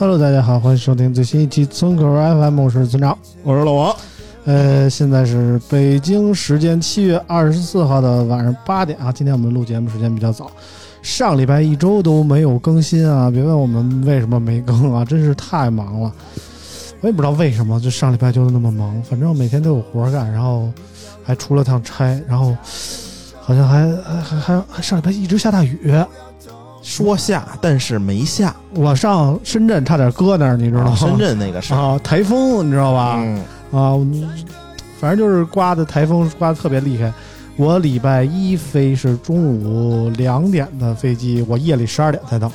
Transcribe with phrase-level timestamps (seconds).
[0.00, 3.18] Hello，大家好，欢迎收听最新一期村口 FM，我是村长。
[3.42, 3.96] 我是老王，
[4.44, 9.10] 呃，现在是北京时间七月二十四号的晚上八点啊。
[9.10, 10.52] 今天我们录节目时间比较早，
[11.02, 13.28] 上礼拜一周都没有更新啊。
[13.28, 16.12] 别问我们为什么没更啊，真是太忙了。
[17.00, 20.72] 我也不知道为什么，就上礼拜就那么忙，反正每天都有活干，然后
[21.24, 22.56] 还出了趟差，然后
[23.40, 25.92] 好像还还还还还上礼拜一直下大雨。
[26.88, 30.92] 说下但是没下，我上深圳差点搁那儿，你知道吗？
[30.92, 33.16] 啊深圳那个事儿，啊，台风你知道吧？
[33.18, 33.92] 嗯，啊，
[34.98, 37.12] 反正就是刮的台风刮的特别厉害。
[37.56, 42.46] 我礼拜一飞是中午两点的飞机，我夜里十二点才到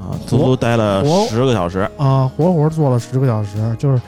[0.00, 4.00] 啊，足足待了十个小时，啊，活活坐了十个小时，就是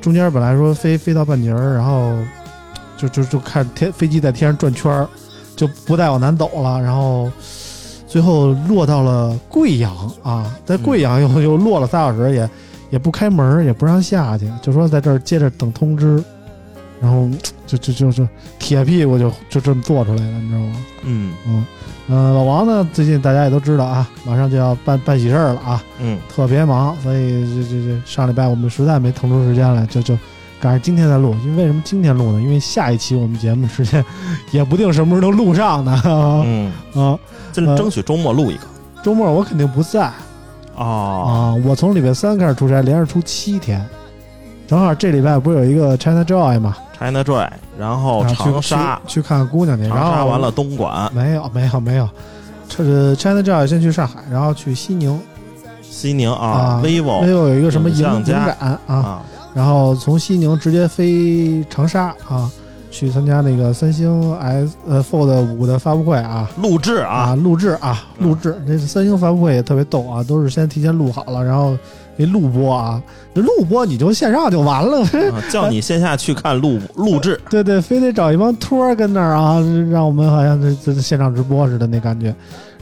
[0.00, 2.16] 中间本来说飞飞到半截儿，然后
[2.96, 5.06] 就就就看天飞机在天上转圈儿，
[5.54, 7.30] 就不再往南走了，然后
[8.12, 9.90] 最后落到了贵阳
[10.22, 12.50] 啊，在贵阳又、又落了仨小时，也
[12.90, 16.22] 也不开门儿，也不让下去，就说在这儿接着等通知，
[17.00, 17.26] 然后
[17.66, 20.76] 就就就就铁屁股就就这么做出来了，你知道吗？
[21.04, 21.66] 嗯嗯
[22.08, 25.82] 嗯、老王呢，最近大家也都知道啊，马上就要办办喜事儿了啊。
[25.98, 30.18] 嗯，特别忙，所以这这这上礼拜我们实在没腾出时间来，就就
[30.60, 31.34] 赶上今天再录。
[31.46, 32.42] 因为为什么今天录呢？
[32.42, 34.04] 因为下一期我们节目时间
[34.52, 36.02] 也不定什么时候能录上呢。
[36.44, 37.18] 嗯， 啊，呃
[37.52, 38.62] 就争取周末录一个。
[39.02, 40.10] 周末我肯定不在
[40.76, 43.84] 啊，啊，我从礼拜三开始出差，连着出七天，
[44.66, 47.48] 正好这礼拜不是有一个 China Joy 嘛，China Joy，
[47.78, 52.08] 然后长沙，去去看看姑娘去，长然后沙完了东莞、没有没有没有，
[52.68, 55.20] 这是 China Joy 先去上海，然后去西宁
[55.82, 58.80] 西宁啊啊，vivo，vivo 有一个什么影展啊。
[58.86, 62.50] 啊，然后从西宁直接飞长沙啊，
[62.92, 66.48] 去参加那个三星 S 呃 Fold 五的发布会啊。
[66.62, 67.32] 录制啊。
[67.32, 68.28] 啊，录制啊嗯。
[68.28, 71.76] 录制，这三星发布会也特别逗啊，都是先提前录好了，然后
[72.16, 73.02] 给录播啊，
[73.34, 75.00] 这录播你就线上就完了，
[75.32, 79.58] 啊叫你线下去看录录制， 对对，非得找一帮托儿跟那儿啊，
[79.90, 82.32] 让我们好像这这线上直播似的那感觉。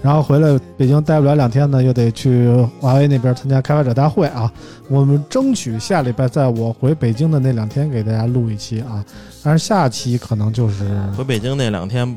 [0.02, 2.50] 然后回来北京待不了两天呢，又得去
[2.80, 4.50] 华为那边参加开发者大会啊。
[4.88, 9.04] 我们争取下礼拜在我回北京的那两天给大家录一期啊，
[9.42, 10.84] 但是下期可能就是
[11.16, 12.16] 回北京那两天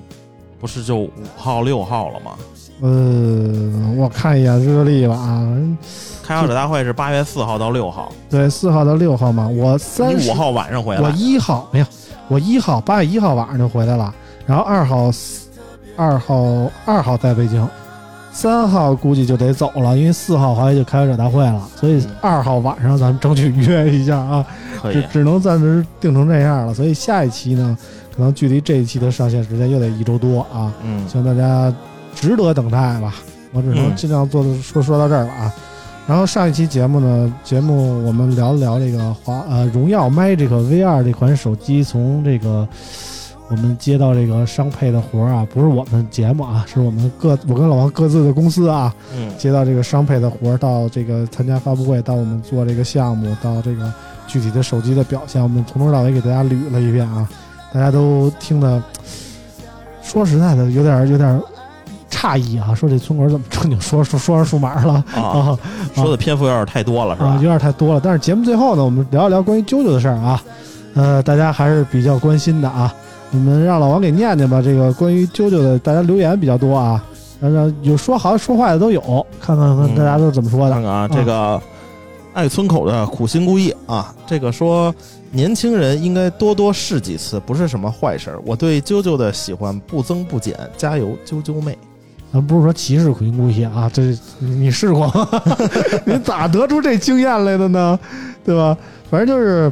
[0.60, 2.32] 不是就五号六号了吗？
[2.82, 5.48] 呃，我看一眼日历吧啊，
[6.24, 11.02] 开发者大会是八月四号到六号，对，四号到六号嘛，我三五号晚上回来。
[11.02, 11.86] 我来，一号没有，
[12.28, 14.14] 我一号八月一号晚上就回来了，
[14.46, 15.12] 然后二号
[15.96, 17.68] 二号二号在北京，
[18.32, 24.46] 三号估计就得走了，因为四号华为就开发者大会了，所以嗯二号晚上咱们争取约一下啊，
[24.92, 27.78] 只只能暂时定成这样了，所以下一期呢，
[28.16, 31.74] 可能距离这一期的上线时间又得一周多啊，嗯希望大家
[32.16, 33.16] 值得等待吧。
[33.52, 35.54] 我只能嗯尽量做的说说到这儿了啊。
[36.06, 42.68] 然后上一期节目呢，节目我们聊了聊这个华呃荣耀 Magic V2 这款手机，从这个
[43.54, 53.94] 我们接到这个商配的活儿啊，不是我们节目啊，是我们各我跟老王各自的公司啊，嗯接到这个商配的活儿，到这个参加发布会，到我们做这个项目，到这个
[54.26, 57.30] 具体的手机的表现，我们从头到尾给大家捋了一遍啊，
[57.72, 58.82] 大家都听的，
[60.02, 61.40] 说实在的，有点有点
[62.10, 65.60] 诧异啊，说这村口怎么正经说说说上数码了 啊，啊
[65.94, 67.44] 说的篇幅有点太多了，是啊，吧有？
[67.44, 68.02] 点太多了。
[68.04, 70.44] 但是节目最后呢，我们聊一聊关于啾啾的事儿啊，
[70.96, 72.92] 呃，大家还是比较关心的啊。
[73.34, 77.04] 你们让老王给念念吧，这个关于啾啾的，大家留言比较多啊，
[77.42, 79.02] 然后有说好说坏的都有，
[79.42, 80.72] 看看看嗯大家都怎么说的。
[80.74, 81.60] 看看啊，这个
[82.34, 84.94] 爱村口的苦心孤诣啊，这个说
[85.32, 88.40] 年轻人应该多多试几次，不是什么坏事儿。
[88.46, 91.76] 我对啾啾的喜欢不增不减，加油，啾啾妹！
[92.32, 94.04] 咱不是说歧视苦心孤诣啊，这
[94.38, 95.28] 你你试过吗？
[96.06, 98.00] 你咋得出这经验来的呢？
[98.46, 98.78] 对吧？
[99.10, 99.72] 反正就是，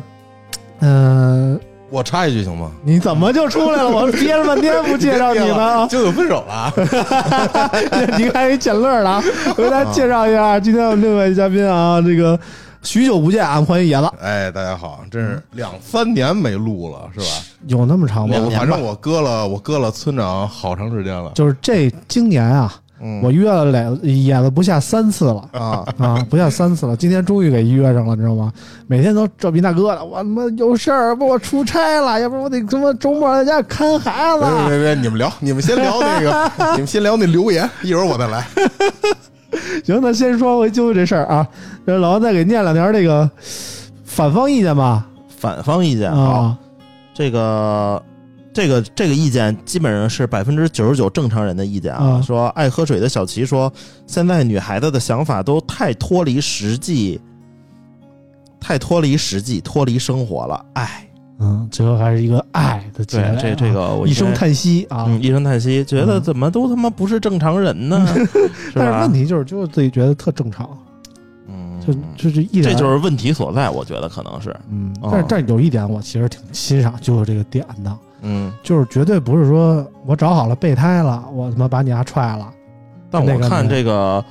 [0.79, 1.59] 嗯、
[1.91, 2.71] 我插一句行吗？
[2.83, 3.89] 你怎么就出来了？
[3.89, 5.85] 我憋了半天不介绍你呢？
[5.91, 6.73] 就有分手了啊！
[8.17, 9.23] 你看一捡乐了啊！
[9.57, 12.39] 我给大家介绍一下，今天我们另外一嘉宾啊，这个
[12.81, 14.09] 许久不见啊，欢迎野子。
[14.21, 17.25] 哎，大家好，真是两三年没录了，是吧？
[17.67, 18.37] 有那么长吗？
[18.41, 21.31] 我反正我搁了，我搁了村长好长时间了。
[21.35, 22.73] 就是这今年啊，
[23.03, 26.95] 嗯，我约了两演了不下三次了啊，啊，不下三次了。
[26.95, 28.53] 今天终于给约上了，你知道吗？
[28.85, 34.77] 每天都这逼大哥的，我他妈有事儿，不我出差了，要不然我得他妈周末在家看孩子别。
[34.77, 38.45] 别别，你们聊， 你们先聊那个， 你们先聊那留言，一会儿我再来。
[39.83, 41.47] 行，那先说回啾啾这事儿啊，
[41.85, 43.29] 这老王再给念两条这个
[44.05, 45.07] 反方意见吧。
[45.27, 46.57] 反方意见好，啊，
[47.15, 48.01] 这个。
[48.53, 52.15] 这个这个意见基本上是百分之九十九正常人的意见啊。
[52.15, 53.71] 啊说爱喝水的小齐说，
[54.05, 57.19] 现在女孩子的想法都太脱离实际，
[58.59, 60.65] 太脱离实际，脱离生活了。
[60.73, 61.07] 哎，
[61.39, 65.05] 嗯，最后还是一个爱的结这这个我一声叹息啊。
[65.07, 68.05] 嗯，一声叹息，觉得嗯怎么都他妈不是正常人呢？
[68.53, 69.13] 是但是问？
[69.13, 70.69] 题就是，就是自己觉得特正常，
[71.47, 78.51] 嗯，就就是一点这就是问题所在，我觉得可能是，嗯，哦但是但是有一点我其实挺欣赏，就是这个点的，嗯。
[78.63, 82.51] 就是绝对不是说我找好了备胎了，我他妈把你丫踹了，
[83.09, 84.23] 但我看这个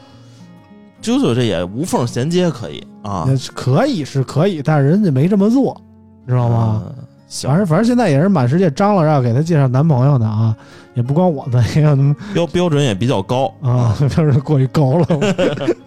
[1.03, 5.81] 啾啾这也无缝衔接，可以啊，可以是可以，但是人家没这么做，
[6.27, 6.83] 知道吗？
[7.29, 10.55] 反，正反正现在也是满世界张罗着给他介绍男朋友的啊，
[10.95, 11.97] 也不光我们，也有
[12.35, 15.07] 标标准也比较高啊，标准过于高了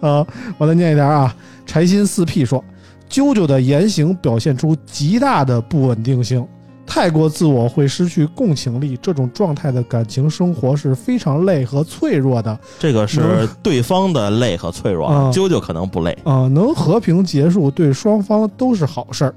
[0.00, 0.26] 啊！
[0.56, 1.34] 我再念一点啊，
[1.66, 2.64] 柴心四 P 说，
[3.10, 6.46] 啾啾的言行表现出极大的不稳定性，
[6.86, 16.16] 太过自我会失去共情力，这种状态的感情生活是非常累和脆弱的这个是对方的累和脆弱，嗯啾啾可能不累。
[16.24, 19.34] 啊、能和平结束对双方都是好事儿。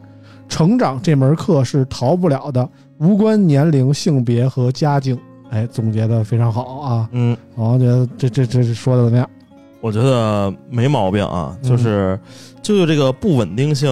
[0.50, 2.68] 成长这门课是逃不了的，
[3.00, 5.18] 无关年龄、性别和家境。
[5.50, 7.10] 哎，总结的非常好啊！
[7.12, 9.30] 嗯，我觉得这这这说的怎么样？
[9.80, 12.20] 我觉得没毛病啊，嗯就是
[12.62, 13.90] 啾啾这个不稳定性，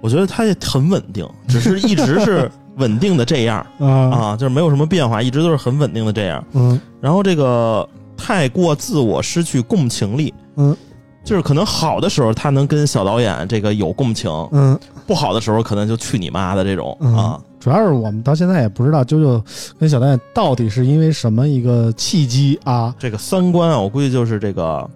[0.00, 6.44] 我觉得他也很稳定，只是一直是稳定的这样啊啊，就是没有什么变化，一直都是很稳定的这样。
[6.52, 10.32] 嗯然后这个太过自我，失去共情力。
[10.56, 10.76] 嗯，
[11.24, 17.40] 就是可能好的时候他能跟小导演这个有共情，嗯不好的时候可能就去你妈的这种嗯啊。
[17.58, 19.40] 主要是我们到现在也不知道啾啾
[19.78, 24.88] 跟小导演到底是因为什么一个契机啊，这个三观啊，我估计就是这个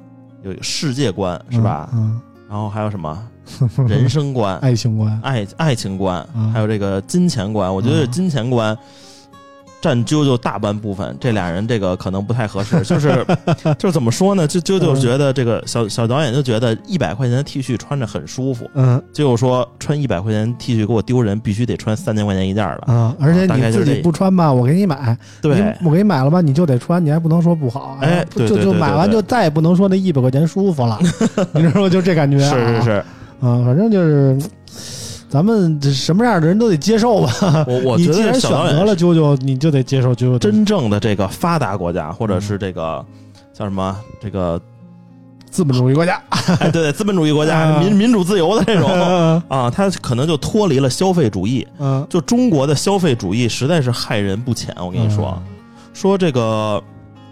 [0.43, 1.89] 有世界观是吧？
[1.93, 3.23] 嗯，然后还有什么
[3.89, 7.73] 人生观、爱情观，爱爱情观，嗯还有这个金钱观。
[7.73, 8.77] 我觉得嗯金钱观
[9.79, 12.81] 占啾啾大半部分，这俩人这个可能不太合适。
[12.83, 13.25] 就是
[13.79, 14.47] 就是怎么说呢？
[14.49, 22.93] 就啾啾嗯觉得这个小小导演就觉得一百块钱的 T 恤穿着很舒服，嗯就说穿一百块钱 T 恤给我丢人，必须得穿三千块钱一件的。
[22.93, 30.99] 啊，而且你自己不穿吧，我给你买，对你，我给你买了吧，你就得穿，你还不能说不好，哎啊就就买完就再也不能说那一百块钱舒服了，
[31.53, 31.89] 你知道吗？
[31.89, 33.05] 就这感觉，是是是，
[33.41, 34.39] 啊，反正就是。
[35.29, 37.65] 咱们什么样的人都得接受吧。
[37.67, 40.39] 我我 觉你既然得选择了啾啾，你就得接受啾啾。
[40.39, 43.05] 真正的这个发达国家，或者是这个
[43.53, 44.59] 叫什么这个
[45.51, 46.23] 资本主义国家，
[46.61, 51.67] 哎，对对，资本主义国家啊民民主自由的这种嗯 啊，它可能就脱离了消费主义。
[51.81, 54.73] 嗯，就中国的消费主义实在是害人不浅。
[54.79, 55.37] 我跟你说，
[55.93, 56.81] 说这个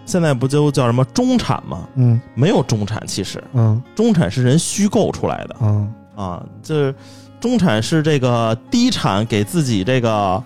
[0.05, 1.87] 现在不就叫什么中产吗？
[1.95, 2.19] 嗯。
[2.33, 3.43] 没有中产，其实。
[3.53, 3.81] 嗯。
[3.95, 5.55] 中产是人虚构出来的。
[5.61, 5.91] 嗯。
[6.15, 6.95] 啊，就是
[7.41, 10.41] 中产是这个低产给自己这个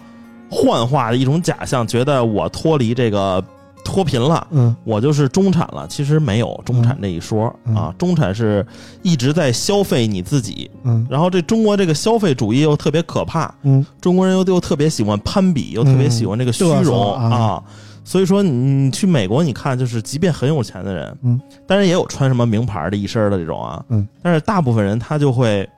[0.49, 3.43] 幻化的一种假象，觉得我脱离这个
[3.85, 4.47] 脱贫了。
[4.49, 4.75] 嗯。
[4.83, 7.75] 我就是中产了，其实没有中产这一说、嗯。
[7.75, 7.93] 啊。
[7.97, 8.65] 中产是
[9.03, 11.05] 一直在消费你自己，嗯。
[11.09, 13.85] 然后这中国这个消费主义又特别可怕，嗯。
[14.01, 17.35] 中国人又又特别喜欢攀比，又特别喜欢这个虚荣、啊。
[17.35, 17.63] 啊。
[18.09, 25.69] 所以说你，去美国，你看，就是即便很有钱的人，嗯，当然也有穿什么名牌的一身的这种啊，嗯，但是大部分人他就会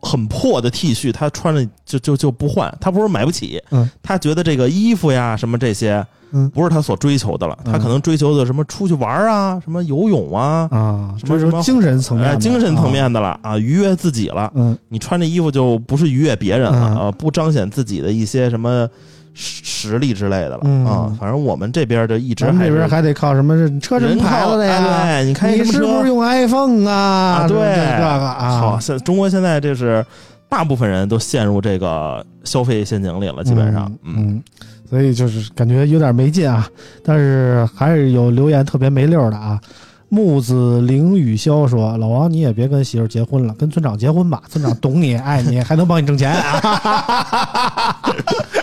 [0.00, 6.48] 很破的 T 恤，他穿着就就就不换，他不是买不起，嗯，他觉得这个衣服呀什么这些，嗯。
[6.50, 7.72] 不是他所追求的了，嗯。
[7.72, 14.52] 他可能追求的什么出去玩啊，什么游泳啊，啊，什么什么精神层面哎，精神层啊，面的了啊，愉悦自己了。
[14.54, 14.78] 嗯。
[14.88, 16.96] 你穿这衣服就不是愉悦别人了，嗯。
[16.98, 18.88] 呃，不彰显自己的一些什么
[19.36, 21.12] 实实力之类的了、嗯啊。
[21.20, 23.54] 反正我们这边就一直还边还得靠什么？
[23.54, 24.84] 是车什么牌子的呀？
[25.02, 27.44] 哎，你看你是不是用 iPhone 啊？
[27.44, 27.46] 啊？
[27.46, 30.04] 对，这个啊，好，现中国现在这是
[30.48, 34.42] 大部分人都陷入这个消费陷阱里了，基本上，嗯，嗯
[34.88, 36.66] 所以就是感觉有点没劲啊。
[37.04, 39.60] 但是还是有留言特别没溜的啊。
[40.08, 48.00] 木子凌雨潇说：“老王，你也别跟媳妇结婚了，跟村长结婚吧，村长懂你，爱你，还能帮你挣钱啊。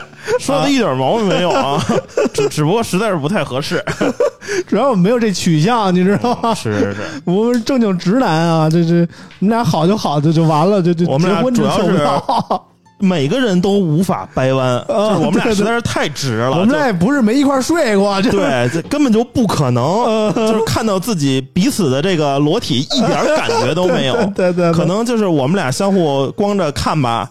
[0.45, 1.83] 说的一点毛病没有啊，
[2.33, 3.83] 只只不过实在是不太合适。
[4.67, 6.53] 主要我们没有这取向，你知道吗？
[6.53, 9.07] 是是是，我们正经直男啊，这这
[9.39, 12.67] 我们俩好就好，就就完了，就就我们俩结婚就主要是凑不到。
[13.00, 16.51] 每个人都无法掰弯， 就是我们俩实在是太直了。
[16.51, 24.13] 我们俩也不是没一块儿睡过，就就对，这根本就不可能，就是看到自己彼此的这个裸体一点感觉都没有。
[24.35, 27.29] 对对对可能就是我们俩相互光着看吧，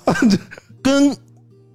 [0.83, 1.17] 跟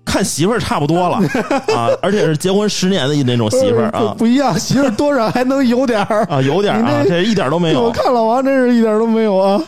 [0.08, 1.18] 看媳妇儿差不多了
[1.76, 6.24] 啊，而且是结婚十年的那种媳妇儿啊不一样，媳妇儿多少还能有点儿。
[6.32, 7.84] 啊，有点儿啊，这这一点都没有。
[7.84, 9.62] 我看老王真是一点都没有啊。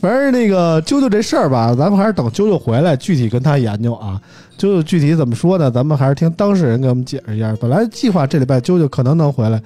[0.00, 4.20] 反正那个啾啾这事儿吧，咱们还是等啾啾回来具体跟他研究啊。
[4.58, 5.70] 啾啾具体怎么说呢？
[5.70, 7.56] 咱们还是听当事人给我们解释一下。
[7.60, 9.60] 本来计划这礼拜啾啾可能能回来，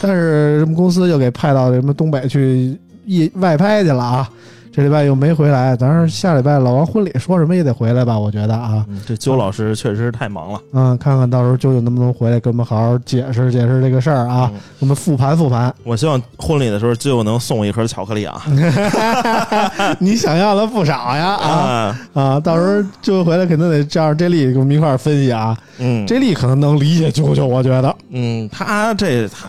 [0.00, 2.76] 但是什么公司又给派到什么东北去
[3.06, 4.28] 一外拍去了啊。
[4.74, 8.18] 这礼拜又没回来，咱是下礼拜老王婚礼说什么也得回来吧？
[8.18, 10.60] 我觉得啊，嗯这周老师确实是太忙了。
[10.72, 15.72] 嗯，看看到时候舅舅能不能回来跟我们好好解释解释这个事儿啊，嗯我们复盘复盘。
[15.84, 18.42] 我希望婚礼的时候就能送我一盒巧克力啊！
[20.00, 21.96] 你想要的不少呀啊！
[22.12, 25.56] 啊，啊，到时候就回来肯定得叫上 J 莉跟我们一块儿分析啊。
[25.78, 27.94] 嗯 J 莉可能能理解啾啾，我觉得。
[28.10, 29.48] 嗯，他这他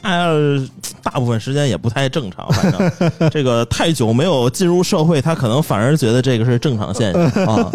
[1.03, 7.71] 大部分时间也不太正常，反正 这个太久没有进入社会，他可能反而觉得这个是正常现象啊。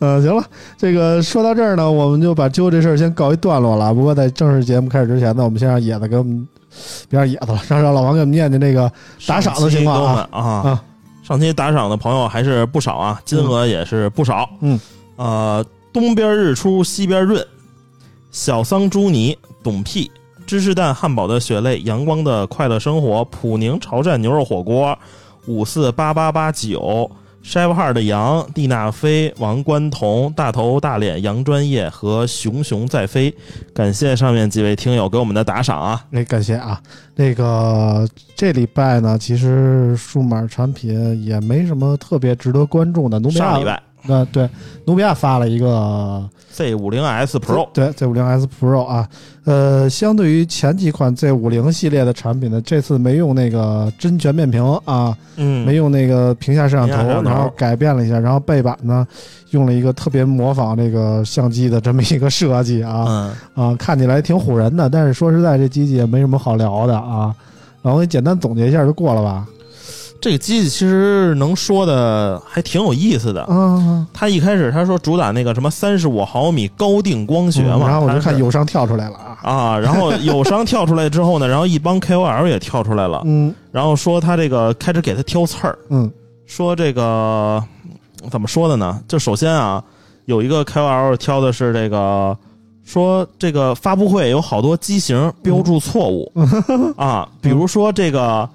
[0.00, 0.44] 嗯， 行了，
[0.76, 3.92] 这个说到这儿呢，我们就把揪这事儿先告一段落了。
[3.94, 6.46] 不过在正式节目开始之前呢，我们先让野子给我们，
[7.08, 8.90] 别让野子了，让让老王给我们念念这个
[9.26, 10.84] 打赏的情况啊啊啊。
[11.22, 14.48] 上期打赏的朋友还是不少啊，金额也是不少。
[14.60, 14.80] 嗯，
[15.16, 17.44] 呃，东边日出西边润，
[18.30, 20.10] 小桑朱尼，董屁，
[20.46, 24.98] 芝士蛋汉堡的血泪，阳光的快乐生活，普宁潮汕牛肉火锅，
[25.48, 27.10] 五四八八八九。
[27.40, 33.34] Chef Hard 的杨、蒂娜飞、王冠彤、大头大脸、杨专业和熊熊在飞，
[33.72, 36.04] 感谢上面几位听友给我们的打赏啊！
[36.10, 36.78] 那感谢啊，
[37.14, 43.18] 那个这礼拜呢，其实数码产品也没什么特别值得关注的。
[43.20, 44.48] 努比亚上礼拜呃，对，
[44.86, 49.08] 努比亚发了一个 Z 五零 S Pro 对 Z 五零 S Pro 啊，
[49.44, 59.06] 呃，相对于前几款 Z 五零系列的产品呢，这次没用那个真全面屏啊，嗯，没用那个屏下摄像头，然后改变了一下，然后背板呢
[59.50, 63.04] 用了一个特别模仿这个相机的这么一个设计啊，
[63.56, 67.34] 嗯，啊，看起来挺唬人的，但是说实在，这机器也没什么好聊的啊。
[67.82, 69.46] 然后我给简单总结一下就过了吧。
[70.20, 73.46] 这个机器其实能说的还挺有意思的。
[73.48, 79.38] 嗯，它一开始他说主打那个什么三十五毫米高定光学嘛，嗯然后我就看友商跳出来了啊。
[79.42, 86.10] 啊，然后 友商跳出来之后呢，然后一帮 KOL 也跳出来了，嗯然后说他这个开始给他挑刺儿，嗯
[86.46, 87.62] 说这个
[88.30, 89.00] 怎么说的呢？
[89.06, 89.82] 就首先啊，
[90.24, 92.36] 有一个 KOL 挑的是这个。
[92.84, 96.32] 说这个发布会有好多机型标注错误、
[96.96, 98.48] 啊，比如说这个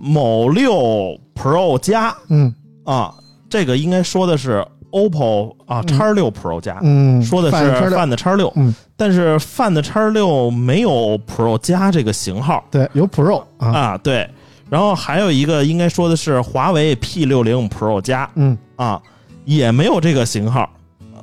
[0.00, 2.14] 某六 Pro 加。
[2.28, 2.54] 嗯。
[2.84, 3.12] 啊，
[3.50, 7.56] 这个应该说的是 OPPO 啊叉六 Pro 加，嗯，说的是
[7.94, 12.64] Find 叉六，嗯，但是 Find 叉六没有 Pro 加这个型号。
[12.70, 13.68] 对，有 Pro 啊。
[13.68, 14.26] 啊，对。
[14.70, 18.56] 然后还有一个应该说的是华为 P 六零 Pro 加嗯。
[18.76, 18.98] 啊，
[19.44, 20.68] 也没有这个型号。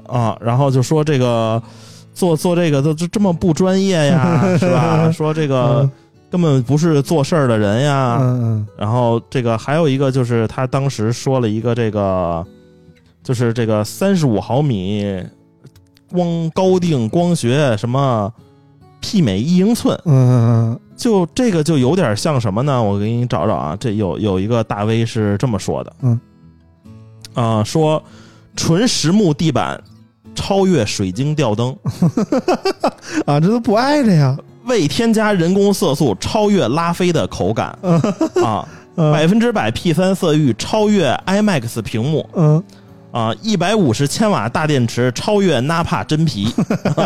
[0.08, 0.38] 啊。
[0.40, 1.62] 然后就说这个
[2.14, 5.12] 做做这个都这这么不专业呀， 是吧？
[5.12, 5.92] 说这个嗯
[6.36, 8.18] 根本不是做事儿的人呀。
[8.20, 12.46] 嗯然后这个还有一个就是他当时说了一个这个，
[13.24, 15.24] 就是这个三十五毫米
[16.12, 18.30] 光高定光学什么
[19.02, 22.84] 媲美一英寸，嗯就这个就有点像什么呢？
[22.84, 26.20] 我给你找找啊，这有有一个大 V 是这么说的，嗯，
[27.34, 28.04] 啊、说
[28.58, 29.82] 纯实木地板
[30.36, 31.74] 超越水晶吊灯，
[33.26, 34.38] 啊，这都不挨着呀。
[34.66, 37.68] 未添加人工色素超越拉菲的口感。
[38.44, 38.68] 啊，
[38.98, 39.12] 嗯。
[39.12, 42.28] 百分之百 P 三色域超越 IMAX 屏幕。
[42.36, 42.64] 嗯
[43.12, 46.54] 啊，一百五十千瓦大电池超越 Napa 真皮，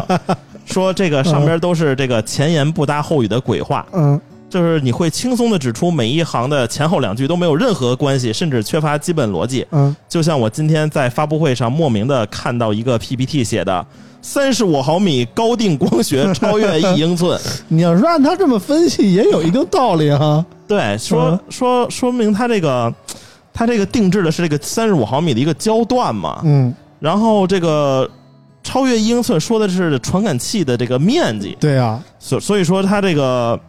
[0.66, 4.20] 说这个上边都是这个前言不搭后语的鬼话，嗯。
[4.50, 9.64] 就是你会轻松的指出每一行的前后两句都没有任何关系，甚至缺乏基本逻辑。
[9.70, 9.96] 嗯。
[10.08, 13.86] 就像我今天在发布会上莫名的看到一个 PPT 写的
[14.22, 20.46] 三十五毫米高定光学 超越一英寸， 你要是按他这么分析，也有一定道理哈。
[20.68, 21.40] 对，说嗯。
[21.50, 22.94] 说说明他这个
[23.54, 28.10] 他这个定制的是这个三十五毫米的一个焦段嘛，嗯，然后这个
[28.64, 33.60] 超越一英寸说的是传感器的这个面积，对啊，所所以说它这个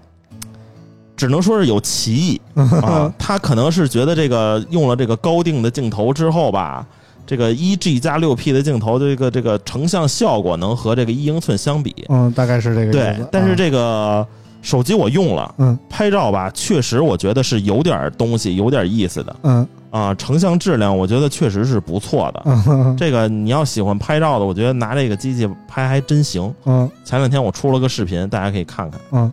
[1.16, 2.40] 只能说是有歧义。
[2.82, 3.12] 啊。
[3.18, 6.84] 他可能是觉得这个用了这个高定的镜头之后吧，
[7.30, 11.94] 这个一 G 加六 P 的镜头的这个这个成像效果能和这个一英寸相比。
[12.08, 14.26] 嗯，大概是这个对但是啊这个
[14.62, 20.12] 手机我用了，嗯拍照吧，确实我觉得是有点东西，有点意思的嗯啊。
[20.16, 22.42] 成像质量我觉得确实是不错的。
[22.46, 26.52] 嗯 这个你要喜欢拍照的，我觉得拿这个机器拍还真行。
[26.64, 29.00] 嗯前两天我出了个视频，大家可以看看。
[29.12, 29.32] 嗯。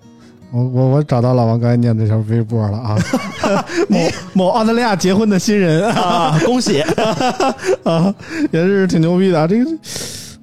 [0.52, 2.96] 我我我找到老王刚才念那条微博了啊，
[3.90, 4.00] 某
[4.34, 6.82] 某澳大利亚结婚的新人啊，啊，恭喜！
[7.84, 8.14] 啊，
[8.52, 9.46] 也是挺牛逼的啊。
[9.48, 9.70] 这个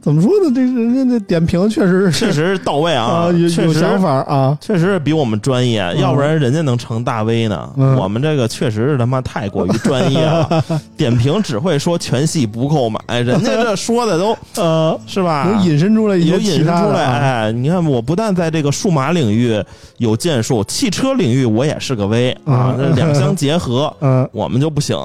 [0.05, 0.53] 怎么说呢？
[0.55, 4.57] 这人家这点评确实是确实到位啊，啊，有确实有想法啊。
[4.61, 7.71] 确实是比我们专业，要不然人家能成大 V 呢。
[7.79, 10.63] 嗯我们这个确实是他妈太过于专业了，
[10.95, 15.49] 点评只会说全系不购买，人家这说的都 呃，是吧？
[15.51, 19.59] 有引申出来有引其申出来，哎，你看，我不但在这个数码领域
[19.97, 24.99] 有建树，汽车领域我也是个 V 啊两相结合，嗯，我们就不行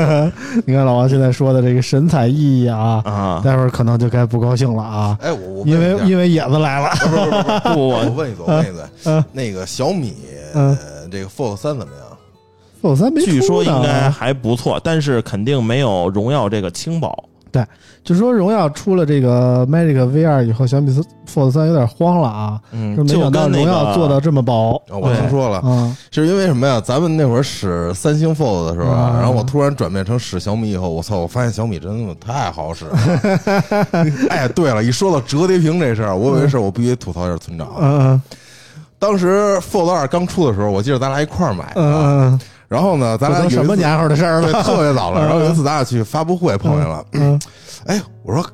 [0.66, 3.40] 你看老王现在说的这个神采奕奕啊，啊！
[3.42, 6.90] 待会儿可能就该不高兴了啊，哎，我我因为因为野子来了。
[7.00, 10.14] 不不不我问一嘴，我问一嘴嗯，那个小米
[11.10, 12.06] 这个 Fold 三怎么样
[12.82, 17.25] ？Fold 三没，据说应该还不错，但是肯定没有荣耀这个轻薄。
[18.04, 20.92] 就说荣耀出了这个 Magic VR 以后，小米
[21.26, 26.80] Fold 三有点慌了啊，嗯就，没就想到荣耀做到这么薄啊，我听说了，嗯，是因为什么呀？
[26.80, 31.18] 咱们那会儿使三星 Fold 的时候然后我突然转变成使小米以后，我操！
[31.18, 32.98] 我发现小米真的太好使了。
[34.30, 37.68] 哎，对了，一说到折叠屏这事儿，我有一事儿我必须吐槽一下村长。
[37.80, 38.20] 嗯
[38.98, 44.62] 当时 Fold 二刚出的时候，我记得咱俩一块儿买嗯的，嗯，然后呢，咱这俩什么年号的事儿对，了？
[44.62, 45.20] 特别早了。
[45.24, 47.40] 然后有一次咱俩去发布会碰见了，嗯
[47.86, 48.44] 哎，我说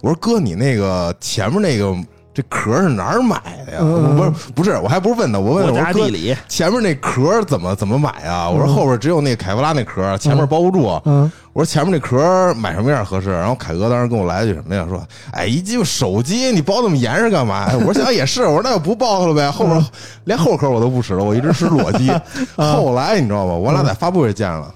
[0.00, 1.94] 我说哥，你那个前面那个
[2.36, 3.78] 这壳是哪儿买的呀？
[3.80, 8.50] 嗯不是不是，我还不是问他，我问他我说哥，前面那壳怎么怎么买啊？
[8.50, 11.00] 我说后边只有那凯夫拉那壳，前面包不住。
[11.06, 13.32] 嗯我说前面那壳买什么样合适？
[13.32, 14.84] 然后凯哥当时跟我来一句什么呀？
[14.86, 15.02] 说，
[15.32, 17.78] 哎，一鸡巴手机你包那么严实干嘛呀？
[17.78, 19.50] 我说想也是，我说那就不包它了呗。
[19.50, 19.82] 后边
[20.24, 22.12] 连后壳我都不使了，我一直使裸机。
[22.56, 23.54] 后来你知道吗？
[23.54, 24.70] 我俩在发布会见了。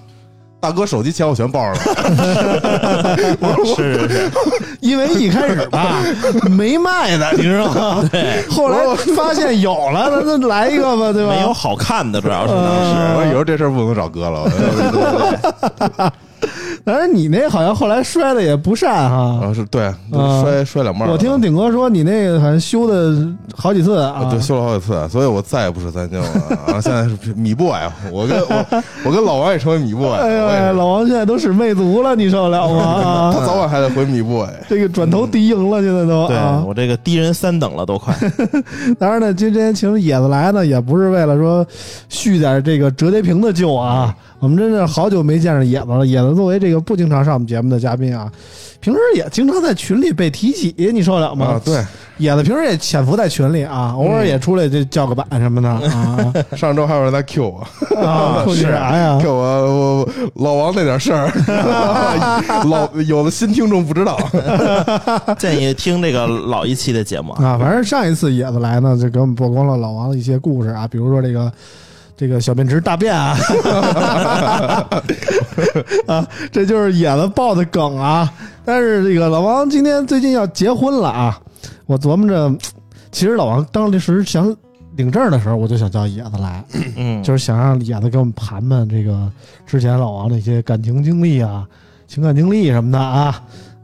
[0.61, 1.83] 大哥手机钱我全包上了，
[3.75, 4.31] 是是是，
[4.79, 5.95] 因为一开始吧
[6.51, 8.07] 没卖的，你知道吗？
[8.11, 11.33] 对，后来我发现有了，那那来一个吧，对吧？
[11.33, 13.17] 没有好看的，主要是当嗯时。
[13.17, 16.11] 我说以后这事儿不能找哥了。
[16.83, 19.39] 但是你那好像后来摔的也不善哈。
[19.45, 21.11] 啊，是对，嗯摔摔两半儿。
[21.11, 24.21] 我听顶哥说你那个好像修的好几次啊。
[24.21, 26.27] 啊，对，修了好几次，所以我再也不使三星了。
[26.67, 27.71] 啊，现在是米 boy，
[28.11, 33.31] 我跟我我跟老王也成为米 boy， 哎呦喂，我也是老王现在都使魅族了，你受得了吗？
[33.37, 34.47] 他早晚还得回米 boy。
[34.67, 36.63] 这个转头敌营了，现在都对啊。
[36.65, 38.15] 我这个低人三等了都快，
[38.97, 41.65] 当然呢，今天请野子来呢，也不是为了说
[42.09, 44.15] 续点这个折叠屏的旧啊。
[44.41, 46.05] 我们真是好久没见着野子了。
[46.05, 48.29] 野子作为这个不经常上我们节目的嘉宾啊，
[48.79, 51.45] 平时也经常在群里被提起，你受得了吗？
[51.45, 51.85] 啊，对，
[52.17, 57.59] 野子平时也潜伏在群里啊，偶尔也出来就叫个板什么的啊 上周还有人在 Q 我
[58.01, 61.31] 啊，说你啥呀？，Q 我我老王那点事儿，
[62.65, 64.19] 老有的新听众不知道。
[65.37, 67.45] 建议听这个老一期的节目啊。
[67.45, 71.51] 啊，反正上一次野子来呢，就给我们曝光了老王的一些故事啊，比如说这个
[72.21, 73.35] 这个小便池大便啊，
[76.05, 78.31] 啊，这就是野子爆的梗啊。
[78.63, 81.41] 但是这个老王今天最近要结婚了啊，
[81.87, 82.55] 我琢磨着，
[83.11, 84.55] 其实老王当时想
[84.97, 86.63] 领证的时候，我就想叫野子来，
[86.95, 89.27] 嗯，就是想让野子给我们盘盘这个
[89.65, 91.65] 之前老王的一些感情经历啊、
[92.05, 93.41] 情感经历什么的啊。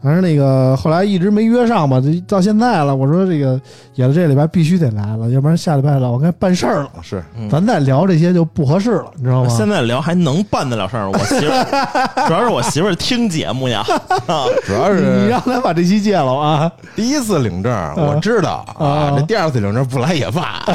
[0.08, 2.96] 反正那个后来一直没约上吧，就到现在了。
[2.96, 3.60] 我说这个
[3.96, 6.90] 野子这礼拜必须得来了，要不然下礼拜了我该办事儿了。
[7.02, 9.50] 是，嗯咱再聊这些就不合适了，你知道吗？
[9.50, 11.12] 现在聊还能办得了事儿？
[11.12, 11.68] 我媳妇儿，
[12.26, 13.84] 主要是我媳妇儿听节目呀。
[14.28, 16.72] 啊主要是你是让他把这期戒了啊！
[16.96, 20.64] 第一次领证，我知道啊啊，这第二次领证不来也罢。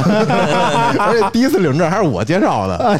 [0.99, 2.97] 而且第一次领证还是我介绍的，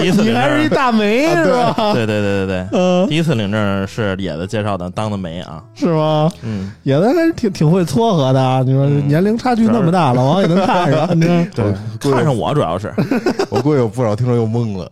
[0.00, 1.74] 第一次领你还是一证，大媒是吧？
[1.92, 5.62] 对对对对对，嗯，第一次领证是野子介绍的，当的美啊。
[5.74, 6.30] 是吗？
[6.42, 8.62] 嗯，野子还是挺挺会撮合的啊！
[8.66, 11.06] 你说嗯年龄差距那么大，老王也能看上？
[11.20, 11.74] 对，
[12.12, 12.92] 看上我主要是。
[13.50, 14.90] 我估计有不少听众又懵了。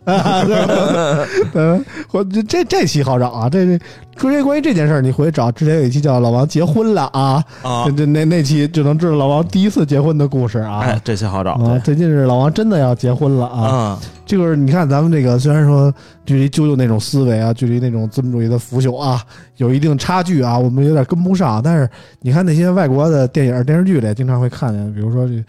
[1.53, 3.49] 嗯， 我这这这期好找啊！
[3.49, 3.83] 这这
[4.19, 10.79] 关于关于这件事儿，你回去找之前有一期叫《老王结婚了》啊，啊这这那那期就能知道老王第一次结婚的故事啊。
[10.79, 11.53] 哎，这期好找。
[11.53, 13.61] 啊，最近是老王真的要结婚了啊！
[13.61, 15.93] 啊，这个你看咱们这个虽然说
[16.25, 19.21] 距离啾啾那种思维啊，距离那种资本主义的腐朽啊，
[19.57, 21.61] 有一定差距啊，我们有点跟不上。
[21.63, 21.89] 但是
[22.21, 25.43] 你看那些外国的电影、电视剧里，经常会看见，比如说这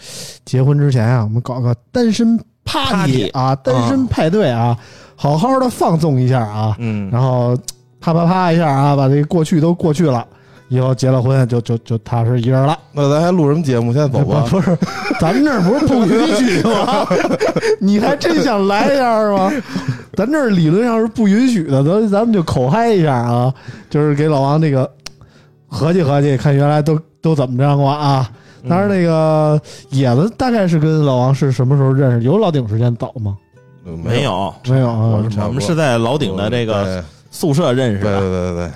[0.45, 4.77] 结婚之前啊，我们搞个单身 party Party 啊，单身派对啊，
[5.17, 7.57] 好好的放纵一下啊，嗯，然后
[8.01, 10.27] 啪啪啪一下啊，把这个过去都过去了，
[10.69, 12.79] 以后结了婚就就就踏实一人了。
[12.93, 13.93] 那咱还录什么节目？
[13.93, 14.45] 现在走吧。
[14.51, 14.77] 不是，
[15.21, 17.07] 咱们这儿不是不允许吗？
[17.81, 19.53] 你还真想来一下是吗？
[20.15, 23.53] 咱这儿理论上是不允许的，咱咱们就口嗨一下啊，
[23.89, 24.91] 就是给老王那个
[25.67, 28.29] 合计合计，看原来都都怎么着过啊。
[28.69, 32.27] 当然，那个野子大概是跟老王是什么时候认识？
[32.27, 33.37] 有老顶时间早吗？
[33.87, 38.21] 嗯没，有，没有啊我们是在老顶的这个对宿舍认识对对的。
[38.21, 38.71] 对对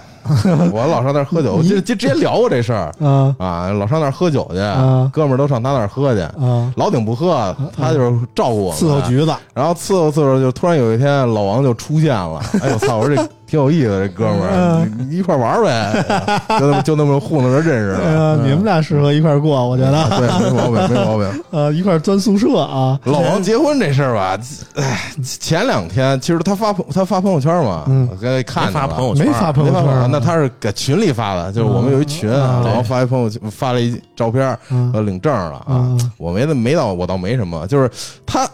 [0.56, 6.20] 对， 我老上那儿喝酒，我就就直接聊过这事儿啊啊，老上那儿喝酒去啊，哥们儿都上他那儿喝去。
[6.20, 12.40] 啊，老顶不喝，他就是照顾我们伺候橘子然后伺候伺候，就突然有一天老王就出现了。
[12.62, 12.98] 哎呦我操！
[12.98, 18.44] 我说这挺有意思，这哥们儿，一块玩儿呗， 就那么就那么糊弄着认识呃，的。
[18.44, 21.28] 你们俩适合一块过，我觉得，对，没毛病，没毛病。
[21.52, 24.38] 呃，一块钻宿舍啊，老王结婚这事儿吧，
[24.76, 28.08] 哎，前两天其实他发朋他发朋友圈嘛，嗯。
[28.10, 32.62] 我刚才看没发见了朋友圈，没发朋友圈啊，那他是给群里发的，就是我们有一群，嗯。
[32.62, 34.90] 老王发一朋友圈发了一照片，嗯。
[34.94, 35.64] 呃，领证了啊。
[35.68, 36.10] 嗯。
[36.16, 37.90] 我没没到，我倒没什么，就是
[38.24, 38.48] 他。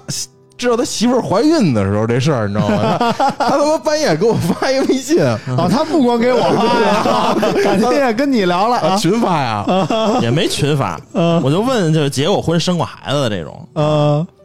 [0.58, 2.96] 知道他媳妇儿怀孕的时候这事儿，你知道吗？
[3.18, 5.38] 他他他妈半夜给我发一个微信，啊，
[5.70, 9.64] 他不光给我发呀， 感觉也跟你聊了群发呀，
[10.20, 11.40] 也没群发，嗯。
[11.42, 13.66] 我就问，就是结过婚、生过孩子的这种，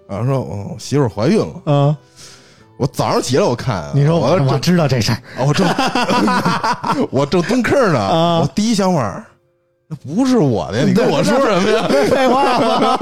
[0.07, 1.53] 然后，说我媳妇儿怀孕了。
[1.65, 1.95] 嗯，
[2.77, 5.67] 我早上起来我看，你说我我知道这事儿，我正
[7.09, 8.39] 我正蹲坑呢，啊。
[8.41, 9.25] 我第一想法，
[10.05, 11.87] 那不是我的， 你跟我说什么呀？
[12.09, 12.97] 废话吗？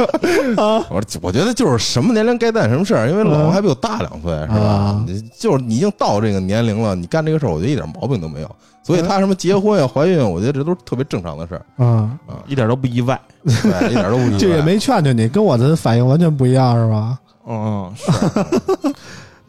[0.90, 5.04] 我说，我觉得就是什么年龄该干什么事儿，因为老王还比我大两岁，是吧
[5.40, 8.56] 就是你已经到这个年龄了，你干这个事儿，我觉得一点毛病都没有。
[8.84, 13.20] 所以他什么结婚呀、怀孕，我觉得这都是特别正常的事儿，嗯，一点都不意外。
[13.46, 14.38] 对，一点都不意外。
[14.40, 17.18] 这也没劝劝你，跟我的反应完全不一样，是吧？
[17.48, 18.12] 嗯，是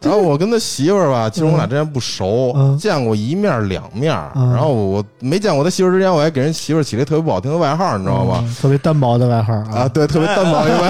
[0.09, 4.15] 然后我跟他媳妇儿吧，其实我俩之前不熟，嗯见过一面两面。
[4.35, 8.39] 嗯然后我没见过他媳妇儿之前，我还给人媳妇儿起了一特别不好听的外号，你知道吗？
[8.43, 8.55] 嗯？
[8.61, 10.89] 特别单薄的外号啊，，对，特别单薄的外。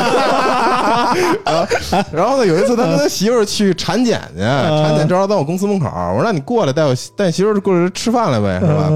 [1.45, 1.67] 啊
[2.11, 8.89] 然后呢，有一次他跟他媳妇儿去产检去，产检正好在我公司门口，我说那你过来带我带你媳妇儿过来吃饭来呗，是吧？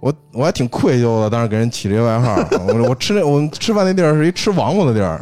[0.00, 2.36] 我我还挺愧疚的，当时给人起这个外号。
[2.68, 5.18] 我我吃那我们吃饭那地儿是一吃王八的地儿。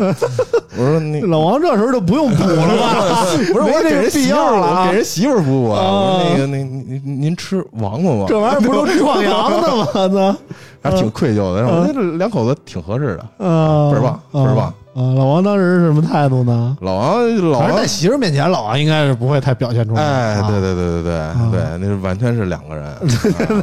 [0.77, 3.25] 我说你老王这时候就不用补了吧？
[3.55, 5.81] 不是我给人媳妇儿，要了给人媳妇儿补啊。
[5.81, 8.27] 啊我说那个那您您您吃王八吗？
[8.29, 10.37] 这玩意儿不都壮阳的吗？
[10.91, 11.61] 那还挺愧疚的。
[11.63, 13.45] 然后我觉得这两口子挺合适的。
[13.47, 15.13] 啊，倍儿棒倍儿棒啊！
[15.15, 16.77] 老王当时是什么态度呢？
[16.81, 20.03] 老王老王在媳妇面前，老王应该是不会太表现出来。
[20.03, 20.61] 哎，啊对。
[20.61, 22.99] 对对对对对，那是完全是两个人， 啊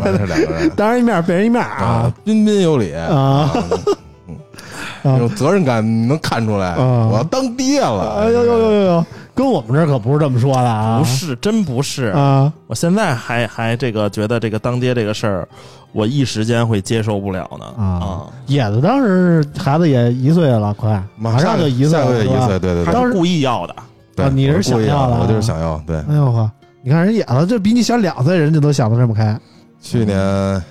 [0.03, 3.51] 完全是两个人当然一面背人一面啊啊，彬彬有礼啊
[5.01, 5.17] 那啊！
[5.19, 9.05] 种责任感能看出来，啊我要当爹了，哎呦呦呦呦呦！
[9.35, 10.99] 跟我们这儿可不是这么说的啊！
[10.99, 12.05] 不是，真不是。
[12.05, 15.47] 啊我现在还还这个觉得这个当爹这个事儿，
[15.91, 18.27] 我一时间会接受不了呢啊！
[18.45, 23.75] 野子当时孩子也一岁了，快马上就一岁了，是吧下个月一岁，对对对，当时他故意要的。
[24.15, 26.49] 对啊你是想要的啊我就是想要，对，哎呦呵！
[26.83, 29.39] 你看人野子，这比你小两岁，人家都想得这么开。
[29.81, 30.17] 去年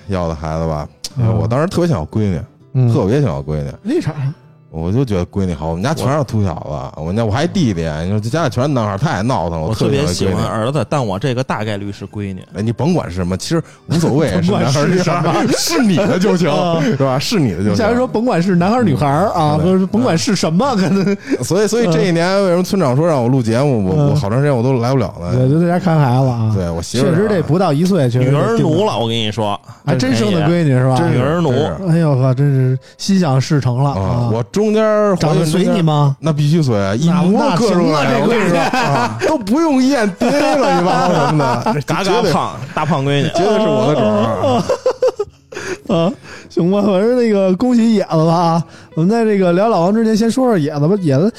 [0.07, 2.41] 要的孩子吧，嗯我当时特别想要闺女，
[2.73, 4.33] 嗯，特别想要闺女，为啥呀？
[4.73, 12.43] 我就觉得闺女好，我们家全是秃小子，我们家我还弟弟，你说这家里全是男孩，太闹腾了，我特特别喜喜欢儿子，但我这个大概率是闺女。
[12.55, 17.19] 哎，你甭管是什么，其实无所谓， 是男孩是女孩 是你的就行啊， 是吧？
[17.19, 17.75] 是你的就行。
[17.75, 19.59] 假如说甭管是男孩女孩啊，
[19.91, 25.49] 甭管是什么，可能所以，所以这一年为什么村长说让我录节目，我嗯我好长时间我都来不了对，呢？
[25.49, 26.51] 就在家看孩子啊。
[26.55, 30.95] 对我媳妇儿确实这啊不到一岁，确实女儿奴了，我跟你说，还真生的闺女是吧？
[30.97, 31.51] 真女儿奴
[31.87, 34.29] 哎呦呵，真是心想事成了啊！
[34.33, 34.83] 我中间
[35.17, 36.15] 怀长得随你吗？
[36.21, 43.23] 那必须随，一那模那刻出来，行啊这闺女我跟你说啊，都不用验 DNA 了，你八糟什么的， 嘎嘎胖，大胖闺女。
[43.35, 44.63] 绝对是我的种儿。
[45.93, 46.11] 啊，
[46.49, 48.63] 行吧，反正那个恭喜野子吧啊！
[48.95, 50.95] 我们在这个聊老王之前，先说说野子吧。
[51.01, 51.31] 野子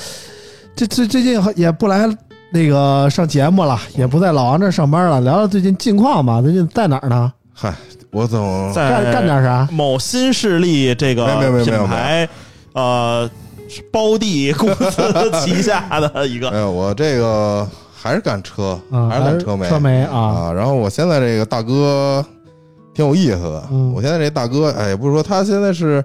[0.77, 2.07] 这这最近也不来
[2.51, 6.43] 那个上节目了，也不在老王这儿上班了，聊聊最近近况吧。
[6.43, 7.33] 最近在哪儿呢？
[7.53, 7.75] 嗨，
[8.11, 9.67] 我总在干干点啥？
[9.73, 12.29] 某新势力这个没有没有没有品牌，
[12.75, 13.31] 呃，
[13.91, 20.53] 包地公司旗下的一个哎呦，我这个还是干车，啊，还是干车媒车媒啊，啊。
[20.53, 22.25] 然后我现在这个大哥
[22.93, 26.05] 挺有意思的，嗯我现在这大哥，哎，也不是说他现在是，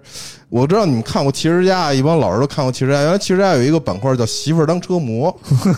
[0.50, 5.30] 我知道你们看过《汽车家》，一帮老人都看过《汽车家》，原来《汽车家》有一个板块叫“媳妇儿当车模。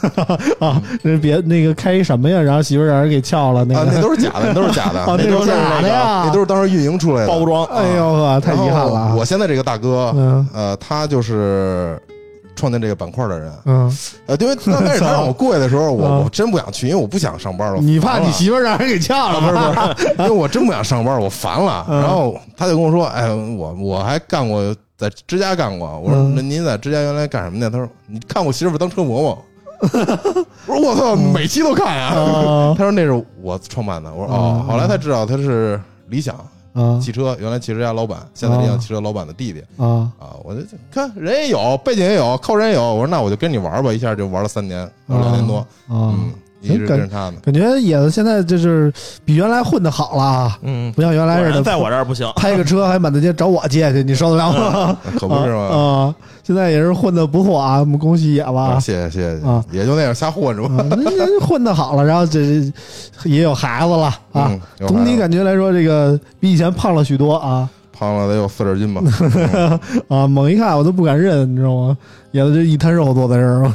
[0.60, 2.39] 啊，那别那个开一什么呀？
[2.41, 3.91] 然后媳妇儿让人给撬了，那啊，个。
[3.95, 7.27] 那都是假的， 那都是假的，啊，那都是假的呀，那都是当时运营出来的。
[7.27, 7.65] 包装。
[7.65, 10.47] 哎呦呵，太遗憾了我现在这个大哥，嗯。
[10.53, 12.01] 呃，他就是
[12.62, 13.52] 创建这个板块的人。
[13.65, 13.97] 嗯，
[14.28, 17.80] 呃，因为刚开始他让我过去的时候， 我嗯我真不想去，因为我不想上班了。
[17.82, 19.54] 你怕你媳妇让人给呛了 不是？
[19.95, 21.84] 不是，因为我真不想上班，我烦了。
[21.89, 29.38] 嗯然后他就跟我说：“哎，我我还干过在之家干过。”我说：“嗯那您在之家原来干什么呢？”他说：“你看我媳妇当车模吗？”
[30.67, 32.10] 我说：“我操，每期都看呀。
[32.10, 36.36] 啊他说：“那是我创办的。”我说：“哦。”后来才知道他是理想
[36.73, 40.36] 啊汽车，原来汽车家老板，现在这辆汽车老板的弟弟啊啊。
[40.43, 42.81] 我就看人也有，背景也有，靠人也有。
[42.81, 46.31] 我说：“那我就跟你玩吧。”一下就玩了三年，两年多，啊嗯，
[46.62, 47.34] 一直跟着他呢。
[47.43, 48.91] 感觉野子现在就是
[49.26, 52.32] 比原来混的好了啊，嗯，不像原来似的，在我这儿不行。
[52.36, 54.97] 开个车还满大街找我借去，你受得了吗？
[55.19, 55.62] 可不是吗？
[55.62, 58.80] 啊，现在也是混的不错啊，我们恭喜野啊，吧。
[58.80, 60.86] 谢谢谢谢啊，也就那样瞎混着吧。
[61.41, 62.39] 混的好了，然后这
[63.21, 64.88] 这也有孩子了啊嗯。
[64.88, 69.02] 总体感觉来说，这个比以前胖了许多啊胖了得有四十斤吧。
[70.10, 70.28] 啊！
[70.28, 71.97] 猛一看我都不敢认，你知道吗？
[72.32, 73.71] 野子这一滩肉坐在这儿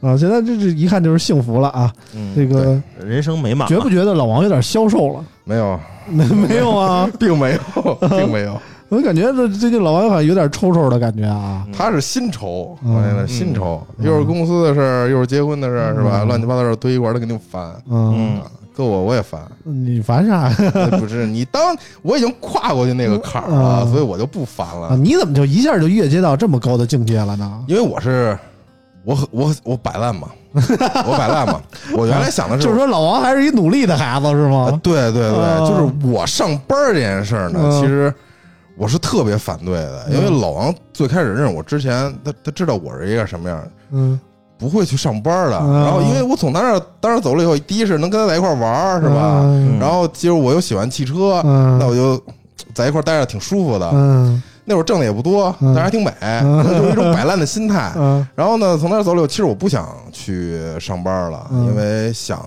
[0.00, 1.92] 啊，现在这这一看就是幸福了啊！
[2.14, 3.78] 嗯，这个人生美满觉。
[3.80, 5.24] 不觉得老王有点消瘦了？
[5.44, 7.08] 没有，没没有啊？
[7.18, 8.60] 并没有， 并没有。
[8.88, 11.64] 我感觉这最近老王好像有点抽抽的感觉啊。
[11.72, 16.22] 他是新愁，嗯我现在新愁，又是公司的事儿，又是结婚的事儿，是吧？
[16.22, 17.72] 嗯乱七八糟的事儿堆一块儿，他肯定烦。
[17.88, 18.42] 嗯，嗯，
[18.74, 20.88] 搁我我也烦，你烦啥呀？
[20.98, 21.62] 不是你当
[22.02, 27.62] 我已经跨过去那个坎儿嗯了，所以我就不烦啊，了，你怎么就一下就越阶到这么高的境界了呢？
[27.68, 28.36] 因为我是
[29.04, 31.60] 我我我摆烂嘛，我摆烂嘛。
[31.96, 34.80] 我原来想的是 就是说老王还是一努力的孩子是啊吗？
[34.82, 38.12] 对对对，啊就是我上班这件事儿呢，嗯其实
[38.76, 44.18] 我是特别反对的，因为老王最开始认识我之前，他他知道我是一个什么样儿，嗯，
[44.58, 45.58] 不会去上班的。
[45.62, 49.40] 嗯然后因为我从他那儿当时走了以后，第一是能跟他在一块玩儿，是吧？
[49.44, 52.22] 嗯然后其实我又喜欢汽车，嗯那我就
[52.74, 53.90] 在一块待着挺舒服的。
[54.70, 55.74] 嗯那会儿挣的也不多，嗯。
[55.74, 56.62] 但是还挺美，嗯。
[56.64, 57.92] 就是一种摆烂的心态。
[57.96, 58.26] 嗯。
[58.36, 61.66] 然后呢，从那儿走了其实我不想去上班了，嗯。
[61.66, 62.46] 因为想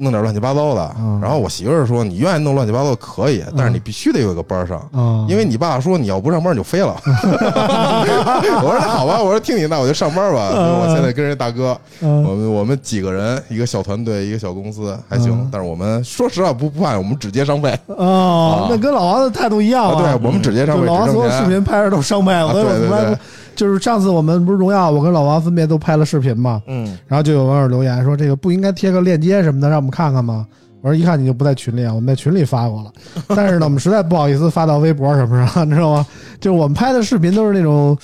[0.00, 0.96] 弄点乱七八糟的。
[0.98, 10.50] 嗯然后我媳妇儿说：“你愿意弄乱七八糟可以，但是你必须得有一个班儿上。”嗯，因为你爸说你要不上班你就飞了， 我说那好吧，我说听你那我就上班吧。
[10.50, 19.94] 我现在跟人大哥，嗯我们我们几个人，一个小团队，一个小公司还行嗯，但是我们说实话不不怕，我们只接商费哦啊，那跟老王的态度一样。
[19.96, 21.30] 对我们只接商费，就老王只挣钱。
[21.30, 23.18] 所有视频拍着都是商配，对对对们
[23.54, 30.46] 就是上次我们不是荣耀，我跟老王分别都拍了视频嘛，嗯，然后就有网友留言说这个不应该贴个链接什么的让我们看看吗？
[30.82, 32.90] 我说一看你就不在群里啊，我们在群里发过了，
[33.36, 36.06] 但是呢，我们实在不好意思发到微博什么上， 你知道吗？
[36.40, 37.94] 就是我们拍的视频都是那种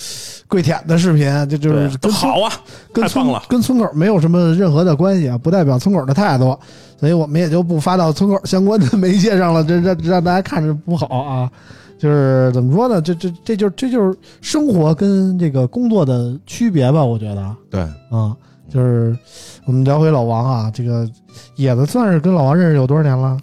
[0.46, 2.52] 跪舔的视频，就就是，都跟好啊，
[2.92, 3.42] 跟村了。
[3.48, 6.54] 跟村口没有什么任何的关系啊，不代表村口的态度，
[7.00, 11.50] 所以我们也就不发到村口相关的媒介上了，这让让大家看着不好啊。
[11.98, 13.00] 就是怎么说呢？
[13.00, 17.80] 这这这就这就是生活跟这个工作的区别吧，我觉得对
[18.10, 18.36] 啊、
[18.70, 19.16] 对，就是
[19.64, 21.08] 我们聊回老王啊，这个
[21.56, 23.38] 野子算是跟老王认识有多少年了？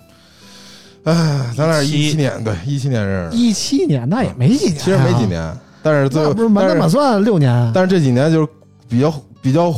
[1.06, 7.72] 哎，咱俩一七七年，对，一七年认识，一七年，那也没几年、啊其实没几，年，但是最后不是满打满算六年。
[7.74, 8.48] 但是这几年就是
[8.88, 9.74] 比较比较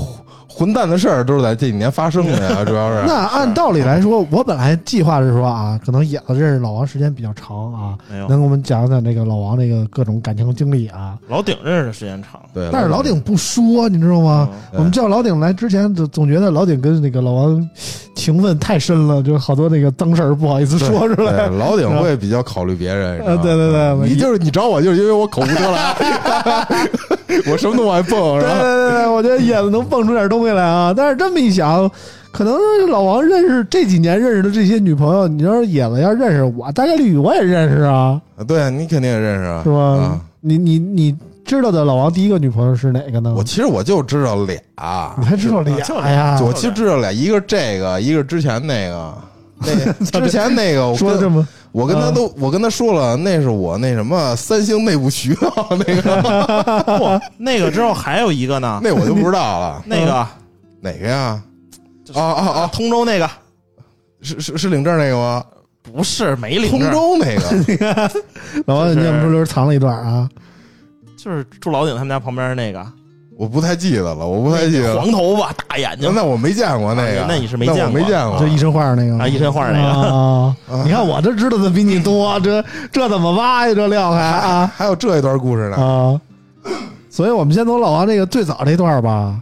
[0.58, 3.06] 混蛋的事儿，都是在这几年发生的呀， 主要是。
[3.06, 11.15] 那按道理来说，我本来计划是说啊，可能野子认识老王时间比较长啊，能给我们讲讲那个老王那个各种感情经历啊。
[11.28, 12.39] 老顶认识的时间长。
[12.54, 14.48] 对，但是老顶不说，你知道吗？
[14.72, 17.70] 我们叫老顶来之前，总总觉得老顶跟那个老王
[18.15, 21.50] 情分太深了，就是好多那个脏事儿不好意思说出来。
[21.50, 25.96] 对老顶会比较考虑别人，对对对你就是你找我，就是因为我口无遮拦，
[27.52, 30.94] 我什么都往外蹦，对然后对对，我觉得野子能蹦出点东西来啊！
[30.96, 31.90] 但是这么一想，
[32.32, 32.56] 可能
[32.90, 39.78] 老王认识这几年认识的这些女朋友，你要是野子要认识我，大概率我也认识啊，对你肯定也认识啊，是吧？
[39.78, 43.34] 啊你你你知道的老王第一个女朋友是哪个呢？
[43.36, 46.40] 我其实我就知道俩，你还知道俩就呀？
[46.42, 49.14] 我其实知道俩，一个是这个，一个是之前那个。
[49.58, 59.84] 那 之前那个，我跟说的这么我跟他都，我跟他说了，那是我那什么三星内部渠道， 那个 不，那个之后还有一个呢，那我就不知道了。
[59.86, 60.28] 那个
[60.82, 61.41] 哪个呀？
[62.13, 62.68] 啊啊啊！
[62.72, 63.30] 通州那个
[64.22, 65.44] 是是是领证那个吗？
[65.82, 68.12] 不是没领通，州那个
[68.65, 70.30] 老王，你怎么不是藏了一段啊？
[71.18, 72.86] 就是住老顶他们家旁边那个，
[73.38, 75.00] 我不太记得了，我不太记得。
[75.00, 78.39] 黄头发大眼睛那我没见过那个，啊那你是没见过没见过。
[78.39, 80.56] 就一身画那个啊，一身画那个，啊！
[80.86, 83.74] 你看我这知道的比你多，这这怎么挖呀？
[83.74, 85.76] 这料还啊还有这一段故事呢。
[85.76, 86.21] 啊！
[87.10, 89.38] 所以我们先从老王这个最早这段吧，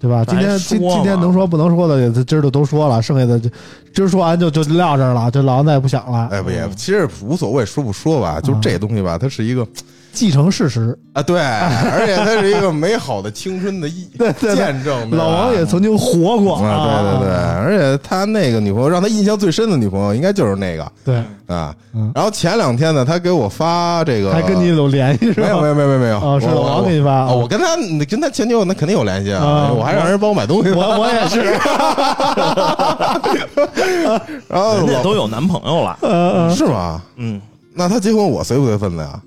[0.00, 0.24] 对吧？
[0.24, 3.48] 今天今今天能说不能说的，今儿就都说了，剩下的就
[3.94, 6.28] 今儿说完就就撂这儿了，这老王再也不想了。
[6.32, 9.64] 哎，不也，其实无所谓说不说吧，就这东西吧，它是一个
[10.12, 10.96] 继承事实。
[11.12, 13.88] 啊，对，而且它是一个美好的青春的
[14.40, 15.10] 见证。
[15.10, 21.16] 老王也曾经活过啊，对对对，而且他那个女朋友让他印象最深的女朋友应该就是那个对，
[21.46, 22.10] 啊嗯。
[22.14, 25.46] 然后前两天呢，他给我发这个，还跟你有联系是吧？
[25.46, 30.70] 没有没有没有没有哦是老王给你发啊，我跟他你跟他前女友那肯定有联系啊啊，我还让人帮我买东西。
[30.70, 31.40] 我我也是，
[34.48, 37.00] 然后人家都有男朋友了，呃，是吗？
[37.16, 37.40] 嗯，
[37.74, 39.20] 那他结婚我随不随份子呀？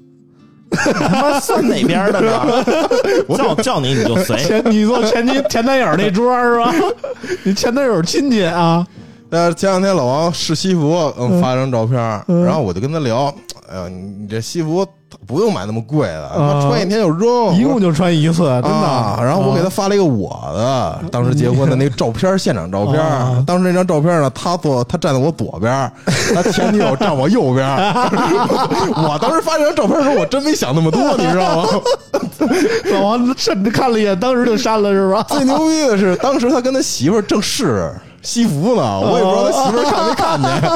[0.71, 2.63] 他妈算哪边的呢？
[3.37, 6.73] 叫叫你你就随，前你坐前妻前男友那桌是吧？
[7.43, 8.85] 你前男友亲戚啊？
[9.29, 13.33] 呃，前两天老王试西服，嗯，发张照片，嗯然后我就跟他聊，
[13.69, 14.85] 哎呀，你你这西服
[15.27, 18.69] 不用买那么贵的，穿一天就扔，一共就穿一次，真的。
[18.69, 23.43] 啊，然后我给他发了一个我的当时结婚的那个照片，现场照片啊。
[23.45, 25.91] 当时那张照片呢，他坐他站在我左边，
[26.33, 27.67] 他前女友站我右边。
[28.95, 31.67] 我当时发这张照片的时候，我真没想那么多， 你知道吗？
[32.91, 35.23] 老王甚至看了一眼，当时就删了是吧？
[35.29, 40.69] 最牛逼的是，当时他跟他媳妇儿正试西服呢，我也不知道他媳妇儿看没看见。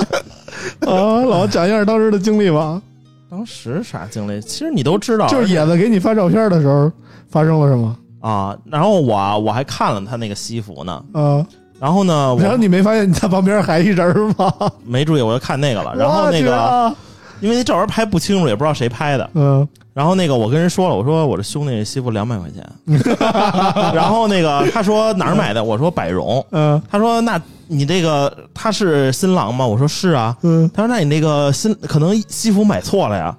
[0.93, 2.82] 啊，老王讲一下当时的经历吧。
[3.30, 4.40] 当时啥经历？
[4.42, 6.92] 其实你都知道，就是野子给你发照片的时候
[7.28, 7.98] 发生了什么？
[8.22, 8.58] 啊。
[8.66, 11.46] 然后我我还看了他那个西服呢，啊，
[11.80, 14.54] 然后呢，我然后你没发现你在旁边还一人吗？
[14.86, 15.96] 没注意，我就看那个了。
[15.96, 16.96] 然后那个，啊
[17.41, 19.30] 因为那照片拍不清楚，也不知道谁拍的。
[19.34, 22.62] 嗯然后那个我跟人说了，我说我这兄弟西服两百块钱。
[23.95, 25.63] 然后那个他说哪儿买的？
[25.63, 26.45] 我说百荣。
[26.52, 29.65] 嗯他说那你这个他是新郎吗？
[29.65, 30.36] 我说是啊。
[30.41, 33.34] 嗯，他说那你那个新可能西服买错了呀。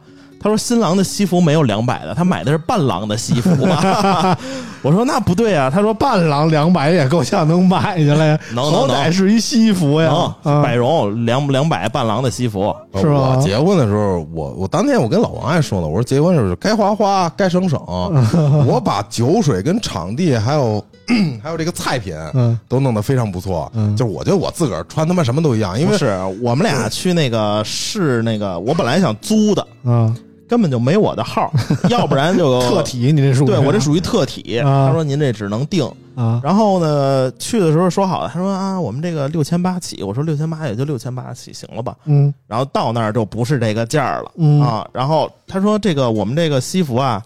[0.46, 4.38] 他说新郎的西服没有两百的，他买的是伴郎的西服吧？
[4.80, 5.68] 我说那不对啊。
[5.68, 10.32] 他说伴郎两百也够呛能买下来呀，能能好歹是一西服呀。
[10.62, 12.72] 百荣两两百伴郎的西服。
[12.94, 17.80] 是吧我结婚的时候，我我当天我跟老王还说呢，我说结婚的时候该花花，该省省。
[18.68, 20.80] 我把酒水跟场地还有
[21.42, 23.68] 还有这个菜品嗯都弄得非常不错。
[23.74, 30.14] 嗯就是我觉得我自个儿穿他妈什么都一样，因为是我们俩去那个试那个，我本来想租的，啊，
[30.48, 31.52] 根本就没我的号，
[31.90, 32.82] 要不然就特。
[32.82, 35.84] 体你这属于对我这属于特体，啊他说您这只能定。
[36.14, 41.94] 啊然后呢，去的时候说好了，他说啊，我们这个六千八起，我说六千八也就六千八起，行了吧？
[42.06, 44.88] 嗯然后到那儿就不是这个价了、嗯啊。
[44.92, 47.22] 然后他说这个我们这个西服啊，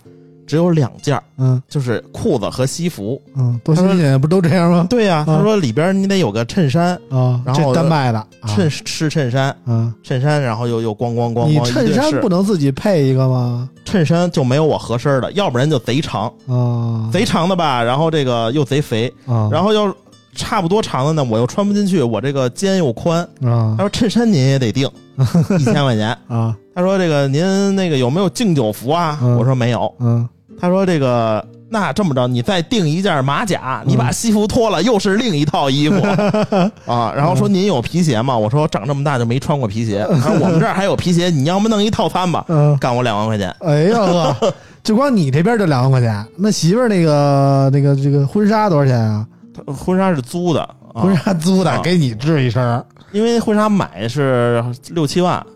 [0.50, 3.22] 只有两件儿，嗯就是裤子和西服。
[3.36, 4.84] 嗯，多新鲜，不都这样吗？
[4.90, 13.68] 对呀、啊他说里边你得有个衬衫，啊，然后这单卖的啊衬是衬衫，啊，衬衫，然后又又咣咣咣咣，你衬衫不能自己配一个吗？
[13.84, 19.94] 衬衫就没有我合身的，要不然就贼长，啊，贼长的吧，然后这个又贼肥，啊，然后要
[20.34, 23.22] 差不多长的呢，我又穿不进去，我这个肩又宽。
[23.44, 24.88] 啊他说衬衫您也得定
[25.58, 26.16] 一千块钱。
[26.26, 29.18] 啊他说这个您那个有没有敬酒服啊？
[29.20, 29.92] 嗯我说没有。
[29.98, 30.26] 嗯
[30.60, 35.96] 他说这个那这么着，你再订一件马甲，你把西服脱了，又是另一套衣服
[36.86, 37.12] 啊。
[37.16, 38.36] 然后说您有皮鞋吗？
[38.36, 40.06] 我说长这么大就没穿过皮鞋。
[40.20, 43.54] 他 说我们这儿还有皮鞋，你要么弄一套餐吧，嗯，干我两万块钱。
[43.60, 49.26] 哎呀呵， 就光你这边就两万块钱，那媳妇儿那个那个这个婚纱多少钱啊？
[49.66, 50.60] 婚纱是租的，
[50.94, 55.46] 啊婚纱租的，啊给你织一身儿，因为婚纱买是六七万啊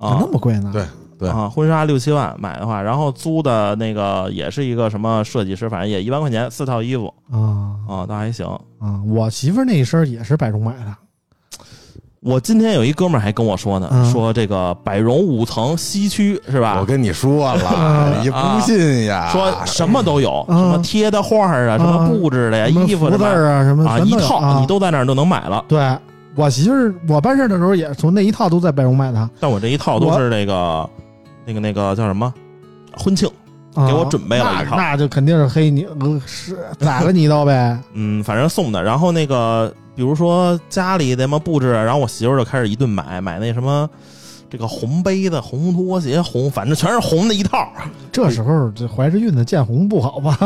[0.00, 0.70] 咋那，么贵呢？
[0.72, 0.84] 对
[1.20, 8.46] 对啊，婚纱六七万买的话，然后租的那个也是一个什么设计师，反正也一万块钱四套衣服啊啊，倒还行。
[8.80, 8.98] 啊！
[9.06, 10.96] 我媳妇那一身也是百荣买的，
[12.20, 16.84] 我今天有一哥们儿还跟我说呢，嗯说这个百荣五层西区是吧我？
[16.86, 19.28] 跟你说了，你不信呀？
[19.30, 25.62] 说什么都有，嗯什么贴的画儿啊，什么布置的呀，衣服什么字儿啊，什么啊，一套啊你都在那儿都能买了。
[25.68, 25.86] 对。
[26.36, 30.88] 我媳妇儿，我办事儿的时候也从那一套都在百荣买的，但我这一套都是那个
[31.50, 32.32] 那个那个叫什么
[32.96, 33.28] 婚庆，
[33.74, 37.76] 啊给我准备了一套那那就肯定是黑你，呃是宰了你一刀呗。
[37.94, 38.80] 嗯，反正送的。
[38.82, 43.90] 然后那个比如说家里怎么布置，然后我媳妇儿就开始一顿买买那什么。
[44.50, 47.68] 这个红杯子、红拖鞋、红，反正全是红的一套，
[48.10, 50.36] 这时候这怀着孕的见红不好吧？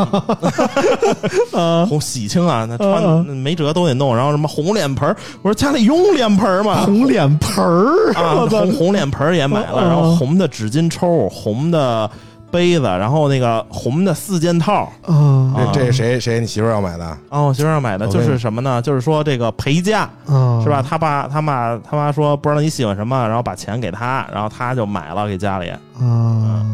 [1.51, 4.15] 啊，红喜庆啊，那嗯穿没辙都得弄。
[4.15, 6.83] 然后什么红脸盆儿我说家里用脸盆吗？
[6.85, 12.09] 红脸盆儿，啊，红红脸盆也买了，嗯然后红的纸巾抽，红的
[12.55, 14.89] 杯子，然后那个红的四件套。
[15.01, 15.13] 啊
[15.55, 17.17] 啊这是谁谁你媳妇儿要买的？
[17.29, 18.81] 哦，我媳妇儿买的就是什么呢？
[18.81, 20.81] 就是说这个陪嫁啊，是吧？？
[20.81, 25.69] 他爸他妈他妈说不知道你喜欢什么，然后把钱给他，然后他就买了给家里。
[25.99, 26.65] 啊，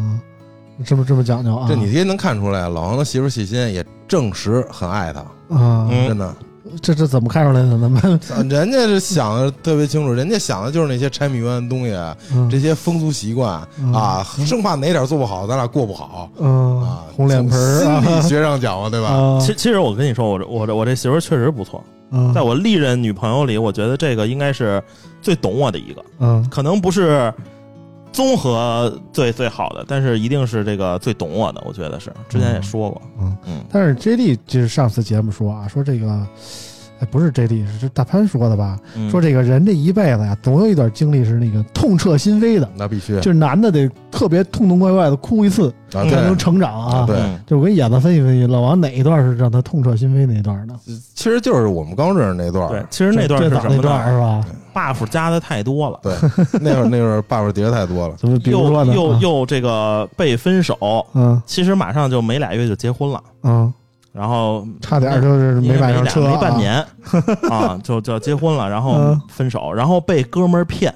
[0.84, 1.66] 这么这么讲究啊？
[1.68, 5.20] 这你爹能看出来，老王的媳妇儿细心，也证实很爱他，
[5.56, 6.34] 啊，嗯真的。
[6.80, 7.70] 这这怎么看出来的？
[7.78, 11.94] 咱们 人家是想的特别清楚，人家想的就是那些柴米油盐的东西，
[12.34, 17.04] 嗯这些风俗习惯嗯啊，生怕哪点做不好，咱俩过不好嗯啊。
[17.16, 19.08] 红脸盆儿从心理啊学上讲嘛，对吧？
[19.08, 24.82] 啊其其实我跟你说，我这我这我这媳妇儿确实不错，嗯在我历任女朋友里，我觉得这个应该是
[25.20, 27.32] 最懂我的一个，嗯可能不是
[28.12, 32.12] 综合最最好的，但是一定是这个最懂我的，我觉得是。
[32.28, 33.36] 之前也说过，嗯。
[33.46, 36.26] 嗯，但是 J D 就是上次节目说啊，说这个，
[37.02, 38.78] 哎，不是 J D，是大潘说的吧？
[38.94, 46.38] 嗯说这个人这一辈子呀，总有一段经历是那个痛彻心扉的，那必须就是男的得特别痛痛快快的哭一次才能。
[46.38, 47.04] 成长啊。
[47.06, 50.74] 对嗯就我跟野子分析分析，老王哪一段是让他痛彻心扉那一段呢？
[51.14, 54.44] 其实就是我们刚认识那段对，其实那段是什么呢段是吧
[54.74, 56.00] ？？buff 加的太多了。
[56.02, 56.14] 对，
[56.60, 58.94] 那会儿那会儿 buff 叠的太多了，怎么比如又说呢？
[58.94, 60.76] 又又又这个被分手，
[61.14, 63.72] 嗯其实马上就没俩月就结婚了，嗯，
[64.12, 66.84] 然后差点就是因为买上车、没半年
[67.50, 70.94] 啊，就就要结婚了，然后嗯分手，然后被哥们儿骗，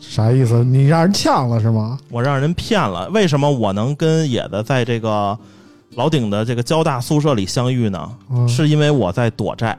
[0.00, 0.62] 啥意思？
[0.62, 1.98] 你让人呛了是吗？
[2.08, 3.08] 我让人骗了。
[3.10, 5.36] 为什么我能跟野子在这个
[5.96, 8.08] 老顶的这个交大宿舍里相遇呢？
[8.30, 9.76] 嗯是因为我在躲债。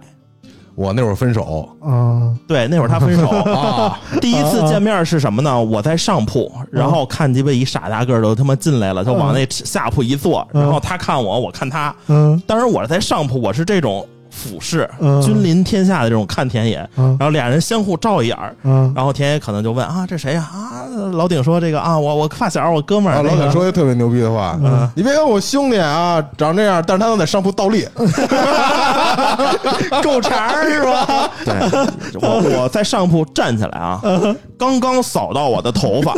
[0.81, 1.69] 我那会儿分手。
[1.81, 2.33] 啊。
[2.47, 3.27] 对，那会儿他分手。
[3.53, 5.61] 啊，第一次见面是什么呢？
[5.61, 11.93] 我在上铺，然后看鸡巴一傻大个儿都他妈进来了，就往那下铺一坐，嗯然后他看我，我看他。
[12.07, 15.21] 嗯当然我是在上铺，我是这种俯视，嗯。
[15.21, 17.15] 君临天下的这种看田野，嗯。
[17.19, 18.91] 然后俩人相互照一眼儿，嗯。
[18.95, 20.49] 然后田野可能就问啊，这谁呀？
[20.51, 23.17] 啊，老顶说这个啊，我我发小，我哥们儿。
[23.17, 24.89] 啊，老那个板说一特别牛逼的话，嗯。
[24.95, 27.85] 你别看我兄弟啊长这样，但是他能在上铺倒立，
[30.01, 31.29] 够长是吧？
[31.45, 31.53] 对，
[32.21, 34.01] 我我在上铺站起来啊，
[34.57, 36.13] 刚刚扫到我的头发，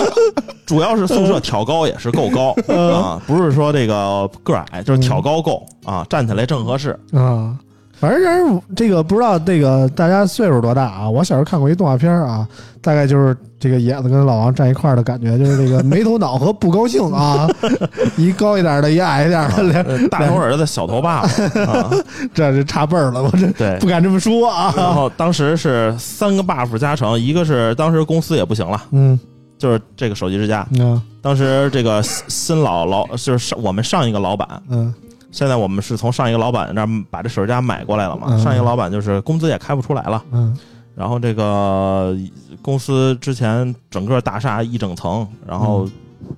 [0.66, 6.98] 主要是宿舍挑高也是够高啊，不是说这个个儿矮，就是挑高够啊，站起来正合适。
[7.12, 7.56] 啊，
[8.00, 11.08] 反正这个不知道这个大家岁数多大啊？
[11.08, 12.46] 我小时候看过一动画片啊，
[12.80, 17.48] 大概就是这个野子跟老王站一块儿的感觉，就是这个没头脑和不高兴啊，
[18.18, 19.48] 一高一点的，一矮一点
[19.84, 21.90] 的，大头儿子小头爸爸啊，
[22.34, 23.86] 这是差辈儿了，我这对不。
[23.86, 24.74] 敢这么说啊。
[24.76, 29.18] 然后当时是三个 buff 加成，一个是当时公司也不行了，嗯
[29.56, 30.66] 就是这个手机之家。
[30.78, 34.92] 嗯当时这个新新老老就是上我们上一个老板，嗯
[35.34, 38.28] 现在我们是从上一个老板那儿把这手机支架买过来了嘛。
[38.30, 38.38] 嗯。
[38.38, 40.56] 上一个老板就是工资也开不出来了，嗯。
[40.94, 42.16] 然后这个
[42.62, 45.88] 公司之前整个大厦一整层，然后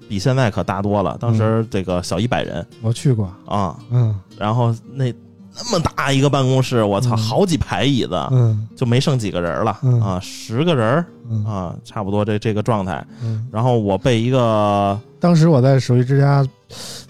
[0.09, 1.15] 比现在可大多了。
[1.21, 2.67] 当时这个小一百人。
[2.81, 4.19] 我去过，啊，嗯。
[4.39, 5.13] 然后那
[5.55, 7.19] 那么大一个办公室，我操，嗯。
[7.19, 8.67] 好几排椅子，嗯。
[8.75, 9.77] 就没剩几个人了。
[9.83, 10.01] 嗯。
[10.01, 11.45] 啊，十个人嗯。
[11.45, 13.07] 啊，差不多这这个状态。
[13.23, 13.47] 嗯。
[13.53, 16.47] 然后我被一个当时我在手机之家，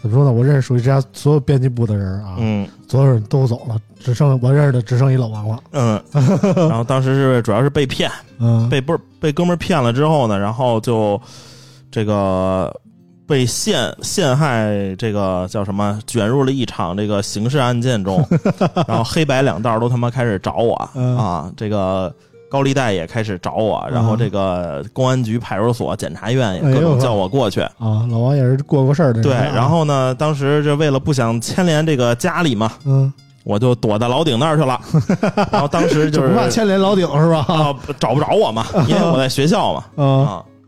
[0.01, 0.33] 怎么说呢？
[0.33, 5.59] 我认识手机之家所有编辑部的人啊，嗯所有人都走了，只剩我认识的只剩一老王了。
[5.73, 6.03] 嗯，
[6.57, 11.21] 然后当时是主要是被骗，嗯被不是被哥们儿骗了之后呢，然后就
[11.91, 12.75] 这个
[13.27, 16.01] 被陷陷害，这个叫什么？
[16.07, 18.27] 卷入了一场这个刑事案件中，
[18.89, 22.11] 然后黑白两道都他妈开始找我、嗯啊，这个。
[22.49, 27.61] 高利贷也开始找我，然后这个公安局、派出所、检察院也各种叫我过去。
[27.61, 29.53] 啊，老王也是过过事儿的对，啊。
[29.55, 33.12] 然后呢，当时就为了不想牵连这个家里嘛，嗯，
[33.44, 34.80] 我就躲在老顶那儿去了。
[35.51, 37.44] 然后当时就就是不怕牵连老顶是吧？
[37.49, 40.05] 啊，找不着我嘛， 因为我在学校嘛，啊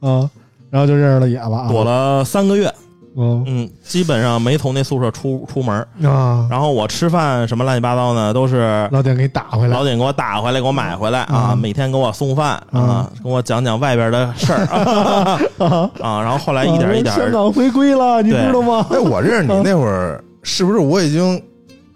[0.00, 0.30] 啊，啊，
[0.70, 1.68] 然后就认识了野了啊。
[1.68, 2.72] 躲了三个月，
[3.18, 5.76] 嗯嗯，基本上没从那宿舍出出门。
[6.04, 9.84] 啊，然后我吃饭什么乱七八糟呢，都是老点给你打回来老。
[9.84, 15.40] 点给我打回来，给我买回来啊，嗯每天给我送饭嗯啊，跟我讲讲外边的事儿啊
[16.00, 18.86] 啊，然后后来一点一点香港回归了，你知道吗？
[18.90, 21.42] 哎，我认识你那会儿，是不是我已经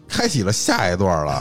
[0.08, 1.40] 开启了下一段了？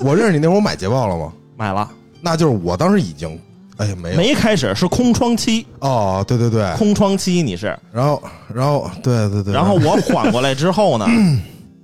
[0.00, 1.32] 我认识你那会儿，我买捷豹了吗？
[1.56, 1.88] 买了，
[2.20, 3.38] 那就是我当时已经，
[3.82, 4.16] 哎呀，没有。
[4.16, 8.22] 没开始是空窗期，哦，对对对，空窗期你是，然后
[8.54, 11.06] 然后对对对，然后我缓过来之后呢。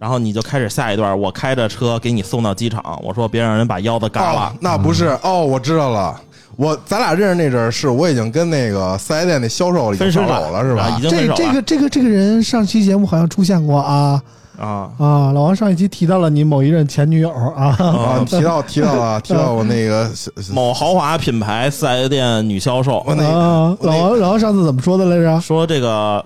[0.01, 6.21] 然后你就开始下一段，我开着车给你送到机场，我说别让人把腰子嘎哦了，，那不是哦，我知道了。
[6.55, 10.83] 我咱俩认识那阵儿，是我已经跟那个四 S 店那销售已经分手手了，是吧？
[10.85, 11.03] 啊已？
[11.03, 11.37] 经分手了。
[11.37, 14.23] 这这个这个这个人上期节目好像出现过啊
[14.59, 15.33] 啊啊！
[15.33, 20.11] 老王上一期提到了你某一任前女友啊，啊，提到提到了 提到我那个
[20.53, 25.41] 某豪华品牌四 S 店女销售我那个啊，老王老王上次怎么说的来着？
[25.41, 26.25] 说这个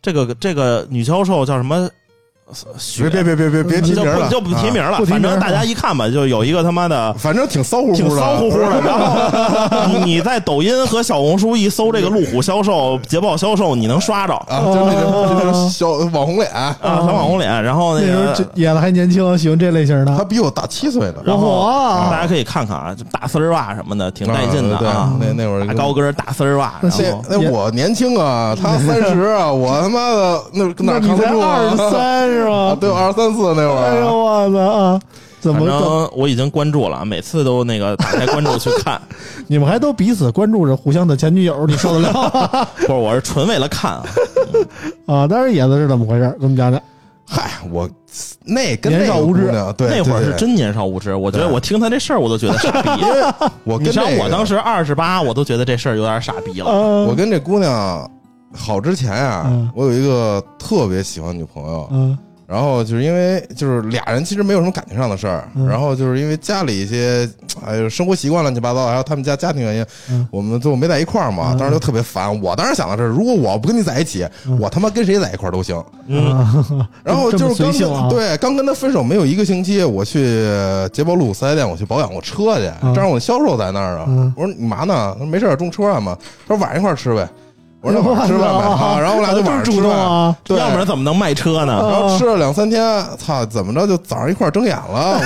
[0.00, 1.90] 这个这个女销售叫什么雪
[2.98, 8.66] 别别别别别别提就名了，不就不提名啊了，反正大家一看吧，就有一个他妈的反正挺骚乎乎的，挺骚乎乎的。
[8.84, 17.62] 然后你你在抖音和小红书一搜这个路虎销售、捷豹销售，你能刷着啊，就那种就那种小网红脸，啊，小网红脸。
[17.64, 20.14] 然后那个这野子还年轻，喜欢这类型的。
[20.16, 21.14] 他比我大七岁呢。
[21.24, 21.66] 然后
[22.10, 25.10] 大家可以看看啊，就大丝袜什么的，挺带劲的对啊。
[25.18, 31.56] 那那会儿大高跟儿大丝袜，然那后那我年轻啊，他 三十啊，我他妈的那哪那你才扛得住啊？
[31.56, 32.78] 二十三是啊，吧？
[32.80, 35.00] 对，二三四那会儿哎呦，我操啊！
[35.40, 39.00] 怎么怎么正我已经关注了，每次都那个打开关注去看。
[39.46, 44.04] 你们还都彼此关注着互相的前女友，你受得了 不是，我是纯为了看啊。
[45.06, 45.26] 啊？
[45.26, 46.28] 当然野子是怎么回事？
[46.38, 46.80] 给我们讲讲。
[47.26, 47.88] 嗨，我
[48.44, 53.02] 那跟年少无知对，那会儿是真年少无知，我觉得我听他这事儿，我都觉得傻逼。
[53.64, 56.70] 我你像我当时二十八，我都觉得这事儿有点傻逼了。
[56.70, 58.08] 嗯我跟这姑娘
[58.54, 62.16] 好之前啊嗯，我有一个特别喜欢女朋友，嗯
[62.46, 67.28] 然后就是因为就是俩人其实没有什么感情上的事儿，嗯然后就是因为家里一些
[67.64, 72.38] 哎呦生活习惯乱七八糟，还有他们家家庭原因，嗯我们最后没在一块儿嘛，嗯当时就特别烦。
[72.42, 75.82] 我当时想的是，如果我不跟你在一起，嗯我他妈跟谁在一块儿都行。
[76.06, 76.32] 嗯，
[76.78, 80.22] 啊然后这么就是刚对刚跟他分手没有一个星期，我去
[80.92, 85.12] 捷豹路四 S 店我去保养我车去，嗯正好我销售在那儿啊嗯，我说你嘛呢？
[85.14, 86.16] 他说没事儿中车饭嘛。
[86.46, 87.26] 他说晚上一块儿吃呗。
[87.84, 89.90] 我说那吃饭呗我操啊，然后我俩就晚上吃饭。
[89.90, 90.34] 啊！
[90.42, 91.72] 对，要不然怎么能卖车呢？
[91.74, 95.20] 然后吃了两三天，操，怎么着就早上一块儿睁眼了，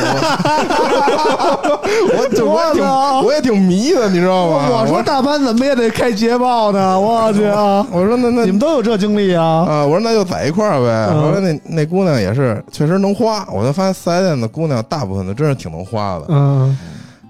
[2.11, 4.67] 我 我就我也挺我我也挺迷的，你知道吗？
[4.83, 6.99] 我说大班怎么也得开捷豹呢？
[6.99, 7.87] 我去啊！
[7.93, 9.45] 我说那那你们都有这经历啊？
[9.69, 11.09] 啊，我说那就在一块儿呗。
[11.13, 16.77] 嗯后来那那姑娘也是确实能花，我就发现四 S 店的姑娘大部分的真是挺能花的，嗯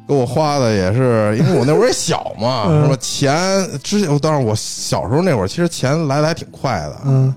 [0.08, 2.96] 给我花的也是，因为我那会儿也小嘛， 嗯是吧？
[2.98, 7.34] 钱之前，当然我小时候那会儿其实钱来的还挺快的，嗯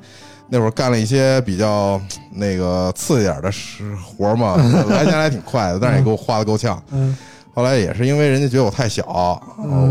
[0.53, 1.99] 那会儿干了一些比较
[2.33, 4.55] 那个刺激点的事活嘛，
[4.89, 6.81] 来钱还挺快的，但是也给我花的够呛。
[6.91, 7.15] 嗯，
[7.53, 9.41] 后来也是因为人家觉得我太小，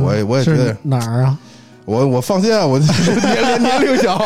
[0.04, 1.38] 我也我也觉得哪儿啊？
[1.86, 2.88] 我我放心啊，我 年
[3.56, 4.18] 龄年龄小，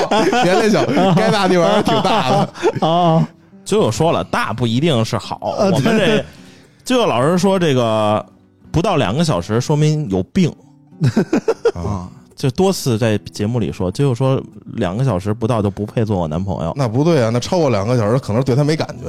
[0.42, 0.84] 年龄小，
[1.14, 2.86] 该大地方还是挺大的。
[2.86, 3.26] 啊
[3.64, 5.54] 就有说了，大不一定是好。
[5.58, 6.22] 呃我们这
[6.84, 8.24] 就有老师说，这个
[8.74, 10.52] 不到两个小时说明有病
[11.74, 12.10] 啊。
[12.36, 14.42] 就多次在节目里说，就说
[14.74, 16.74] 两个小时不到就不配做我男朋友。
[16.76, 19.04] 那不对啊，那超过两个小时可能对他没感觉。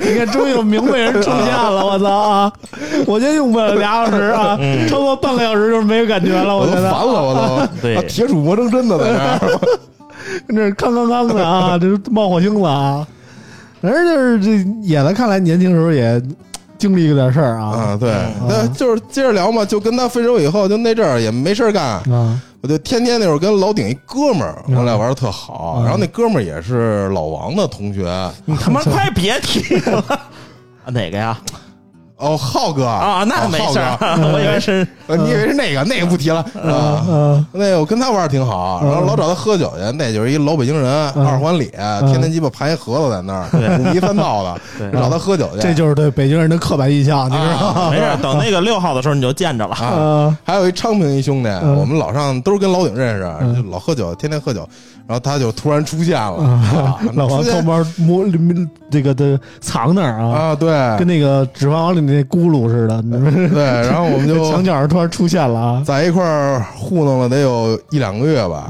[0.00, 1.82] 你看，终于有明白人出现了！
[1.84, 2.52] 我操啊！
[3.04, 4.56] 我觉得用不了俩小时啊，
[4.88, 6.56] 超过半个小时就是没有感觉了。
[6.56, 9.60] 我觉得都烦了，我都对啊铁杵磨成针的在这儿。
[10.46, 13.04] 跟这康康康的啊，这是冒火星子啊！
[13.82, 16.22] 反正就是这演的，看来年轻时候也
[16.80, 17.66] 经历过点事儿啊。
[17.70, 18.10] 啊，对，
[18.40, 22.40] 嗯那就是接着聊嘛，就跟他分手以后，就那阵儿也没事儿干，啊。
[22.62, 25.76] 我就天天那会儿跟老顶一哥们儿，嗯我俩玩的特好。
[25.78, 28.04] 嗯然后那哥们儿也是老王的同学，
[28.44, 29.98] 你他妈快别提了，
[30.84, 31.38] 啊 哪个呀？
[32.20, 35.82] 哦，浩哥啊，那没事我以为是呃你以为是那个？
[35.84, 36.70] 那个不提了啊。
[36.70, 41.70] 啊那个我跟他玩的挺好，然后老找他喝酒去，那就是一老北京人，嗯二环里，
[42.06, 45.60] 天天鸡巴盘一盒子在那儿，五迷三道的，对找他喝酒去。
[45.60, 47.88] 这就是对北京人的刻板印象，你知道吗？
[47.90, 50.36] 没事儿，等那个六号的时候你就见着了。
[50.44, 54.68] 还有一昌平一兄弟，嗯我们老上都是跟老顶认识，老喝酒，天天喝酒，
[55.10, 56.60] 然后他就突然出现了，
[57.14, 58.24] 老王偷摸摸
[58.88, 60.70] 这个的藏那儿啊，啊，对。
[60.98, 63.02] 跟那个《指环王》里那咕噜似的，
[63.50, 65.82] 对，然后我们就 墙角上突然出现了啊！
[65.84, 68.66] 在一块儿糊弄了得有一两个月吧，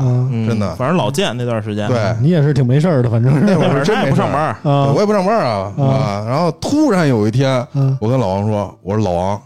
[0.49, 0.75] 真的。
[0.77, 1.87] 反正老见那段时间。
[1.89, 1.99] 对。
[2.23, 3.41] 你也是挺没事儿的，反正是。
[3.41, 5.85] 那会儿真也不上班我也不上班啊啊。
[5.85, 9.39] 啊，然后突然有一天，嗯我跟老王说，我说老王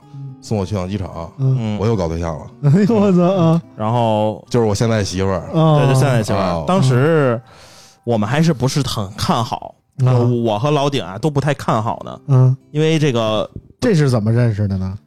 [0.44, 3.62] 送我去趟机场，嗯，嗯我，又搞对象了，哎呦我操啊。
[3.74, 5.78] 然后就是我现在媳妇儿，啊！
[5.78, 7.40] 对，就现在媳妇儿，当时
[8.04, 9.74] 我们还是不是很看好，
[10.44, 14.98] 我和老顶啊都不太看好呢，嗯，因为这个这是怎么认识的呢？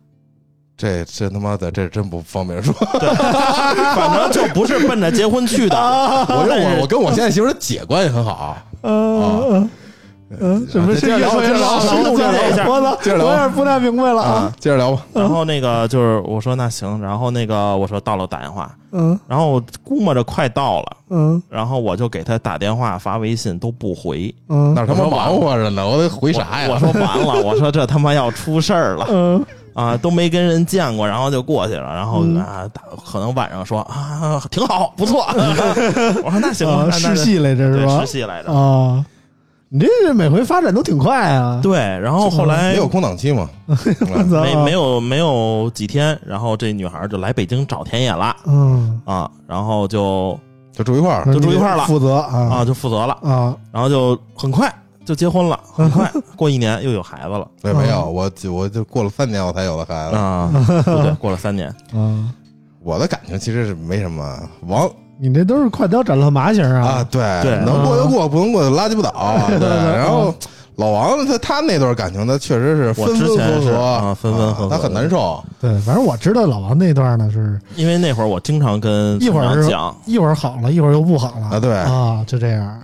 [0.75, 5.77] 这这他妈的这真不方便说，反正就不是奔着结婚去的。
[6.29, 9.69] 我跟我我跟我现在媳妇儿的姐关系很好，嗯
[10.39, 13.25] 嗯，什么是接着聊接着了解一下我操，接着聊。
[13.25, 14.29] 我有点不太明白了啊。
[14.29, 19.17] 啊！，接着聊吧，然后那个就是我说那行，然后那个我说到了打电话，嗯。
[19.27, 21.41] 然后估摸着快到了，嗯。
[21.49, 24.73] 然后我就给他打电话发微信都不回，嗯。
[24.73, 26.67] 那他妈忙活着呢，我得回啥呀？
[26.71, 29.45] 我说完了，我说这他妈要出事儿了嗯。
[29.73, 32.35] 啊，都没跟人见过，然后就过去了，然后嗯。
[32.37, 35.25] 啊，打可能晚上说啊挺好，不错，
[36.25, 37.97] 我说那行吧啊，，那试戏来着是吧？
[37.97, 38.11] 对试？
[38.11, 39.05] 戏来着，啊，
[39.69, 41.59] 你这每回发展都挺快啊！
[41.61, 43.49] 对，然后后来没有空档期嘛，
[44.29, 48.35] 没没有没有几天，然后这女孩就来北京找田野了。
[48.45, 49.01] 嗯。
[49.03, 50.39] 啊，然后就
[50.71, 51.25] 就住一块儿。
[51.33, 51.85] 就住一块儿了。
[51.85, 53.55] 负责啊，啊就负责了，啊。
[53.71, 54.73] 然后就很快
[55.05, 57.45] 就结婚了，很快 过一年又有孩子了。
[57.61, 60.15] 对，没有，我我就过了三年我才有的孩子。
[60.15, 60.49] 啊，
[60.85, 62.31] 对对，过了三年， 啊！
[62.81, 64.89] 我的感情其实是没什么，王
[65.19, 67.07] 你那都是快刀斩乱麻型啊，啊！
[67.09, 69.37] 对，对能过就过，不能过就拉鸡巴倒。
[69.47, 70.33] 对，对对然后
[70.75, 75.43] 老王他他那段感情，他确实是我分分之前是合合啊分分合合他很难受。
[75.59, 82.79] 对，反正我知道老王那段呢是因为那会儿我经常跟一会儿讲，一会儿好了，一会儿又不好了啊对啊，就这样。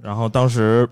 [0.00, 0.88] 然后当时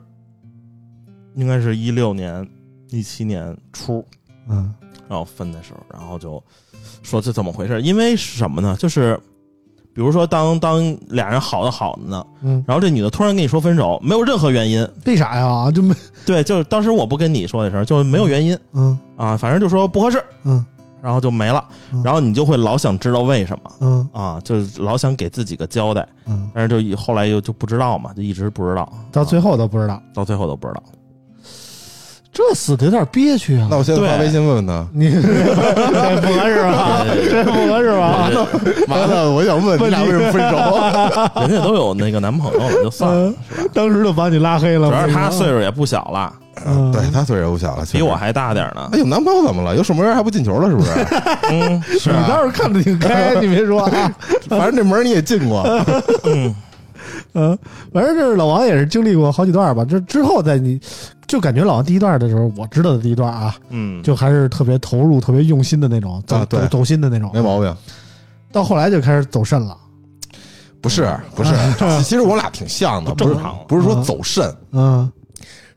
[1.35, 2.45] 应该是一六年、
[2.89, 4.05] 一七年初，
[4.49, 4.75] 嗯
[5.09, 6.43] 然后分的时候，然后就
[7.03, 7.81] 说这怎么回事？
[7.81, 8.77] 因为是什么呢？
[8.77, 9.19] 就是
[9.93, 14.87] 比如说当当俩人好的好的呢，嗯，然后这女的突然跟你说分手，没有任何原因。
[15.05, 15.71] 为啥呀？
[15.71, 18.59] 就没对，就是当时我不跟你说的时候，就是没有原因。
[18.73, 18.99] 嗯。
[19.17, 20.65] 啊，反正就说不合适，嗯。
[21.03, 21.65] 然后就没了。
[21.93, 22.03] 嗯。
[22.05, 23.71] 然后你就会老想知道为什么。
[23.81, 24.09] 嗯。
[24.13, 30.83] 啊，就是老想给自己个交代，嗯，但是就以后来又就不知道嘛，就一直不知道，到最后后都不知道，到最后都不知道。
[32.33, 33.77] 这死的有点憋屈啊那！
[33.77, 37.05] 我现在发微信问问他，你这不合适吧？
[37.29, 38.31] 这不合适吧？
[38.87, 40.57] 麻烦，我想问你俩为什么分手？
[41.43, 43.69] 人家都有那个男朋友了，就算了，是吧？
[43.75, 44.89] 当时就把你拉黑了。
[44.89, 46.33] 主要是他岁数也不小了，
[46.67, 48.99] 嗯对他岁数也不小了，比我还大点呢哎。
[49.01, 49.75] 有男朋友怎么了？
[49.77, 50.71] 有守门员还不进球了？
[50.71, 50.91] 是不是？
[51.51, 54.17] 嗯， 是你啊，倒是看得挺开，你别说啊。
[54.49, 55.63] 反正这门你也进过，
[56.25, 56.55] 嗯，
[57.35, 57.59] 嗯，
[57.93, 59.85] 反正这老王也是经历过好几段吧。
[59.85, 60.81] 这之后在你
[61.31, 66.59] 就感觉老王第一段的时候，我知道的第一段啊，嗯，就还是特别投入、特别用心的那种，走啊对。
[66.63, 67.31] 走走心的那种。
[67.33, 67.73] 没毛病。
[68.51, 69.77] 到后来就开始走肾了。
[70.81, 71.55] 不是不是，
[72.03, 73.57] 其实我俩挺像的，不是不正常。
[73.69, 75.09] 不是说走肾，嗯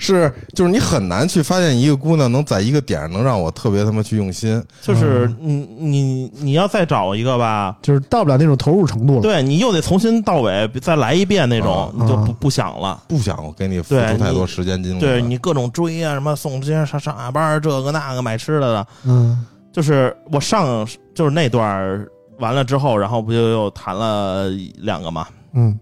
[0.04, 4.62] 是就是你很难去发现一个姑娘能在一个点上能让我特别他妈去用心。
[4.82, 9.22] 就是你你你要再找一个吧，就是到不了那种投入程度了。
[9.22, 13.02] 对你又得从新到尾再来一遍那种，啊你就不啊不想了。
[13.08, 15.00] 不想给你付出太多时间精力。
[15.00, 20.86] 对你各种追啊，什么送这些上上下班儿这个那个买吃的的，嗯就是我上
[21.16, 22.08] 就是那段儿
[22.40, 25.80] 完了之后，然后不就又谈了两个嘛，嗯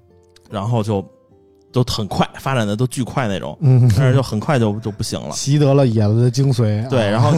[0.49, 1.03] 然后就
[1.71, 5.31] 都很快发展的都巨快那种，嗯，但是就很快就就不行了。
[5.31, 6.87] 习得了野子的精髓。
[6.89, 7.31] 对，啊然后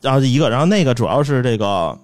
[0.00, 1.96] 然后一个，然后那个主要是这个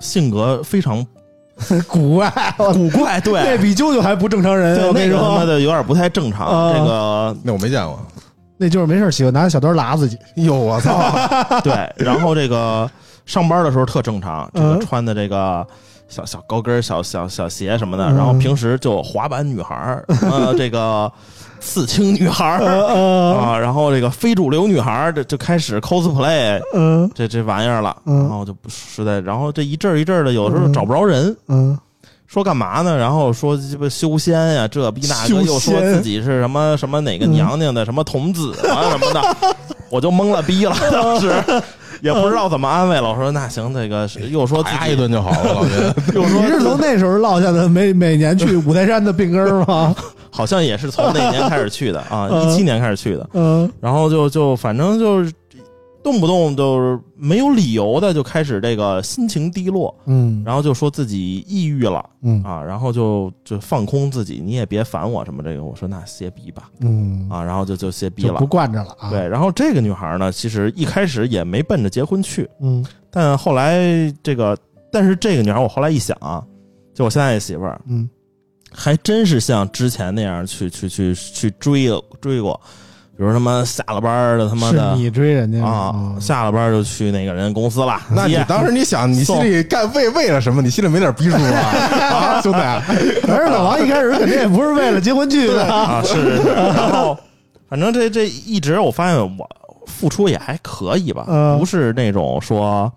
[0.00, 1.04] 性格非常
[1.88, 3.58] 古怪， 古怪，那对。
[3.58, 4.76] 比舅舅还不正常人。
[4.78, 6.46] 对，我跟你那个他妈，的有点不太正常。
[6.46, 7.98] 啊这个那我没见过。
[8.60, 10.18] 那就是没事喜欢拿小刀剌自己。
[10.36, 11.00] 哟，我操！
[11.62, 12.90] 对，然后这个
[13.24, 15.64] 上班的时候特正常，这个嗯穿的这个
[16.08, 21.10] 小小高跟、小小小鞋什么的，嗯然后平时就滑板女孩儿，呃，这个
[21.60, 27.10] 刺青女孩儿呃啊，然后这个非主流女孩儿，这就开始 cosplay 嗯。
[27.14, 28.20] 这这玩意儿了，嗯。
[28.20, 31.36] 然后就不实在，然后这一阵儿一阵儿的，有时候找不着人。
[31.48, 31.78] 嗯。
[32.26, 32.96] 说干嘛呢？
[32.96, 37.32] 然后说鸡巴修仙呀，这逼那修个，又说自己是什么什么哪个嗯。
[37.32, 39.36] 娘娘的什么童子啊什么的，
[39.90, 41.32] 我就懵了逼了，当时
[42.02, 43.10] 也不知道怎么安慰了。
[43.10, 45.94] 我说那行，这个又说自己打一顿就好了，老岳。
[46.14, 49.94] 又说你是从那时候落下的每每年去五台山的病根吗？
[50.30, 55.32] 好像也是从那年开始去的啊，嗯一七年开始去的，嗯然后就就反正就是
[56.10, 65.62] 动不动就是没有理由的就开始这个心情低落，嗯然后就说自己抑郁了嗯啊，然后就就放空自己，你也别烦我什么这个。
[65.62, 68.46] 我说那歇逼吧嗯啊，然后就就歇逼了就不。
[68.46, 69.10] 惯着了啊。
[69.10, 74.56] 对，，然后这个女孩呢，其实一开始也没奔着结婚去，嗯但后来这个，
[74.90, 76.42] 但是这个女孩我后来一想啊，
[76.94, 78.08] 就我现在这媳妇儿，嗯
[78.70, 81.88] 还真是像之前那样去去去去追
[82.20, 82.60] 追过，
[83.18, 88.00] 比如他妈下了班的他妈的你追人家啊，嗯下了班就去那个人公司了。
[88.10, 90.62] 那你当时你想，你心里干为为了什么？
[90.62, 91.58] 你心里没点逼数啊？
[92.38, 92.58] 啊，兄弟，
[93.26, 95.64] 反正老王一开始肯定也不是为了结婚去的。
[95.66, 97.18] 啊，是是是， 然后
[97.68, 99.48] 反正这这一直我发现我
[99.86, 102.90] 付出也还可以吧，嗯不是那种说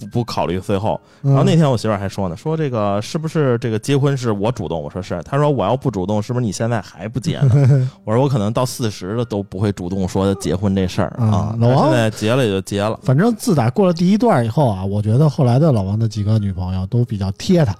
[0.00, 1.00] 不不考虑最后。
[1.20, 4.82] 然然后那天我媳妇儿还说呢，说这个是不是这个结婚是我主动？
[4.82, 5.22] 我说是。
[5.24, 7.90] 她说我要不主动，是不是你现在还不结呢？
[8.04, 11.56] 我说我可能到四十了都不会主动说结婚这事儿啊啊。
[11.60, 17.74] 老王但现在结了也就结了，反正自打过了第一段以后啊，我觉得后来的老王的几个女朋友都比较贴他，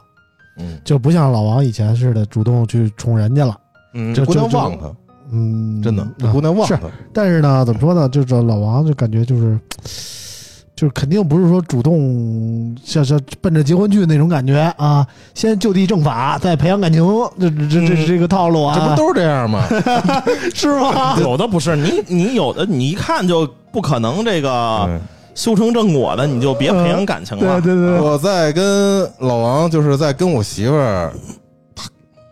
[0.58, 3.56] 嗯，就不像老王以前似的主动去宠人家了。
[3.92, 4.86] 嗯就姑娘忘他，
[5.32, 6.78] 嗯，真的，这啊是姑娘忘他。
[7.12, 8.08] 但是呢，怎么说呢？
[8.08, 9.58] 就是老王就感觉就是，
[10.80, 17.04] 就是肯定不是说主动像像奔着结婚去那种感觉啊，先就地正法，再培养感情，
[17.38, 19.62] 这这这这这个套路啊，这不都是这样吗？
[20.54, 21.18] 是吗？
[21.20, 24.50] 有的不是你，你有的你一看就不可能这个
[24.88, 24.98] 嗯
[25.34, 27.60] 修成正果的，你就别培养感情了。
[27.60, 31.12] 对对对，我在跟老王，就是在跟我媳妇儿，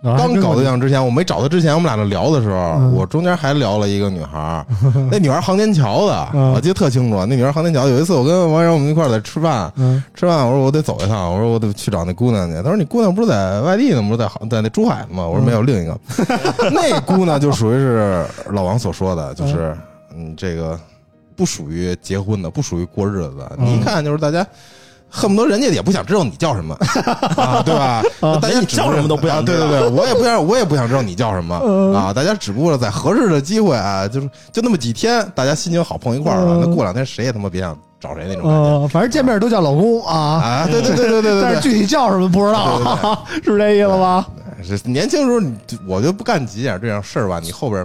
[0.02, 4.64] 刚搞对象之前，我没找她之前，我们俩在聊的时候，嗯我中间还聊了一个女孩，
[5.10, 7.26] 那女孩航天桥的， 嗯我记得特清楚。
[7.26, 12.54] 那女孩航天桥，有一次我跟王源我们一块儿在吃饭，嗯吃饭我说我得走一趟，我说我得去找那姑娘去。
[12.56, 15.26] 他说你姑娘不是在外地呢，不是在杭在那珠海呢吗？
[15.26, 15.98] 我说没有，另一个，
[16.72, 19.76] 那姑娘就属于是老王所说的，就是
[20.14, 20.78] 嗯，这个
[21.34, 23.50] 不属于结婚的，不属于过日子的。
[23.58, 24.46] 你一看就是大家。
[25.10, 26.74] 恨不得人家也不想知道你叫什么
[27.36, 28.02] 啊，对吧？
[28.40, 32.12] 大家叫什么都不想啊对知道对对，我也不想，我也不想知道你叫什么嗯啊。
[32.12, 36.54] 大家只不过在合适的机会啊，就是就那么几天，大家心情好碰一块儿了。
[36.56, 40.68] 嗯那过两天谁也他妈别想找谁那种感觉呃，反正见面都叫老公啊，啊！
[40.70, 44.26] 对对对对对但是具体叫什么不知道， 是这意思吧？
[44.84, 45.54] 年轻时候你
[45.86, 47.84] 我就不干几件这样事儿吧，你后边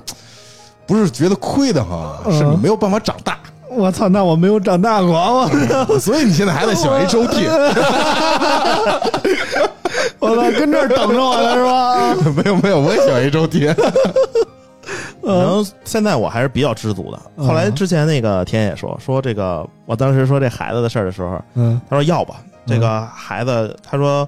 [0.85, 3.37] 不是觉得亏的慌，嗯是你没有办法长大，
[3.75, 5.13] 我操，那我没有长大过，
[5.89, 7.47] 我所以你现在还在喜欢 H O T。
[10.19, 12.15] 我操，跟这儿等着我呢是吧？
[12.35, 13.65] 没有没有，我也喜欢 H O T。
[15.25, 17.19] 然后现在我还是比较知足的。
[17.37, 24.27] 嗯后来之前那个田野说说这个，我当时说这孩子的事儿的时候，嗯他说要吧，这个孩子，他说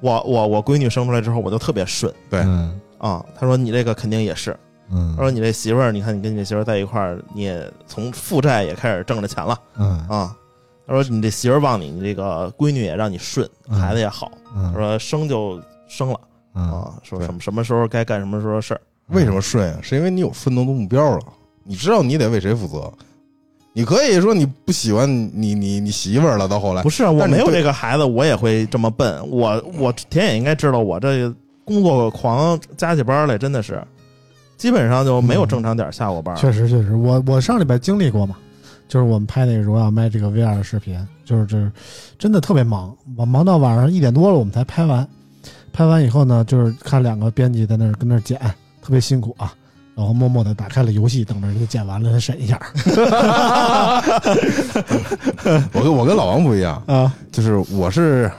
[0.00, 3.24] 我我我闺女生出来之后，我就特别顺对嗯啊。
[3.38, 4.54] 他说你这个肯定也是，
[4.90, 10.36] 嗯他说你这媳妇儿，你看你跟你这媳妇儿在一块儿，你也从负债也开始挣着钱了嗯啊。
[10.86, 14.30] 他说你这媳妇儿旺你，你这个闺女也让你顺，嗯孩子也好。
[14.54, 16.20] 他说生就生了
[16.52, 18.80] 啊，说什么什么时候该干什么时候的事儿。
[19.08, 19.78] 为什么顺啊？
[19.82, 21.20] 是因为你有奋斗的目标了，
[21.64, 22.92] 你知道你得为谁负责。
[23.72, 29.28] 你可以说你不喜欢你你你媳妇儿了，到后来不是啊，我没有这个孩子，我也会这么笨。
[29.28, 31.30] 我我田野应该知道，我这
[31.64, 33.82] 工作狂加起班来，真的是
[34.56, 36.34] 基本上就没有正常点儿下过班。
[36.36, 38.36] 确实确实，我我上礼拜经历过嘛，
[38.88, 41.70] 就是我们拍那个荣耀麦这个 VR 的视频，就是就是
[42.18, 45.06] 真的特别忙，我忙到晚上一点多了我们才拍完，
[45.72, 48.38] 拍完以后呢，就是看两个编辑在那儿跟那儿剪，
[48.82, 49.52] 特别辛苦啊。
[49.94, 52.60] 然后默默的打开了游戏，等着人家剪完了再审一下
[55.72, 57.10] 我跟我跟老王不一样，啊。
[57.32, 58.30] 就是我是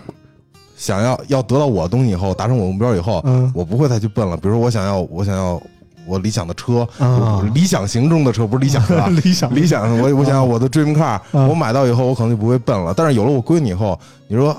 [0.75, 4.37] 想要要得到我的东西以后，达成我目标以后，嗯我不会再去奔了。
[4.37, 5.59] 比如说我想要我想要
[6.07, 9.07] 我理想的车，嗯理想型中的车，不是理想的啊。
[9.23, 9.53] 理想。
[9.53, 11.21] 理想，我我想要我的 dream car，、啊。
[11.31, 12.93] 我买到以后，我可能就不会笨了。
[12.95, 14.55] 但是有了我闺女以后，你说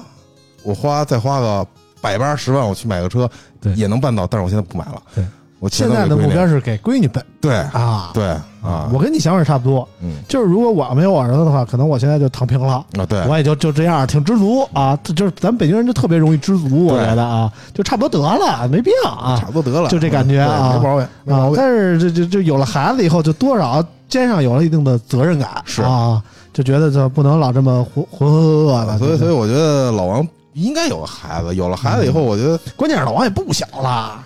[0.62, 1.66] 我花再花个
[2.00, 3.28] 百八十万，我去买个车
[3.74, 5.02] 也能办到，但是我现在不买了。
[5.14, 5.24] 对，
[5.60, 8.10] 我现在的目标是是给闺女奔对啊。
[8.14, 12.84] 对啊，我跟你想法差不多，嗯就是如果我没有我儿子的话，可能我现在就躺平了。
[12.98, 14.98] 啊对，我也就就这样，挺知足啊。
[15.02, 21.50] 这就是咱北京人就特别容易知足，我觉得啊，就差不多得了，没必要啊差不多得了，就这感觉啊没毛病，没毛。
[21.50, 21.50] 病。
[21.50, 26.20] 啊但是这这这有了孩子以后，就多少肩上有了一定的责任感，是啊，
[26.52, 28.98] 就觉得这不能老这么浑浑浑噩噩的。
[28.98, 31.54] 所以，所以以我觉得老王应该有个孩子。
[31.54, 34.18] 有了孩子以后，我觉得关键是老王也不小了，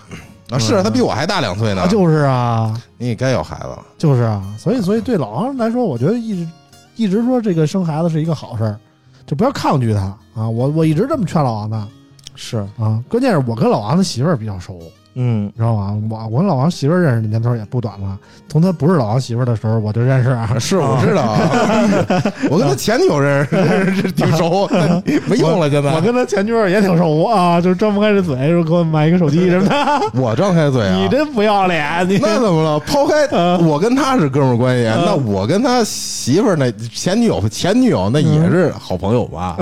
[0.53, 3.83] 啊，是啊他比我还大两岁呢啊，，就是啊，你也该有孩子了。
[3.97, 6.51] 就是啊，所以所以对老王来说，我觉得一直
[6.97, 8.79] 一直说这个生孩子是一个好事儿，
[9.27, 10.01] 就不要抗拒他
[10.35, 10.49] 啊。
[10.49, 11.89] 我我一直这么劝老王的
[12.35, 13.03] 是，啊。
[13.09, 14.79] 关键是我跟老王的媳妇儿比较熟，
[15.15, 15.97] 嗯你知道吗？
[16.11, 18.17] 我我跟老王媳妇儿认识的年头也不短了，
[18.49, 20.49] 从他不是老王媳妇儿的时候我就认识啊。
[20.59, 21.37] 是我知道，
[22.51, 23.45] 我跟他前女友认
[23.95, 24.69] 识 挺熟，
[25.27, 25.69] 没用了。
[25.71, 29.77] 现在我跟他前女友也挺熟啊，就是张不开这嘴，说给我买一个手机什么的。
[30.15, 32.79] 我张开嘴啊，你真不要脸，你那怎么了？
[32.81, 39.57] 抛开嗯我跟他是哥们儿关系，嗯那我跟他媳妇儿那前女友前女友那也是好朋友吧？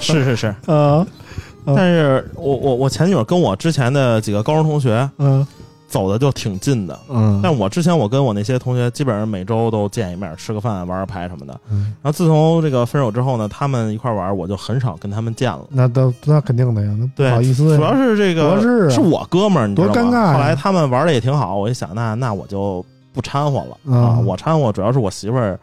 [0.00, 0.54] 是是是。
[0.66, 1.06] 呃
[1.66, 1.74] 嗯。
[1.74, 5.46] 但是我我我前女友跟我之前的几个高中同学嗯。
[5.88, 7.40] 走的就挺近的，嗯。
[7.42, 11.60] 但我之前我跟我那些同学基本上每周都见一面，吃个饭、玩个牌什么的。
[11.68, 15.64] 嗯，然后自从这个分手之后呢，他们一块玩，我就很少跟他们见了。
[15.68, 20.32] 那都那肯定的呀，那不对好意思呀，主要是这个是我哥们儿，你知道吗多尴尬呀。
[20.34, 24.00] 后来他们玩的也挺好，我一想，那那我就不掺和了、嗯。
[24.00, 24.20] 啊。
[24.24, 25.58] 我掺和主要是我媳妇儿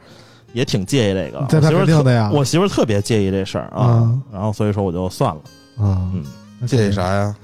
[0.52, 4.02] 也挺介意这个，媳妇儿我媳妇儿特别介意这事儿啊。
[4.02, 4.22] 嗯。
[4.34, 5.40] 然后所以说我就算了。
[5.80, 6.24] 啊嗯，
[6.68, 6.92] 介意？
[6.92, 7.36] 啥呀？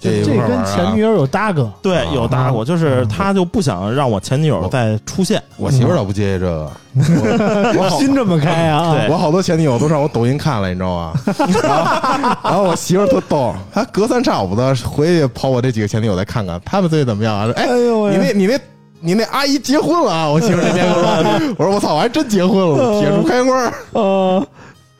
[0.00, 1.00] 介意这跟一块儿玩啊前女？
[1.00, 5.40] 友有搭个，对，啊有搭过，就是嗯他就不想让我前女友再出现。
[5.56, 8.96] 我媳妇儿倒不介意这个， 我我好心这么开啊？
[8.96, 11.12] 对我好多前女友都上我抖音看了，你知道吗？
[11.62, 17.44] 然后然后我媳妇儿特逗，她隔三差五的回去跑我这几个前女友再看看，他们最近怎么样啊？
[17.46, 18.60] 说哎，哎呦喂，你那你那
[18.98, 20.28] 你那阿姨结婚了啊？
[20.28, 23.72] 我媳妇儿那天跟我说， 我说我操，我还真结婚了，铁树开花儿。
[23.92, 24.44] 呃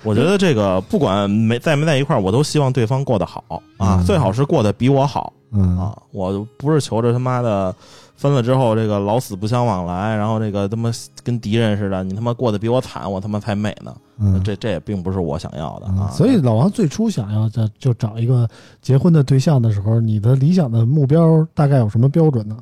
[0.04, 3.44] 我觉得这个不管没在没在一块儿，我都希望对方过得好
[3.76, 5.96] 啊，嗯最好是过得比我好嗯啊。
[6.10, 7.74] 我不是求着他妈的
[8.16, 10.90] 分了之后这个老死不相往来，然后这个他妈
[11.22, 13.94] 跟敌人似的，你他妈过得比我惨，我他妈才美呢。
[14.18, 16.10] 嗯，这这也并不是我想要的嗯啊。
[16.10, 18.48] 所以老王最初想要在就找一个
[18.80, 22.56] 结婚的对象的时候，你的理想的目标大概有什么标准呢？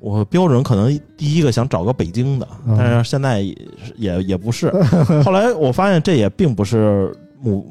[0.00, 3.56] 我标准可能第一个想找个北京的，嗯但是现在也
[3.96, 4.70] 也也不是。
[5.24, 7.66] 后来我发现这也并不是目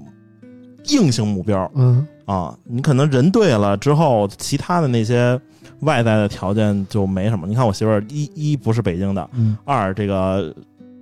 [0.89, 5.39] 硬性目标嗯啊，你可能人对了之后，其他的那些
[5.81, 7.47] 外在的条件就没什么。
[7.47, 10.53] 你看我媳妇儿一一不是北京的，嗯二这个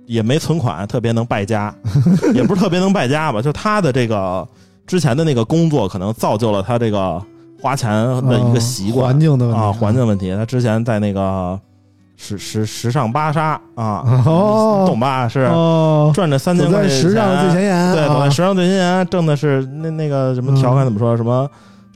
[0.06, 1.74] 也没存款，特别能败家，
[2.34, 4.46] 也不是特别能败家吧，就她的这个
[4.86, 7.20] 之前的那个工作，可能造就了她这个
[7.60, 7.90] 花钱
[8.26, 9.06] 的一个习惯。
[9.06, 10.34] 嗯环境的问题啊，环境问题。
[10.36, 11.58] 他之前在那个
[12.16, 15.28] 时时时尚芭莎啊，哦懂吧？
[15.28, 21.16] 是哦，赚着三千块钱，时尚最前沿，对，走啊在时尚最前沿，挣的是那那个什么调侃怎么说？
[21.16, 21.48] 什么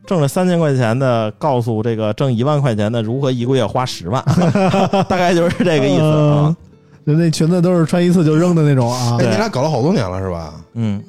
[0.07, 4.23] 挣了三千块钱的，告诉这个挣一万块钱的如何一个月花十万，
[5.09, 6.57] 大概就是这个意思啊嗯。
[7.05, 9.25] 人那裙子都是穿一次就扔的那种啊哎，。
[9.25, 10.53] 你俩搞了好多年了是吧？
[10.75, 11.03] 嗯，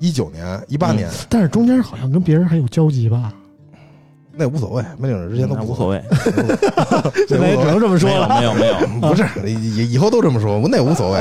[0.00, 3.32] 一九年、一八年，但是中间好像跟别人还有交集吧？
[4.38, 6.02] 那无所谓，没领证之前都 无所谓，
[7.28, 8.76] 现在也只能这么说没有了没有没有，
[9.10, 11.18] 不是以以后都这么说，那无所谓。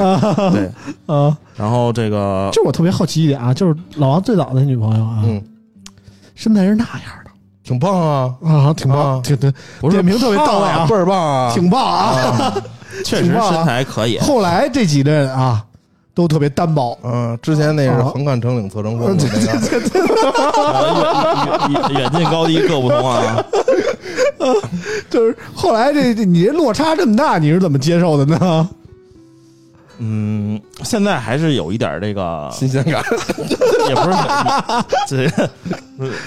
[0.52, 0.72] 对。
[1.08, 1.36] 啊。
[1.56, 5.42] 然后这个就我特别好奇一点啊，就是老王最早的女朋友啊，嗯，
[6.36, 7.32] 身材是那样的
[7.64, 9.52] 挺棒啊，啊，挺棒，啊挺挺
[9.90, 12.54] 点评特别到位啊倍，儿棒啊，挺棒啊。
[13.04, 15.64] 确实身材可以，后来这几任啊，
[16.18, 19.30] 都特别单薄，嗯，之前那是啊横看成岭侧成峰 远
[21.70, 23.46] 远远近高低各不同啊。
[25.12, 28.68] 就是后来这这你这落差这么大，你是怎么接受的呢？
[30.02, 33.04] 嗯，现在还是有一点这个，新鲜感。
[33.88, 34.18] 也不是
[35.08, 35.30] 这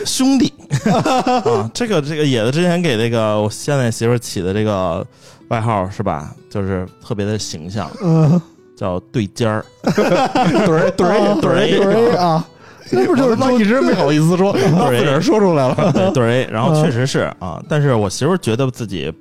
[0.07, 0.53] 兄弟
[0.89, 1.69] 啊。
[1.75, 5.05] 这个这个野子之前给这个我现在媳妇起的这个
[5.49, 6.33] 外号是吧？
[6.49, 8.41] 就是特别的形象，嗯，
[8.81, 9.63] 叫对尖儿。
[9.95, 12.43] 对儿对儿对儿对啊，
[12.91, 15.93] 那不就是我一直没好意思说， 自个儿说出来了。
[15.93, 19.13] 对对，然后确实是啊，但是我媳妇儿觉得自己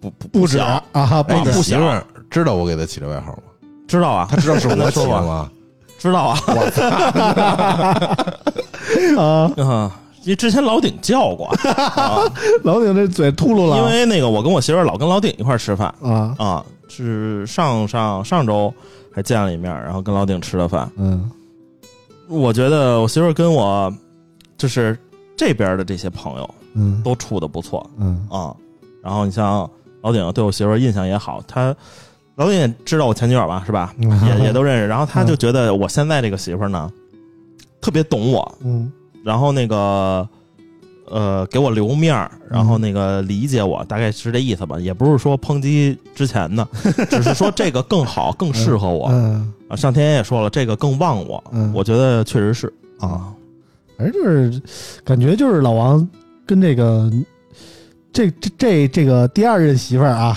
[0.00, 1.62] 不不不止小啊，不不小。
[1.62, 3.42] 媳妇儿知道我给他起这外号吗？
[3.88, 5.50] 知道啊，他知道是我起的吗？
[5.98, 6.54] 知道啊，我
[9.20, 9.90] 啊，嗯，
[10.22, 11.48] 因为之前老顶叫过。
[11.66, 12.22] 啊，
[12.62, 15.92] 老顶这嘴秃噜了，因为那个我跟我媳妇儿老跟老顶一块儿吃饭。
[16.02, 16.64] 啊，啊，
[16.94, 18.72] 是上上上周
[19.10, 20.90] 还见了一面，然后跟老顶吃了饭。
[20.96, 21.30] 嗯
[22.28, 23.92] 我觉得我媳妇儿跟我
[24.56, 24.98] 就是
[25.36, 28.54] 这边的这些朋友嗯都处的不错嗯啊。
[29.02, 29.68] 然后你像
[30.02, 31.74] 老顶对我媳妇儿印象也好，他
[32.36, 33.94] 老顶也知道我前女友吧，是吧？
[33.98, 34.86] 嗯也也都认识。
[34.86, 36.90] 然后他就觉得我现在这个媳妇儿呢，
[37.80, 38.90] 特别懂我，嗯
[39.24, 40.28] 然后那个
[41.12, 44.80] 呃给我留面儿，然后那个理解我，大概是这意思吧。
[44.80, 46.66] 也不是说抨击之前的，
[47.10, 49.76] 只是说这个更好，更适合我嗯，啊。
[49.76, 53.32] 上天也说了，这个更旺我，嗯我觉得确实是啊。
[53.96, 54.60] 反正就是
[55.04, 56.08] 感觉就是老王
[56.44, 57.08] 跟这个
[58.12, 60.36] 这这这这个第二任媳妇儿啊，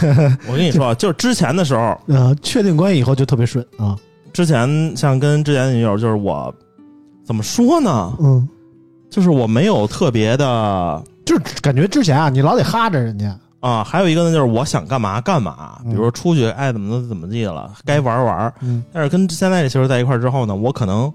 [0.48, 3.96] 我跟你说，就是之前的时候， 呃，确定关系以后就特别顺啊，
[4.32, 6.52] 之前像跟之前的女友，就是我
[7.24, 8.12] 怎么说呢？
[8.20, 8.48] 嗯，
[9.14, 18.52] 就是我没有特别的就是感觉之前啊，你老得哈着人家，啊，还有一个呢，就是我想干嘛干嘛，比如说出去爱怎么怎么地了，该玩玩。
[18.60, 18.82] 嗯。
[18.92, 21.12] 但是跟现在这媳妇在一块儿之后呢，我可能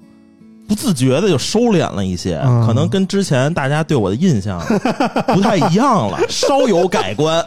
[0.69, 4.61] 不自觉的就收敛了一些，嗯可能跟之前大家对我的印象
[5.33, 7.43] 不太一样了， 稍有改观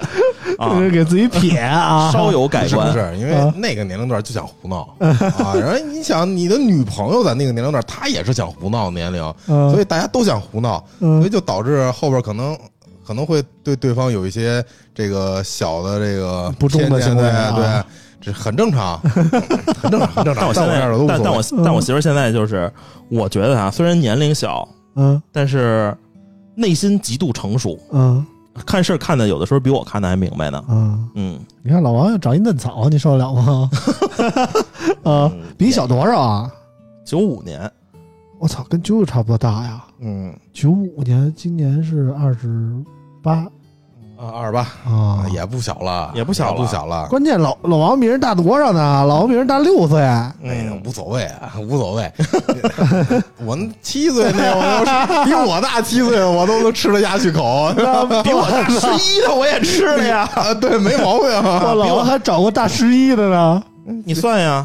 [0.59, 2.93] 啊，就是给自己撇啊，稍有改观。
[2.93, 3.17] 是不是？
[3.19, 5.55] 因为那个年龄段就想胡闹啊。
[5.55, 12.59] 然后你想，你的女朋友在那个年龄段，她也是想胡闹的年龄，嗯，所以大家都想胡闹，所以嗯就导致后边可能
[13.07, 14.65] 可能会对对方有一些
[14.95, 20.37] 这个小的这个不忠的偏见对行为啊对，这 很正常，很正常，很正常。
[20.37, 21.43] 但我现在在我这儿但但我。
[21.65, 22.73] 但我媳妇现在就是，
[23.11, 24.67] 我觉得啊，虽然年龄小，
[24.97, 25.95] 嗯但是
[26.55, 28.25] 内心极度成熟，嗯
[28.67, 30.63] 看事儿看的有的时候比我看的还明白呢。
[30.69, 33.71] 嗯，嗯，你看老王要长一嫩草，你受得了吗？
[35.05, 36.51] 啊，嗯比你小多少啊？
[37.05, 37.71] 九五年，
[38.39, 39.85] 我操，跟啾啾差不多大呀！
[40.01, 42.73] 嗯九五年，今年是二十
[43.23, 43.47] 八
[44.23, 47.09] 啊，二十八啊，也不小了，也不小了不小了。
[47.09, 49.05] 关键老老王比人大多少呢？
[49.05, 50.33] 老王比人大六岁，哎呀，
[50.85, 52.13] 无所谓，啊，无所谓。
[53.45, 57.73] 我那七岁那我都比我大七岁，我都能吃得下去口。
[58.23, 60.29] 比我大十一的我也吃了呀。
[60.37, 61.29] 啊，对，没毛病。
[61.29, 63.61] 老王还找过大十一的呢。
[64.07, 64.65] 你算呀，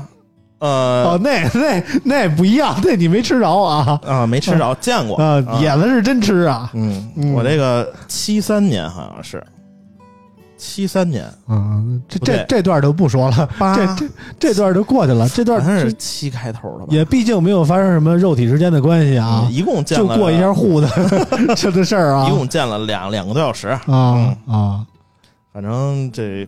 [0.60, 5.40] 呃哦，那那那不一样，那你没吃着啊啊，没吃着，见过啊！
[5.62, 6.70] 野子是真吃啊！
[6.74, 9.44] 嗯，嗯我这个七三年好像是，
[10.58, 14.08] 七三年，啊，这这这段就不说了，八这这
[14.40, 16.88] 这段就过去了，这段是这七开头的吧？
[16.90, 20.90] 也毕竟没有发生什么肉体之间的关系啊嗯，一共见了就过一下户的
[21.56, 24.86] 就 这事儿啊一共见了两两个多小时，啊啊
[25.54, 26.48] 反正这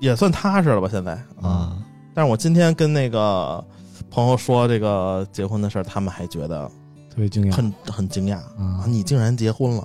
[0.00, 0.88] 也算踏实了吧？
[0.88, 1.72] 现在啊！
[2.14, 3.62] 但是我今天跟那个
[4.10, 6.66] 朋友说这个结婚的事儿，他们还觉得
[7.08, 8.84] 特别惊讶很很惊讶啊！
[8.86, 9.84] 你竟然结婚了？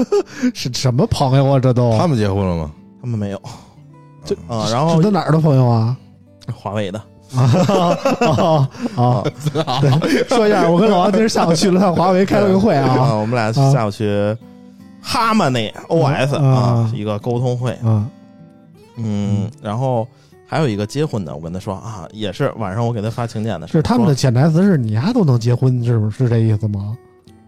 [0.54, 1.60] 是什么朋友啊？
[1.60, 2.72] 这都他们结婚了吗？
[3.00, 3.40] 他们没有
[4.24, 4.68] 这啊。
[4.70, 5.96] 然后这都哪儿的朋友啊？
[6.54, 6.98] 华为的
[7.34, 9.24] 啊啊！
[9.80, 14.36] 对，说一下，我跟老王今儿下午去了趟华为，开了个会啊啊，我们俩下午去
[15.02, 18.08] 哈曼那 OS 啊啊，一个沟通会，啊
[18.96, 20.06] 嗯，然后
[20.46, 26.96] 还有一个结婚的，我跟他说啊，也是晚上我给他发请柬的时候，是他们的潜台词是你丫都能结婚，是不是是这意思吗？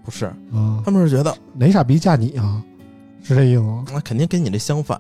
[0.05, 2.63] 不是，啊，他们是觉得哪傻逼嫁你啊？
[3.23, 3.85] 是这意思吗？
[3.93, 4.99] 那肯定跟你这相反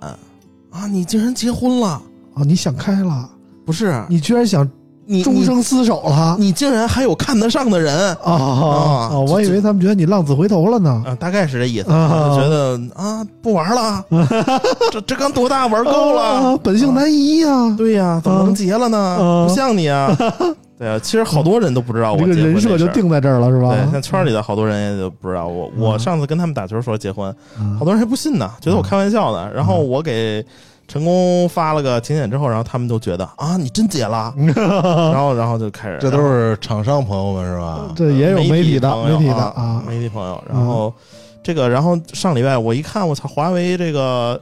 [0.71, 1.89] 啊，你竟然结婚了，
[2.35, 3.29] 啊，你想开了，
[3.65, 4.69] 不是你居然想
[5.11, 11.03] 你终生厮守了你，竟然还有看得上的人啊我以为他们觉得你浪子回头了呢。
[11.07, 14.05] 啊，大概是这意思，觉得啊不玩了，
[14.93, 17.75] 这这刚多大玩够了，啊，本性难移呀。
[17.79, 18.99] 对呀，怎么能结了呢？
[18.99, 20.15] 啊不像你啊，
[20.79, 23.71] 对啊，其实好多人都不知道我这个人设就定在这儿了，是吧？
[23.71, 25.71] 对，像圈里的好多人也都不知道我。
[25.79, 29.51] 我嗯上次跟他们打球说结婚，嗯好多人还不信呢，觉得我开玩笑呢。
[29.55, 30.45] 然后我给
[30.89, 37.93] 陈功发了个请柬之后，然后他们都觉得啊，你真解了， 然后然后就开始，这都是厂商朋友们是吧？
[37.95, 40.43] 这也有媒媒体的朋友媒体的啊啊，媒体朋友。
[40.49, 40.93] 然后
[41.43, 44.41] 这个，然后上礼拜我一看，我操，华为这个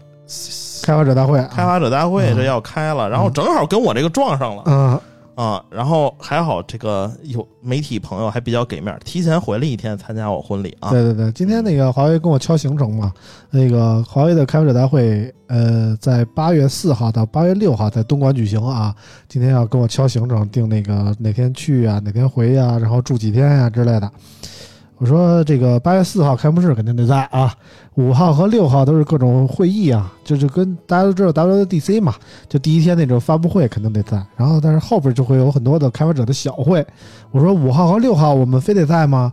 [0.83, 4.63] 开发者大会，开发者大会嗯这要开了，然后正好跟我这个撞上了。
[4.67, 5.01] 嗯
[5.37, 10.91] 啊，然后还好这个有媒体朋友还比较给面，提前回了一天参加我婚礼啊。
[10.91, 13.13] 对对对，今天那个华为跟我敲行程嘛，
[13.51, 18.95] 那个华为的开发者大会，呃，在八月四号到八月六号在东莞举行啊。
[19.29, 24.11] 今天要跟我敲行程，定那个哪天去啊，哪天回呀、然后住几天呀、之类的。
[24.97, 27.55] 我说这个八月四号开幕式肯定得在啊，
[27.97, 32.15] 五号和六号都是各种会议啊，就是跟大家都知道 WWDC 嘛，
[32.49, 36.87] 就第一天那种发布会肯定得在，然后但是后边就会有很多的开发者的小会。
[37.33, 39.33] 我说五号和六号我们非得在吗？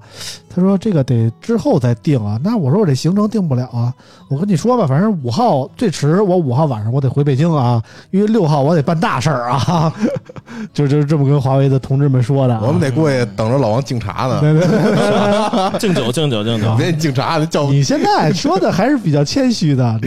[0.54, 2.40] 他说这个得之后再定啊。
[2.44, 3.94] 那我说我这行程定不了啊。
[4.30, 9.94] 我跟你说吧，反正五号最迟我五号晚上我得回北京啊，因为六号我得办大事儿啊。
[10.74, 12.62] 就就这么跟华为的同志们说的、啊。
[12.66, 14.40] 我们得过去等着老王敬茶呢。
[14.42, 20.00] 对对对， 敬酒敬酒敬酒，别敬茶，那叫你现在说说的还是比较谦虚的。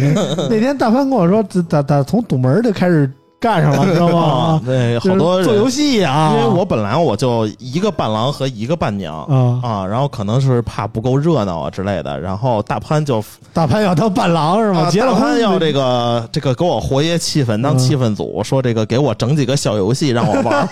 [0.48, 13.22] 那天大帆跟我说，打打从堵门就开始干上了， 知道啊吗？，对，好多人做游戏啊，因为我本来我就一个伴郎和一个伴娘啊，啊，然后可能是怕不够热闹啊之类的，然后大潘就
[13.52, 14.90] 大潘要当伴郎是吗？
[14.90, 20.68] 结了婚要这个这个给我活跃气氛，当嗯气氛组，说这个给我整几个小游戏让我玩儿。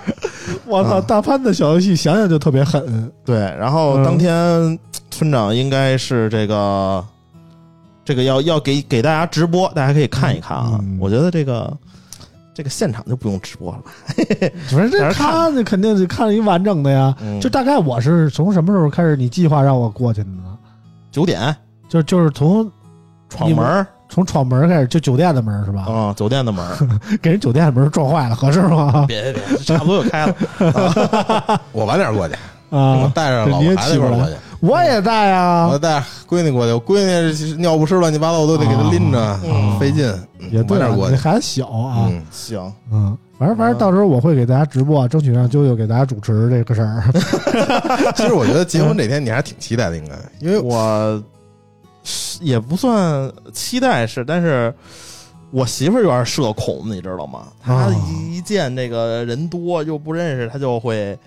[0.66, 3.10] 我操，大潘的小游戏想想就特别狠。
[3.24, 4.78] 对，然后嗯当天
[5.10, 7.04] 村长应该是这个
[8.04, 10.78] 这个要要给给大家直播，大家可以看一看啊。
[10.80, 11.70] 嗯我觉得这个
[12.58, 13.92] 这个现场就不用直播了吧？
[14.68, 17.14] 反正这看看肯定得看一完整的呀。
[17.22, 20.58] 嗯就大概我是从什么时候开始你计划让我过去的呢？
[21.12, 21.54] 九点
[21.88, 22.68] 就就是从
[23.28, 25.82] 闯门儿从闯门开始，就酒店的门是吧？
[25.82, 26.76] 啊，酒店的门儿，
[27.22, 29.04] 给人酒店的门撞坏了，合适吗？
[29.06, 30.34] 别别别，差不多就开了。
[31.70, 32.34] 我晚点过去，
[32.70, 34.32] 我啊，带着老婆孩子一块儿过去。
[34.60, 40.06] 我也带啊我，带闺女过去，我闺女尿不湿乱七八糟，我都得给她拎着，嗯费劲。
[40.40, 41.12] 嗯也对啊，晚点过去。
[41.14, 47.02] 你孩子小啊，嗯，行，嗯，反正反正到时候我会给大家直播，争取让啾啾给大家主持这个事儿。
[48.16, 51.22] 其实我觉得结婚这天你还挺期待的，应该，因为我
[52.04, 54.72] 是也不算期待是，但是
[55.50, 57.48] 我媳妇儿有点社恐，你知道吗？
[57.62, 61.18] 她哦一见这个人多又不认识，她就会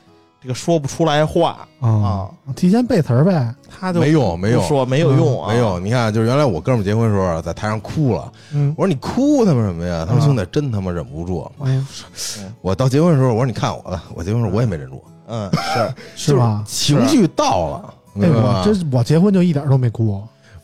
[0.41, 3.53] 这个说不出来话啊啊，提前背词儿呗。
[3.69, 5.79] 他就没用没用说没有用啊，没有。
[5.79, 8.31] 你看，就是原来我哥们结婚的时候，在台上哭了。
[8.53, 10.03] 嗯我说你哭他妈什么呀？
[10.07, 11.49] 他说啊兄弟，真他妈忍不住。
[11.59, 11.85] 嗯，
[12.61, 15.93] 我到结婚的时候，我说你看我的，我结婚的时候我也没忍住，嗯是
[16.31, 16.63] 是吧？
[16.65, 18.73] 情绪到了，哎，明白吗我？
[18.73, 20.21] 这我结婚就一点都没哭，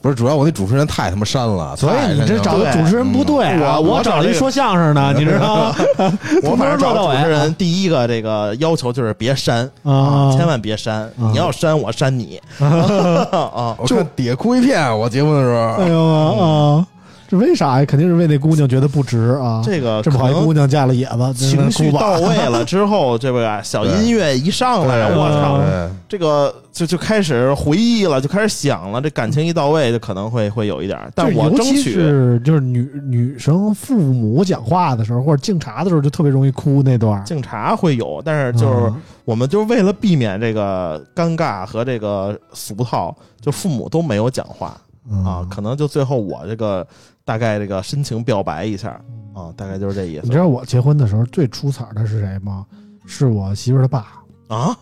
[0.07, 3.77] 不是主要我那主持人太他妈删了，所以你这找的主持人不对啊！
[3.77, 5.75] 我我找了一说相声的，你知道吗？
[6.43, 13.75] 我反正找主持人第一个这个要求就是别删啊千万别删，你要删我删你 啊。
[13.85, 16.87] 就底下哭一片，我节目的时候，哎呦啊！
[17.27, 17.85] 这为啥呀？
[17.85, 19.61] 肯定是为那姑娘觉得不值啊。
[19.63, 29.01] 这个这么好一姑娘嫁了野子，情绪到位了之后，这个小音乐一上来，我操，对这个就就开始回忆了，就开始想了。
[29.01, 37.23] 这感情一到位，就可能会会有一点儿，但我争取是就是女女生父母讲话的时候，或者敬茶的时候，就特别容易哭那段。
[37.25, 44.77] 敬茶会有，但是就是嗯我们就是为了避免这个尴尬和这个俗套，就父母都没有讲话
[45.11, 46.85] 嗯啊，可能就最后我这个
[47.27, 48.89] 大概这个深情表白一下
[49.35, 52.65] 啊，大概就是这意思你知道我结婚的时候最出彩的是谁吗？
[53.05, 54.05] 是我媳妇儿的爸。
[54.47, 54.73] 啊。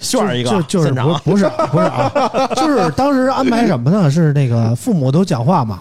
[0.00, 2.10] 炫一个就就是不不是不是啊，
[2.54, 4.10] 就是当时安排什么呢？
[4.10, 5.80] 是那个父母都讲话嘛，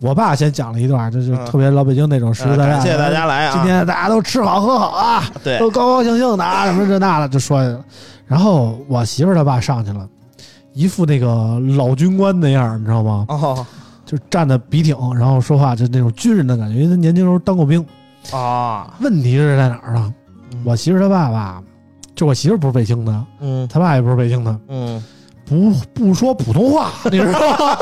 [0.00, 2.90] 我爸先讲了一段，这就嗯特别老北京那种实实在在谢。
[2.92, 3.52] 谢大家来啊！
[3.54, 7.84] 今天大家都吃好喝好啊， 对都高高兴兴的啊，什么这那的就说了。
[8.26, 10.08] 然后我媳妇儿她爸上去了，
[10.72, 13.26] 一副那个老军官那样，你知道吗？
[13.28, 13.66] 哦
[14.10, 17.84] 就站的笔挺，然后说话就那种军人的感觉，因为他年轻时候当过兵。
[18.32, 20.12] 啊，问题是在哪儿呢？
[20.64, 21.62] 我媳妇儿她爸爸，
[22.16, 25.00] 就我媳妇不是北京的，嗯他爸也不是北京的，嗯
[25.46, 27.76] 不不说普通话，你知道吗？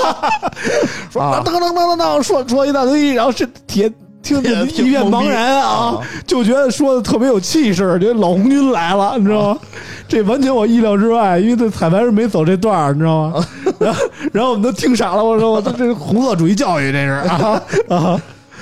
[1.11, 3.91] 说啊当当当当当，说说一大堆，然后是铁
[4.29, 9.61] 听着 挺一片茫然啊，就觉得说的特别有气势，觉得老红军来了，你知道吗？
[10.07, 13.45] 这完全我意料之外，因为这彩排是没走这段儿，你知道吗？
[13.79, 14.01] 然后
[14.33, 18.21] 然后我们都听傻了，我说 我这这是红色主义教育，这是啊啊，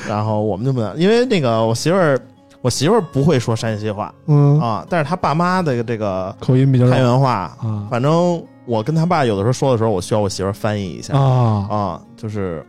[0.09, 2.19] 然后我们就不能，因为那个我媳妇儿，
[2.62, 7.31] 我媳妇儿不会说山西话嗯，啊，但是她爸妈的这个口音比较重太原话，
[7.62, 7.87] 啊。
[7.91, 11.14] 反正我跟他爸有的时候说的时候，我需要我媳妇儿翻译一下。
[11.17, 12.67] 啊，啊，就是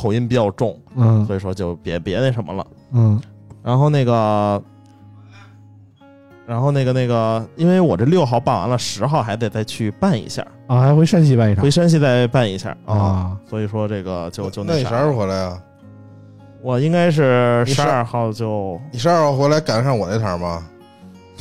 [0.00, 2.66] 口音比较重，嗯所以说就别别那什么了。
[2.92, 3.20] 嗯
[3.62, 4.62] 然后那个，
[6.46, 12.96] 然后那个那个，因为我这六号办完了，十号还得再去办一下，啊，还回山西办一场回山西再办一下啊。
[12.96, 15.62] 啊，所以说这个就就啥那你啥时候回来啊？
[16.62, 20.66] 我应该是十二号就你十二号回来赶得上我那场吗？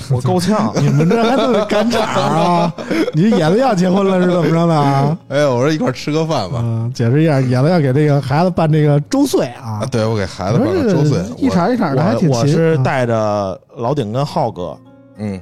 [0.12, 2.74] 我够呛，你们这还得赶场啊？
[3.14, 5.18] 你野子要结婚了是怎么着的啊？
[5.30, 6.60] 哎，我说一块儿吃个饭吧。
[6.64, 9.86] 嗯，解释一下，野子要给这个孩子办这个周岁啊啊，。
[9.92, 12.30] 对我给孩子办你说这了周岁，一我场一场的还挺勤。
[12.32, 14.78] 我我是啊带着老顶跟浩哥
[15.18, 15.40] 嗯，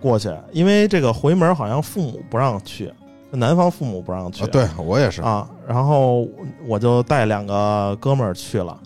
[0.00, 2.92] 过去，因为这个回门好像父母不让去，
[3.30, 4.44] 男方父母不让去。
[4.44, 5.20] 啊，对我也是。
[5.22, 6.26] 啊，然后
[6.66, 8.76] 我就带两个哥们儿去了，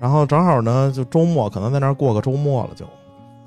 [0.00, 2.84] 然后正好呢，就周末可能在那儿过个周末了就，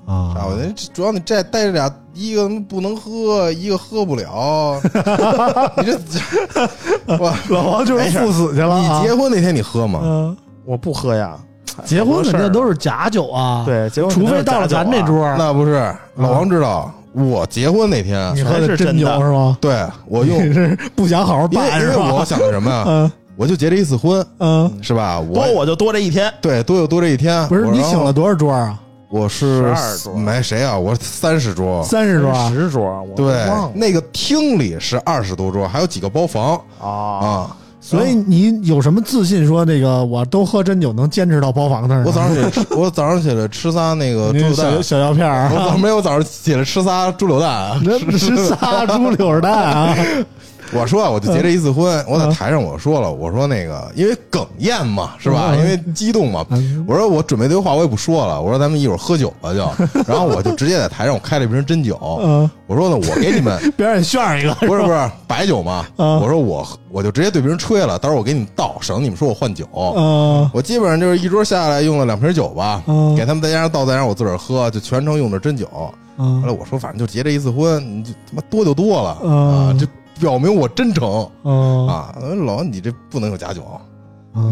[0.06, 4.80] 啊啊，我这主要你这带着俩，一个不能喝，一个喝不了。
[5.78, 9.00] 你这，我，老王就是赴死去了啊。
[9.00, 10.00] 你结婚那天你喝吗？
[10.02, 11.36] 嗯，我不喝呀。
[11.84, 19.56] 结婚肯定都是是假酒啊，，对，结婚除非到了咱这桌儿，那不是，老王知道，我结婚那天你，喝的真是真酒是吗？
[19.60, 22.12] 对我用， 你是不想好好办是吧？
[22.12, 22.84] 我想的什么呀？
[22.86, 25.18] 嗯我就结这一次婚，嗯，是吧？
[25.18, 27.46] 我多我就多这一天，对多就多这一天。
[27.48, 28.78] 不是你请了多少桌啊？
[29.10, 31.82] 我是12桌没谁啊，我三十桌。
[31.82, 32.48] 三十桌啊？
[32.54, 33.44] 十桌，对
[33.74, 36.88] 那个厅里是二十多桌，还有几个包房啊。
[36.88, 37.56] 啊。
[37.82, 42.06] 所以你有什么自信说那个我都喝真酒能坚持到包房那儿呢？
[42.06, 47.80] 我早上起来吃， 我早上起来吃仨那个猪你柳蛋小，小药片儿啊，我早没有，早上起来吃仨猪柳蛋。
[47.82, 49.96] 这吃仨猪柳蛋啊！
[50.72, 55.48] 我说啊，我就结这一次婚，我在台上我说了，我说那个因为哽咽嘛，是吧？
[55.52, 59.68] 嗯因为激动嘛，嗯我说我准备这话我也不说了，我说咱们一会儿喝酒吧就，
[60.06, 69.66] 然后我就直接在台上我开了一瓶真酒，嗯，我说呢，我给你们 别让你炫一个，不是不是白酒嘛，嗯我说我我就直接对别人吹了，到时候我给你们倒，省得你们说我换酒。
[69.96, 75.68] 嗯我基本上就是一桌下来用了两瓶酒吧，嗯给他们再加上倒，再让我自个儿喝，就全程用的真酒。
[76.16, 79.86] 完了，嗯我说反正就结这一次婚，你就他妈多就多了嗯啊，这
[80.20, 82.14] 表明我真诚嗯啊。
[82.46, 83.62] 老王，你这不能有假酒，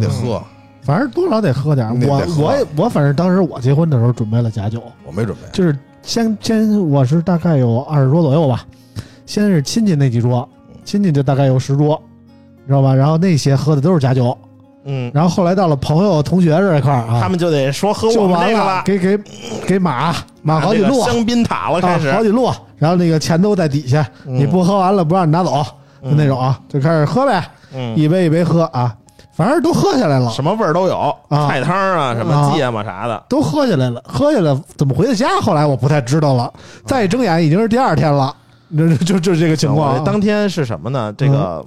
[0.01, 0.43] 得喝。
[0.83, 1.95] 反正多少得喝点儿。
[1.95, 8.65] 我我也我反正当时我结婚的时候准备了假酒，我没准备，就是先先我是大概有二十桌左右吧，
[9.27, 10.49] 先是亲戚那几桌，
[10.85, 12.01] 亲戚就大概有十桌，
[12.63, 12.95] 你知道吧？
[12.95, 14.35] 然后那些喝的都是假酒，
[14.85, 19.19] 嗯，然后后来到了朋友同学这一块儿啊，他们就得说喝就完我们这个了，给给
[19.67, 24.35] 给马马好几路，香槟塔了，开啊，始好几路，然后那个钱都在底下，嗯。
[24.35, 25.65] 你不喝完了不让你拿走，
[26.03, 28.95] 就那种啊，就开始喝呗，嗯，一杯一杯喝啊，
[29.33, 31.49] 反正都喝下来了，什么味儿都有，啊。
[31.49, 35.29] 菜汤啊，什么啊芥末啥的，都喝下来了，喝下来怎么回的家？
[35.41, 36.53] 后来我不太知道了，
[36.87, 38.35] 再一睁眼已经是第二天了，
[38.77, 41.13] 就就就这个情况当天是什么呢？
[41.17, 41.65] 这个，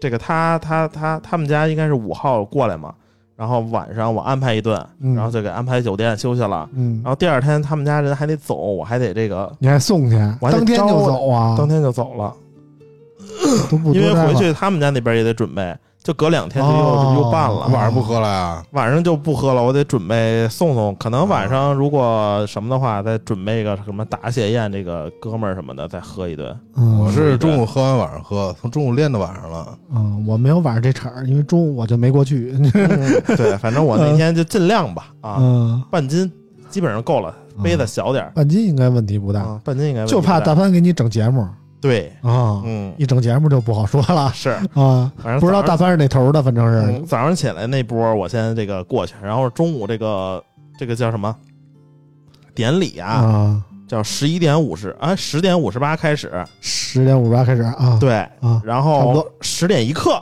[0.00, 2.92] 这个他他他他们家应该是五号过来嘛，
[3.40, 5.14] 然后晚上我安排一顿，嗯。
[5.14, 7.00] 然后就给安排酒店休息了，嗯。
[7.02, 11.54] 然，后第二天他们家人还得走，我还得这个你还送去，我当天就招走啊？
[11.56, 12.34] 当天就走了，
[13.70, 17.68] 都不因为回去他们家那边也得准备，就隔两天就又、哦又办了。
[17.68, 18.64] 晚上不喝了呀？
[18.72, 20.94] 晚上就不喝了，我得准备送送。
[20.96, 26.58] 可能晚上如果什么的话，再准备一个什么答谢宴，这个哥们儿什么的再喝一顿。
[26.76, 29.78] 嗯，我是中午喝完晚上喝，从中午练到晚上了。
[29.94, 32.52] 嗯，我没有晚上这茬儿，因为中午我就没过去。
[33.36, 36.30] 对，反正我那天就尽量吧，啊，嗯，半斤
[36.70, 41.46] 基本上够了，杯子小点儿半斤应该问题不大，啊，半斤应该问题就怕大大潘给你整节目
[41.80, 44.30] 对，啊，嗯，一整节目就不好说了。
[44.34, 45.10] 是，啊。
[45.16, 46.92] 反正不知道大三是哪头的，反正是。
[46.92, 50.42] 嗯早上起来那波我先这个过去，然后中午这个
[50.78, 51.34] 这个叫什么？
[52.54, 59.32] 典礼啊，啊，叫十一点五十啊，十点五十八开始，十点五十八开始啊，对，啊，然后差不后多。
[59.40, 60.20] 十点一刻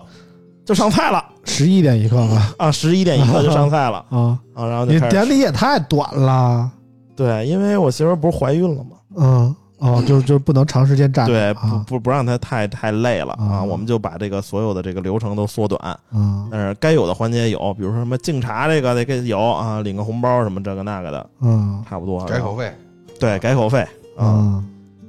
[0.65, 1.25] 就上菜了。
[1.45, 4.05] 十一点一刻吧啊，十一点一刻 就上菜了。
[4.11, 6.71] 啊，啊，然后你典礼也太短了，
[7.17, 8.91] 对，因为我媳妇不是怀孕了吗？
[9.17, 15.81] 嗯，哦，就是就是不能长时间站着对，不啊不不让他太太累了啊，啊我们就把这个所有的这个流程都缩短，
[16.13, 22.25] 啊但是该有的环节有，比如说什么敬茶这个得给有啊，领个红包什么这个那个的，嗯差不多。
[22.27, 22.73] 改口费，
[23.21, 23.81] 对，改口费
[24.17, 24.65] 啊，嗯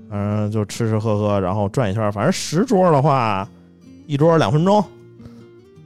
[0.09, 3.47] 反正就吃吃喝喝，然后转一圈，反正十桌的话，
[4.07, 4.83] 一桌两分钟。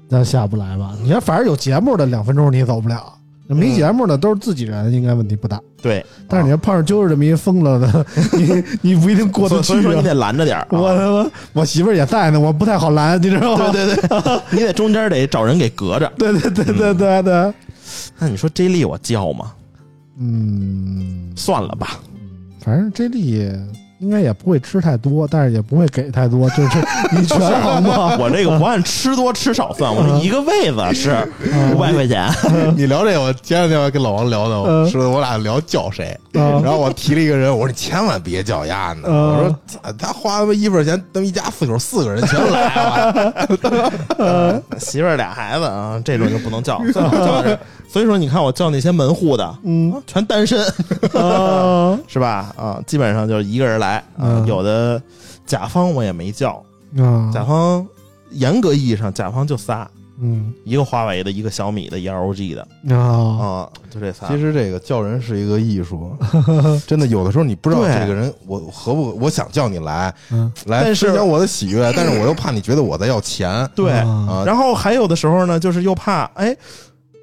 [0.10, 0.94] 那下不来吧？
[1.02, 3.13] 你看，反正有节目的两分钟你走不了，
[3.48, 5.60] 没节目的都是自己人，应该问题不大。
[5.82, 9.62] 对，但是你要碰上就是这么一疯了的，你你不一定过得去啊。
[9.64, 10.68] 所以说你得拦着点儿啊。
[10.72, 13.70] 我他妈，我媳妇儿也在呢，我不太好拦，你知道吗？
[13.72, 16.12] 对对对，你得中间得找人给隔着。
[16.18, 17.54] 对对对对对对，
[18.18, 19.52] 那你说 J 莉我叫吗？
[20.20, 22.00] 嗯，算了吧，
[22.62, 23.52] 反正这力
[24.04, 26.78] 应该也不会吃太多，但是也不会给太多，就是
[27.12, 28.18] 你权衡吧。
[28.20, 31.16] 我这个不按吃多吃少算，我这一个位子是
[31.74, 32.30] 五百块钱。
[32.76, 42.76] 你聊这个，我前两天跟老王聊的，嗯说我俩聊叫谁，啊然后我提了一个人，我说你千万别叫丫呢，嗯我说他花他妈一份钱，他们一家四口四个人全来
[44.18, 46.82] 了， 媳妇儿俩孩子啊，这种就不能叫。
[46.94, 47.44] 叫
[47.92, 50.60] 所以说，你看我叫那些门户的，嗯全单身，
[51.14, 52.52] 啊是吧？
[52.58, 54.04] 啊，基本上就是一个人来啊。
[54.20, 55.02] 嗯有的
[55.46, 56.64] 甲方我也没叫，
[56.96, 57.86] 嗯甲方
[58.32, 59.88] 严格意义上甲方就仨，
[60.22, 64.28] 嗯一个华为的，一个小米的，一个 LG 的啊啊，就这仨。
[64.28, 66.16] 其实这个叫人是一个艺术，
[66.88, 76.56] 真的有的时候你不知道这个人我合不，我想叫你来嗯来但是分享我的喜悦，但是我又怕你觉得我在要钱对，啊啊，然后还有的时候呢，就是又怕哎。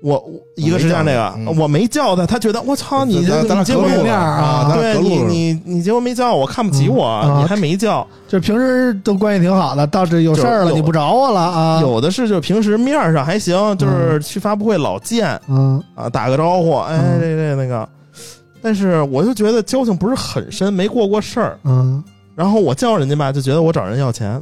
[0.02, 8.06] 我我一个是这样，这个嗯我没叫他，他觉得我操你这咱咱俩你结婚隔路面啊对你你你结婚没叫我，看不起我，你还没叫。
[8.28, 11.80] 就平时都关系挺好的，到这有事儿了你不找我了啊？
[11.82, 17.88] 有的是就平时面儿上还行，就是去发布会老见嗯啊，打个招呼，哎嗯这这那个。
[18.62, 21.58] 但是我就觉得交情不是很深，没过过事儿。
[21.64, 22.02] 嗯
[22.36, 24.40] 然后我叫人家吧，就觉得我找人要钱；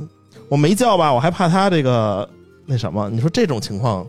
[0.48, 2.28] 我没叫吧，我还怕他这个
[2.66, 3.08] 那什么。
[3.10, 4.06] 你说这种情况，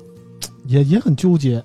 [0.65, 1.63] 也也很纠结。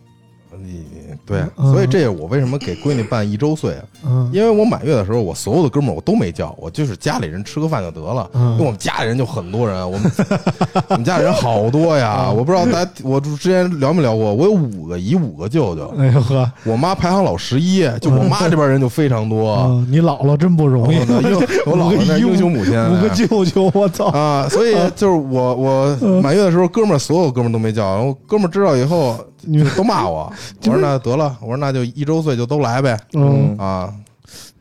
[0.59, 0.85] 你
[1.27, 3.85] 对，嗯所以这也我为什么给闺女办一周岁啊？
[4.07, 8.29] 嗯因为我满月的时候，我所有的哥们儿我都没叫，我就是家里人吃个饭就得了。
[8.35, 10.11] 因为我嗯们家里人就很多人，我们
[10.89, 12.27] 我们家里人好多呀。
[12.29, 19.55] 嗯我不知道大家，我之前聊没聊过，我有五个姨，五个舅舅，哎呦呵，我妈排行老十一，就我妈这边人就非常多。
[19.67, 20.99] 嗯，你姥姥真不容易，
[21.67, 24.07] 我姥姥那英雄母亲，五个舅舅，我操！
[24.07, 30.33] 啊，所以就是我我满月的时候，哥们儿所有哥们儿都没叫，然后哥们儿知道以后你都骂我，
[30.65, 33.93] 我说那得了，我说那就一周岁就都来呗，嗯，啊，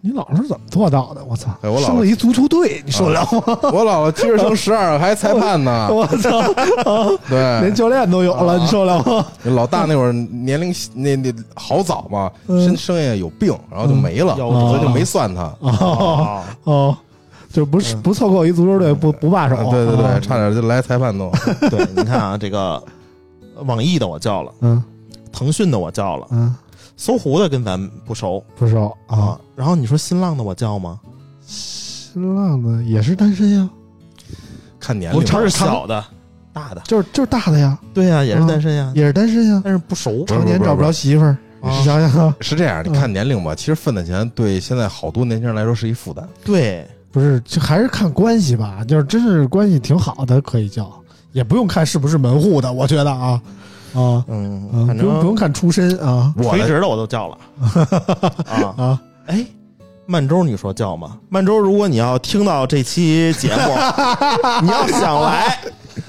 [0.01, 1.23] 你姥姥是怎么做到的？
[1.25, 1.49] 我操！
[1.61, 3.41] 哎我姥姥生了一足球队，你受得了吗？
[3.71, 6.39] 我姥姥七十生十二，还裁判呢，我操！
[6.83, 9.25] 啊连，教练都有了，你受得了吗？
[9.43, 15.43] 老大那会儿年龄那那好早嘛，嗯生生下有病，然后就没了，嗯所以就没算他。
[15.61, 16.97] 哦哦，
[17.51, 19.63] 就不是不凑够一足球队不不罢手啊。
[19.71, 21.31] 对对对，啊差点就来裁判都。
[21.69, 22.81] 对，你看啊，这个
[23.65, 24.83] 网易的我叫了，嗯
[25.31, 26.53] 腾讯的我叫了，嗯，
[26.95, 29.17] 搜狐的跟咱不熟不熟啊。
[29.17, 29.41] 啊。
[29.55, 30.99] 然后你说新浪的我叫吗？
[31.45, 33.69] 新浪的也是单身呀，
[34.79, 36.03] 看年龄吧，他是小的，
[36.53, 40.23] 大的，就是就是大的呀，对呀，也是单身呀，也是单身呀，但是不熟。
[40.25, 46.27] 常年找不着媳妇儿，啊你想想啊，是这样，你看年龄吧，其实分的钱对现在好多年轻人来说是一负担。
[46.45, 48.85] 对，不是，就还是看关系吧。
[48.87, 50.91] 就是真是关系挺好的，可以叫，
[51.33, 52.71] 也不用看是不是门户的。
[52.71, 53.41] 我觉得啊
[53.93, 57.37] 啊嗯，嗯，反不用不用看出身啊我的垂直的我都叫了
[58.47, 58.73] 啊。
[58.77, 59.01] 啊！
[59.27, 59.45] 哎，
[60.05, 61.17] 曼周，你说叫吗？
[61.29, 63.75] 曼周，如果你要听到这期节目，
[64.63, 65.59] 你要想来，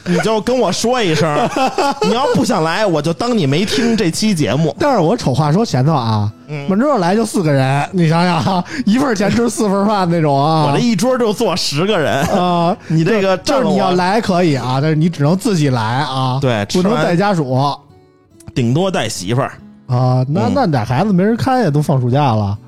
[0.12, 1.48] 你就跟我说一声。
[2.02, 4.74] 你要不想来，我就当你没听这期节目。
[4.78, 10.66] 但是我丑话说前头啊，嗯满桌来就四个人，你想想啊， 一份钱吃四份饭那种啊。
[10.66, 17.58] 我这一桌就坐十个人，啊，你这个就是占了我你要来可以啊，但是你只能自己来啊，对不能带家属
[18.54, 19.52] 顶多带媳妇儿。
[19.86, 20.24] 啊。
[20.28, 22.58] 那嗯那俩孩子没人看呀都放暑假了，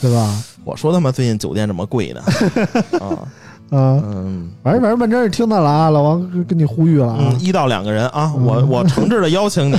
[0.00, 0.44] 对吧？
[0.64, 2.20] 我说他妈最近酒店这么贵呢，
[3.00, 3.16] 啊，
[3.70, 4.50] 嗯，嗯。
[4.62, 7.18] 反正反正半真是听到了啊，老王跟跟你呼吁了啊。
[7.20, 8.44] 嗯，，一到两个人啊，嗯。
[8.44, 9.76] 我我诚挚的邀请你，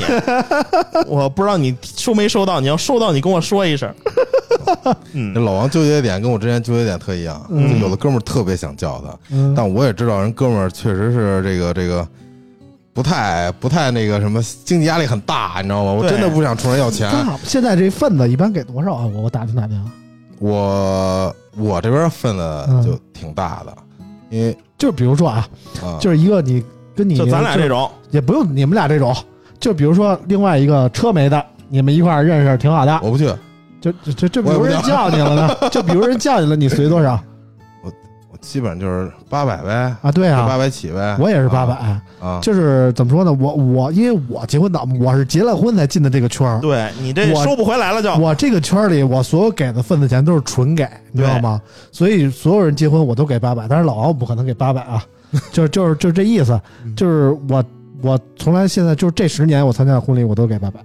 [1.07, 3.93] 我不知道你收没收到，你要收到你跟我说一声。
[5.13, 5.33] 嗯。
[5.33, 7.41] 这老王纠结点跟我之前纠结点特一样，
[7.81, 12.07] 有的哥们儿特别想叫他，嗯，但我也知道人哥们儿确实是这个这个
[12.93, 15.91] 不太不太那个什么，经济压力很大，你知道吗？
[15.91, 17.09] 我真的不想冲人要钱。
[17.43, 19.05] 现在这份子一般给多少啊？
[19.15, 19.83] 我我打听打听，
[20.39, 22.81] 我我这边分的嗯。
[22.83, 23.75] 就挺大的，
[24.29, 25.47] 因为就比如说啊，
[25.83, 26.63] 啊，就是一个你
[26.95, 29.15] 跟你就咱俩这种，也不用你们俩这种，
[29.59, 33.25] 就比如说另外一个车没的，你们一块儿认识挺好的，我不去，
[33.81, 37.11] 就就就就比如人叫叫你了呢，就比如人叫你了，你随多少？
[37.11, 37.19] 我
[38.41, 40.11] 基本上就是八百呗，啊？
[40.11, 41.17] 对啊八啊，百起呗。
[41.19, 41.73] 我也是八百。
[42.21, 43.31] 啊，就是怎么说呢？
[43.39, 46.59] 我我因为我结婚早，我是结了婚才进的这个圈儿。
[46.59, 48.13] 对你这我收不回来了就。
[48.15, 51.61] 我这个圈儿里，我所有给的份子钱都是纯给，你知道吗？
[51.91, 55.03] 所以所有人结婚我都给八百，但是老王不可能给八百啊，
[55.51, 56.59] 就是就是就是这意思，
[56.95, 57.63] 就是我
[58.01, 60.79] 我从来现在就是这十年我参加的婚礼我都给八百，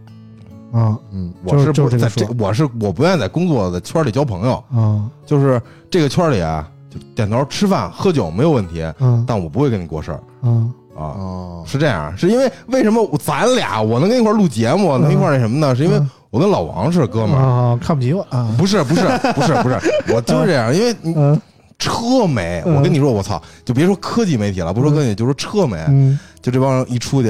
[0.73, 5.61] 啊嗯，就是我是就是在这，我是我不愿意在工作的圈里交朋友，啊就是
[5.91, 9.25] 这个圈里啊，就点头吃饭喝酒没有问题，嗯。
[9.27, 10.73] 但我不会跟你过事儿嗯。
[10.97, 11.03] 啊。
[11.19, 15.75] 哦，是这样，是因为为什么咱俩我能跟一块儿录节目，能一块儿那什么呢？
[15.75, 16.11] 是因为嗯。
[16.31, 19.03] 我跟老王是哥们儿，啊，看不起我啊，不是不是
[19.35, 19.79] 不是不是，
[20.13, 21.41] 我就是这样，因为你嗯。
[21.79, 26.19] 车没，嗯我跟你说，我操，就别说科技媒体了，不说科技，就说车没，嗯。
[26.41, 27.29] 就这帮人一出去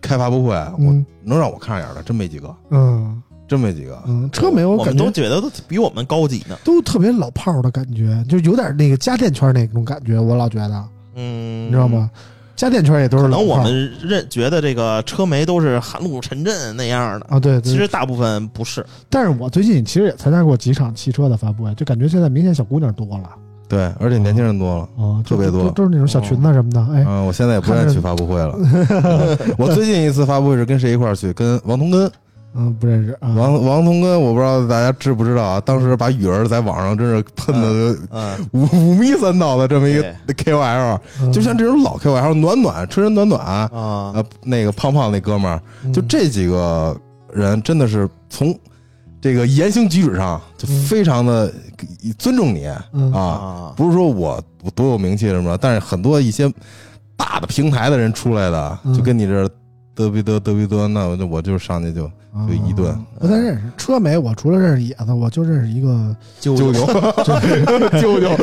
[0.00, 1.04] 开发布会，我嗯。
[1.24, 4.00] 能让我看上眼的真没几个，嗯真没几个。
[4.06, 6.56] 嗯，车没我感觉都觉得都比我们高级呢。
[6.62, 10.84] 都特别老炮儿的感觉，就有点那个家电圈那种感觉，我老觉得，
[11.16, 11.88] 嗯，你知道？
[11.88, 12.10] 吗？
[12.54, 18.84] 家电圈也都是可老炮儿能我们认觉得这个车媒都是含路沉镇那样的，啊，对，对其实大部分不是。
[19.08, 23.30] 但是我最近其实也参加过几场汽车的发布会，就感觉现在明显小姑娘多了
[23.68, 24.82] 对，而且年轻人多了。
[24.96, 26.80] 啊，就特别多都都是那种小裙子什么的。
[26.92, 28.56] 哎，嗯，我现在也不愿意去发布会了。
[29.56, 31.32] 我最近一次发布会是跟谁一块儿去？
[31.32, 32.10] 跟王同根。
[32.54, 33.28] 嗯，不认识啊。
[33.36, 35.60] 王王同根，我不知道大家知不知道啊？
[35.60, 41.32] 当时把雨儿在网上真是喷的嗯，五五迷三道的这么一个 KOL，嗯。
[41.32, 43.68] 就像这种老 KOL，暖暖车人暖暖，啊，
[44.14, 45.92] 呃，那个胖胖那哥们儿，嗯。
[45.92, 46.98] 就这几个
[47.32, 48.58] 人真的是从
[49.20, 51.52] 这个言行举止上就非常的
[52.18, 53.12] 尊重你嗯。
[53.12, 56.52] 啊，啊，不是说我我多有名气什么的，但是很多一些
[57.16, 58.94] 大的平台的人出来的，嗯。
[58.94, 59.48] 就跟你这
[59.98, 62.08] 嘚逼嘚嘚逼嘚，那我就我就上去就
[62.46, 66.86] 就一顿啊不太认识车没，我除了认识野子，我就认识一个，啾啾啾
[67.24, 67.40] 啾
[67.98, 68.36] 啾啾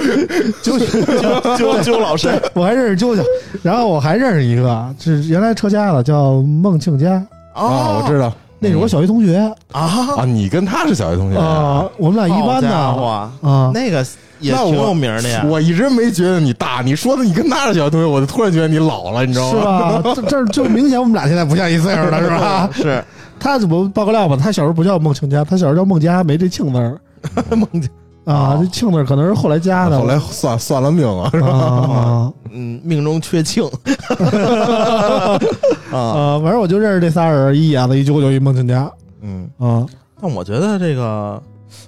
[0.62, 0.78] 啾，
[1.48, 3.24] 啾啾啾老师我还认识啾啾，
[3.64, 7.14] 然后我还认识一个，是原来车家的，叫孟庆佳，
[7.54, 9.38] 啊，我知道那是我小学同学
[9.72, 9.82] 啊，
[10.18, 14.06] 啊，你跟他是小学同学啊，我们俩一班的伙，啊，那个
[14.40, 15.46] 也那我挺有名的呀。
[15.48, 20.00] 我一直没觉得你大，你说的你跟他是小学同学，我就突然觉得你老了，你知道吗是吗？
[20.02, 20.14] 吧？
[20.16, 22.70] 这这就明显我们俩现在不像一岁数了，是吧？
[22.74, 23.04] 是
[23.40, 24.38] 他怎么爆个料吧？
[24.42, 27.00] 他小时候不叫孟庆佳，他小时候叫孟佳，没这庆字儿
[27.56, 27.90] 梦见
[28.26, 30.00] 啊，哦这庆字儿可能是后来加的。
[30.00, 31.48] 后来算算了命了，是吧？
[31.50, 33.64] 啊嗯，命中缺庆
[34.20, 35.40] 啊。
[35.92, 38.90] 啊，反正我就认识这仨人，一眼子一九九一孟庆佳
[39.22, 39.86] 嗯，啊，
[40.22, 41.42] 但我觉得这个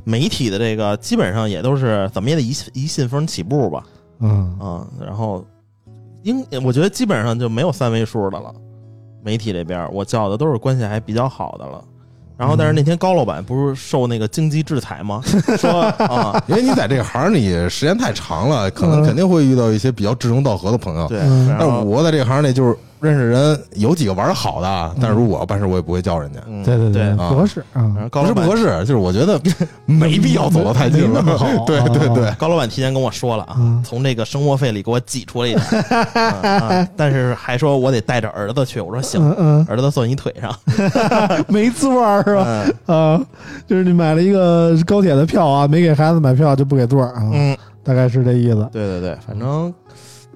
[0.04, 3.84] 媒体的这个基本上也都是怎么也得一一信封起步吧，
[4.20, 5.46] 嗯啊，然后
[6.24, 8.54] 应我觉得基本上就没有三位数的了。
[9.24, 11.84] 媒体这边我叫的都是关系还比较好的了。
[12.38, 15.24] 然后，但是那天高老板不是受那个经济制裁吗？
[15.58, 21.08] 说啊，因为你在这个行里时间太长了，可能嗯肯定会遇到一些比较志同道合的朋友。
[21.08, 21.20] 对，
[21.58, 26.40] 但我在这个行里就是认识人有几个玩的好的，但是如果我要办事，我也不会叫人家。
[26.48, 29.40] 嗯对对对，不合适啊不是不合适，就是我觉得
[29.86, 31.22] 没必要走得太近了。
[31.68, 35.64] 对对对，高老板提前跟我说了啊，嗯从这个生活费里给我挤出来一点、
[35.94, 38.82] 啊啊但是还说我得带着儿子去。
[38.82, 40.54] 我说行，嗯儿子坐你腿上。
[40.78, 42.46] 嗯，没座儿是吧？
[42.88, 43.22] 嗯啊，
[43.68, 48.68] 就是你买了一个高铁的票啊，没给孩子买票就不给座儿啊，嗯，大概是这意思。
[48.72, 49.74] 对对对，反正。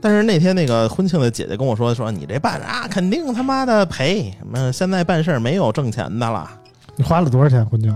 [0.01, 4.33] 但是那天那个婚庆的姐姐跟我说说你这办啊，肯定他妈的赔。
[4.39, 6.49] 什么现在办事儿没有挣钱的了，
[6.95, 7.95] 你花了多少钱婚庆？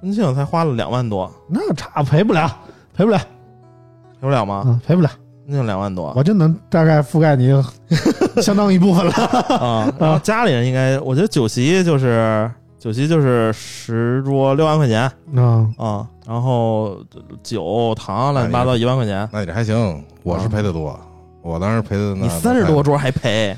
[0.00, 2.48] 婚庆才花了两万多，那差赔不了，
[2.94, 4.54] 赔不了赔不了吗？
[4.66, 5.10] 啊，赔不了。
[5.50, 7.50] 那就两万多我就能大概覆盖你
[8.42, 9.12] 相当一部分了。
[9.56, 9.90] 啊。
[9.98, 16.98] 然后家里人应该，我觉得酒席就是酒席就是十桌六万块钱嗯，啊，然后
[17.42, 19.28] 酒糖乱七八糟一万块钱。
[19.32, 20.98] 那你这还行，我是赔的多，
[21.42, 23.56] 我当时赔的那你三十多桌还赔？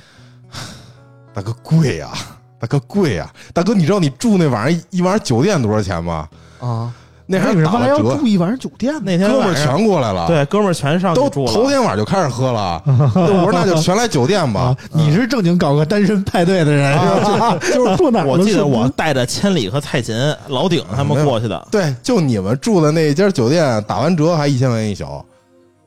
[1.32, 2.10] 大哥贵呀、
[2.58, 6.28] 大哥贵呀、大哥，你知道你住那晚上一晚上酒店多少钱吗？
[6.58, 6.92] 啊，
[7.24, 8.92] 那还打了折住，一晚上酒店？
[9.04, 11.52] 那天哥们儿全过来了，，对，哥们儿全上去都住了。
[11.52, 12.82] 头天晚上就开始喝了。
[12.86, 17.56] 我说那就全来酒店吧啊，，你是正经搞个单身派对的人是吧？
[17.72, 20.14] 就是住哪我记得我带着千里和蔡琴、
[20.48, 25.04] 老顶他们过去的对，就你们住的那家酒店，打完折还一千块钱一宿，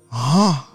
[0.10, 0.66] 啊，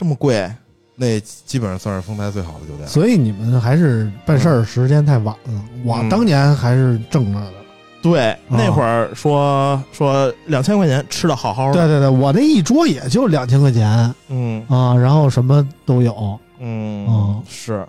[0.00, 0.50] 这么贵？
[0.96, 2.88] 那基本上算是丰台最好的酒店。
[2.88, 5.62] 所以你们还是办事儿时间太晚了。
[5.84, 6.08] 我嗯。
[6.08, 7.52] 当年还是挣着的。
[8.00, 14.14] 对，那会儿说说两千块钱吃的好好的，对对对，我那一桌也就两千块钱。
[14.28, 14.64] 嗯。
[14.70, 16.40] 啊，然后什么都有。
[16.60, 17.86] 嗯哦是，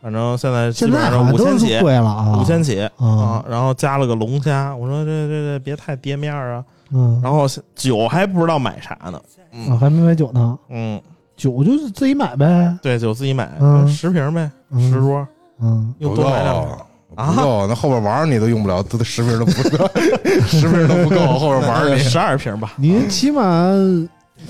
[0.00, 2.90] 反正现在基现本上五千起，贵了啊，五千起啊。
[3.04, 7.44] 啊，，然后加了个龙虾，我说这这这别太跌面儿啊，嗯，然后
[7.74, 9.20] 酒还不知道买啥呢，啊
[9.52, 11.00] 嗯还没买酒呢，嗯，
[11.36, 12.76] 酒就是自己买呗。
[12.82, 15.26] 对，酒自己买嗯十瓶呗，嗯十桌
[15.60, 16.70] 嗯，又多买两瓶。
[17.16, 19.88] 啊不够，那后边玩儿你都用不了，都得十瓶都不够，
[20.48, 21.98] 十瓶都不够，后边玩儿你。
[22.02, 23.42] 十二瓶吧，您起码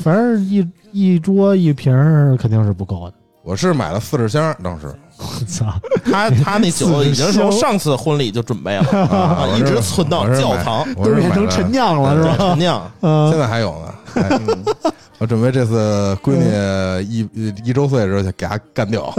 [0.02, 3.14] 反正一一桌一瓶儿肯定是不够的。
[3.42, 4.86] 我是买了四十箱，当时
[5.18, 5.66] 我 操！
[6.10, 12.58] 他他那酒已经从上次婚礼就准备了一直存到我是买，我都变成陈酿了是吧陈？
[12.58, 13.94] 酿，嗯现在还有呢。
[15.24, 17.26] 我准备这次闺女一
[17.64, 19.10] 一周岁的时候就给她干掉。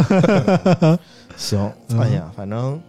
[1.36, 1.60] 行，
[1.90, 2.80] 嗯哎呀，反正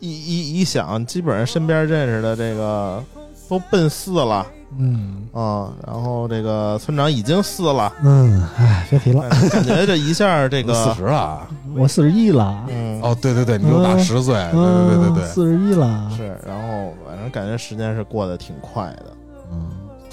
[0.00, 3.00] 一一一想，基本上身边认识的这个
[3.48, 4.44] 都奔四了
[4.76, 11.46] 嗯啊，然后这个村长已经四了，嗯，哎，别提了，哎感觉这一下这个 四，十了，
[11.76, 12.66] 我四十一了。
[12.68, 16.10] 嗯，哦，对对对，你比我大十岁，对对对对对，四十一了。
[16.16, 19.06] 是，然后反正感觉时间是过得挺快的。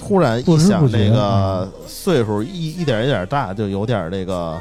[0.02, 4.58] 嗯突然一想，这个岁数一一点一点大，就有点这个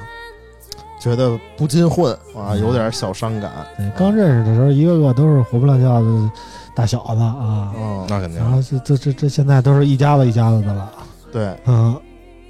[0.99, 3.51] 觉得不禁混啊，有点小伤感。
[3.75, 6.31] 对，刚认识的时候，一个个都是活蹦乱跳的
[6.75, 8.51] 大小子啊，嗯，那肯定然。
[8.51, 10.91] 后这这这这现在都是一家子一家子的了。
[11.31, 11.99] 对，嗯，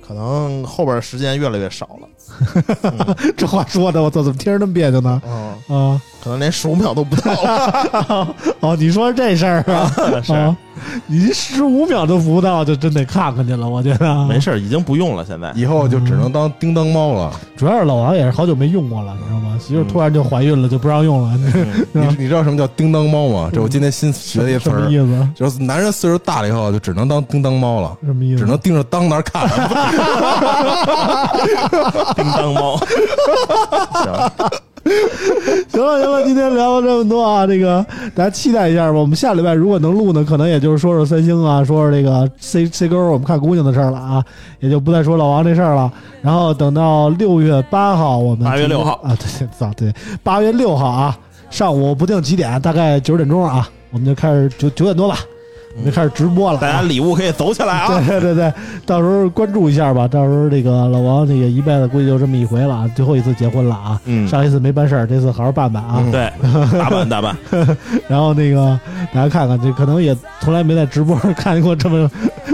[0.05, 2.07] 可能后边时间越来越少了。
[2.83, 5.21] 嗯这话说的，我操，怎么听着那么别扭呢？
[5.25, 5.33] 嗯，
[5.75, 8.35] 啊，可能连十五秒都不到了。
[8.61, 9.91] 哦，你说这事儿啊？
[10.23, 10.55] 是啊，
[11.07, 13.67] 你十五秒都不到，就真得看看去了。
[13.67, 15.25] 我觉得没，事儿，已经不用了。
[15.25, 17.31] 现在以后就只能当叮当猫了。
[17.55, 19.57] 主要是老王也是好久没用过了，你知道吗？
[19.59, 21.85] 媳妇突然就怀孕了，就不让用了，嗯
[22.17, 23.49] 你你知道什么叫叮当猫吗？
[23.53, 25.29] 这我今天新学的一词儿什么意，思？
[25.35, 28.39] 就是男人岁数大了以后就只能当叮当猫了，什么意思？
[28.39, 29.47] 只能盯着当那儿看。
[32.15, 32.77] 叮当猫。
[33.93, 34.31] 行，
[35.71, 38.93] 行了行了，今天聊了这么多啊，这个大家期待一下吧。
[38.93, 44.23] 我们下礼拜如果能录呢，可能也就是说说三星啊，说说这个 C C 勾，我们看姑娘的事儿了啊，
[44.59, 45.91] 也就不再说老王这事儿了。
[46.21, 49.93] 然后等到六月八号，我们八月六号啊，对对早对，
[50.23, 51.17] 八月六号啊，
[51.49, 55.17] 上午不定几点，大概九点钟啊，我们就开始九九点多吧，
[55.75, 56.61] 我们就开始直播了、啊。
[56.61, 57.99] 大家礼物可以走起来啊！
[58.07, 58.53] 对对对对，
[58.85, 60.07] 到时候关注一下吧。
[60.07, 63.99] 到时候这个老王这个一辈子估计就这么一回了啊，最后一次结婚了啊。
[64.05, 65.95] 嗯上一次没办事儿，这次好好办办啊。
[65.99, 66.31] 嗯对，
[66.79, 67.35] 打扮打扮，
[68.07, 68.79] 然后那个
[69.13, 72.09] 大家看看，这可能也从来没在直播上看见过这么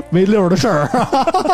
[0.09, 0.89] 没溜儿的事儿。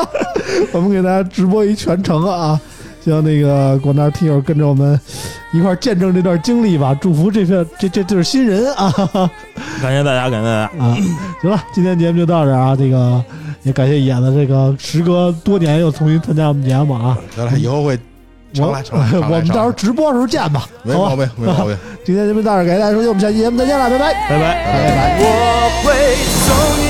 [0.72, 2.60] 我们给大家直播一全程啊，
[3.04, 4.98] 希望那个广大听友跟着我们
[5.52, 8.90] 一块儿见证这段经历吧，祝福这份这这对新人啊
[9.82, 10.84] 感谢大家，感谢大家。
[10.84, 10.98] 啊！
[11.42, 13.22] 行了，今天节目就到这儿啊，这个
[13.64, 17.18] 也感谢演的，这个时隔多年又重新参加我们节目啊。
[17.36, 18.00] 得了，以后会
[18.54, 19.12] 常来常来。
[19.20, 20.66] 我们到时候直播时候见吧？
[20.84, 21.78] 没毛病，没毛病。
[22.06, 24.14] 今天节目到这儿，感谢大家收听，我们下期节目再见了，拜拜。
[24.30, 24.64] 拜拜。
[24.64, 25.20] 拜拜。
[25.20, 26.16] 我会
[26.48, 26.83] 送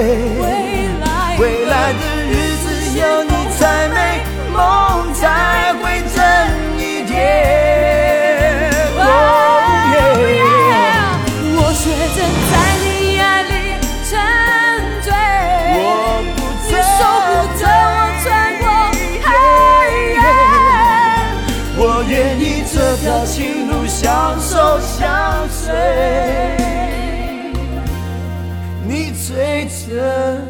[0.00, 1.98] 未来的
[2.30, 2.66] 日子
[2.96, 4.22] 有你才美，
[4.52, 5.57] 梦才
[29.98, 30.47] 随，你最真。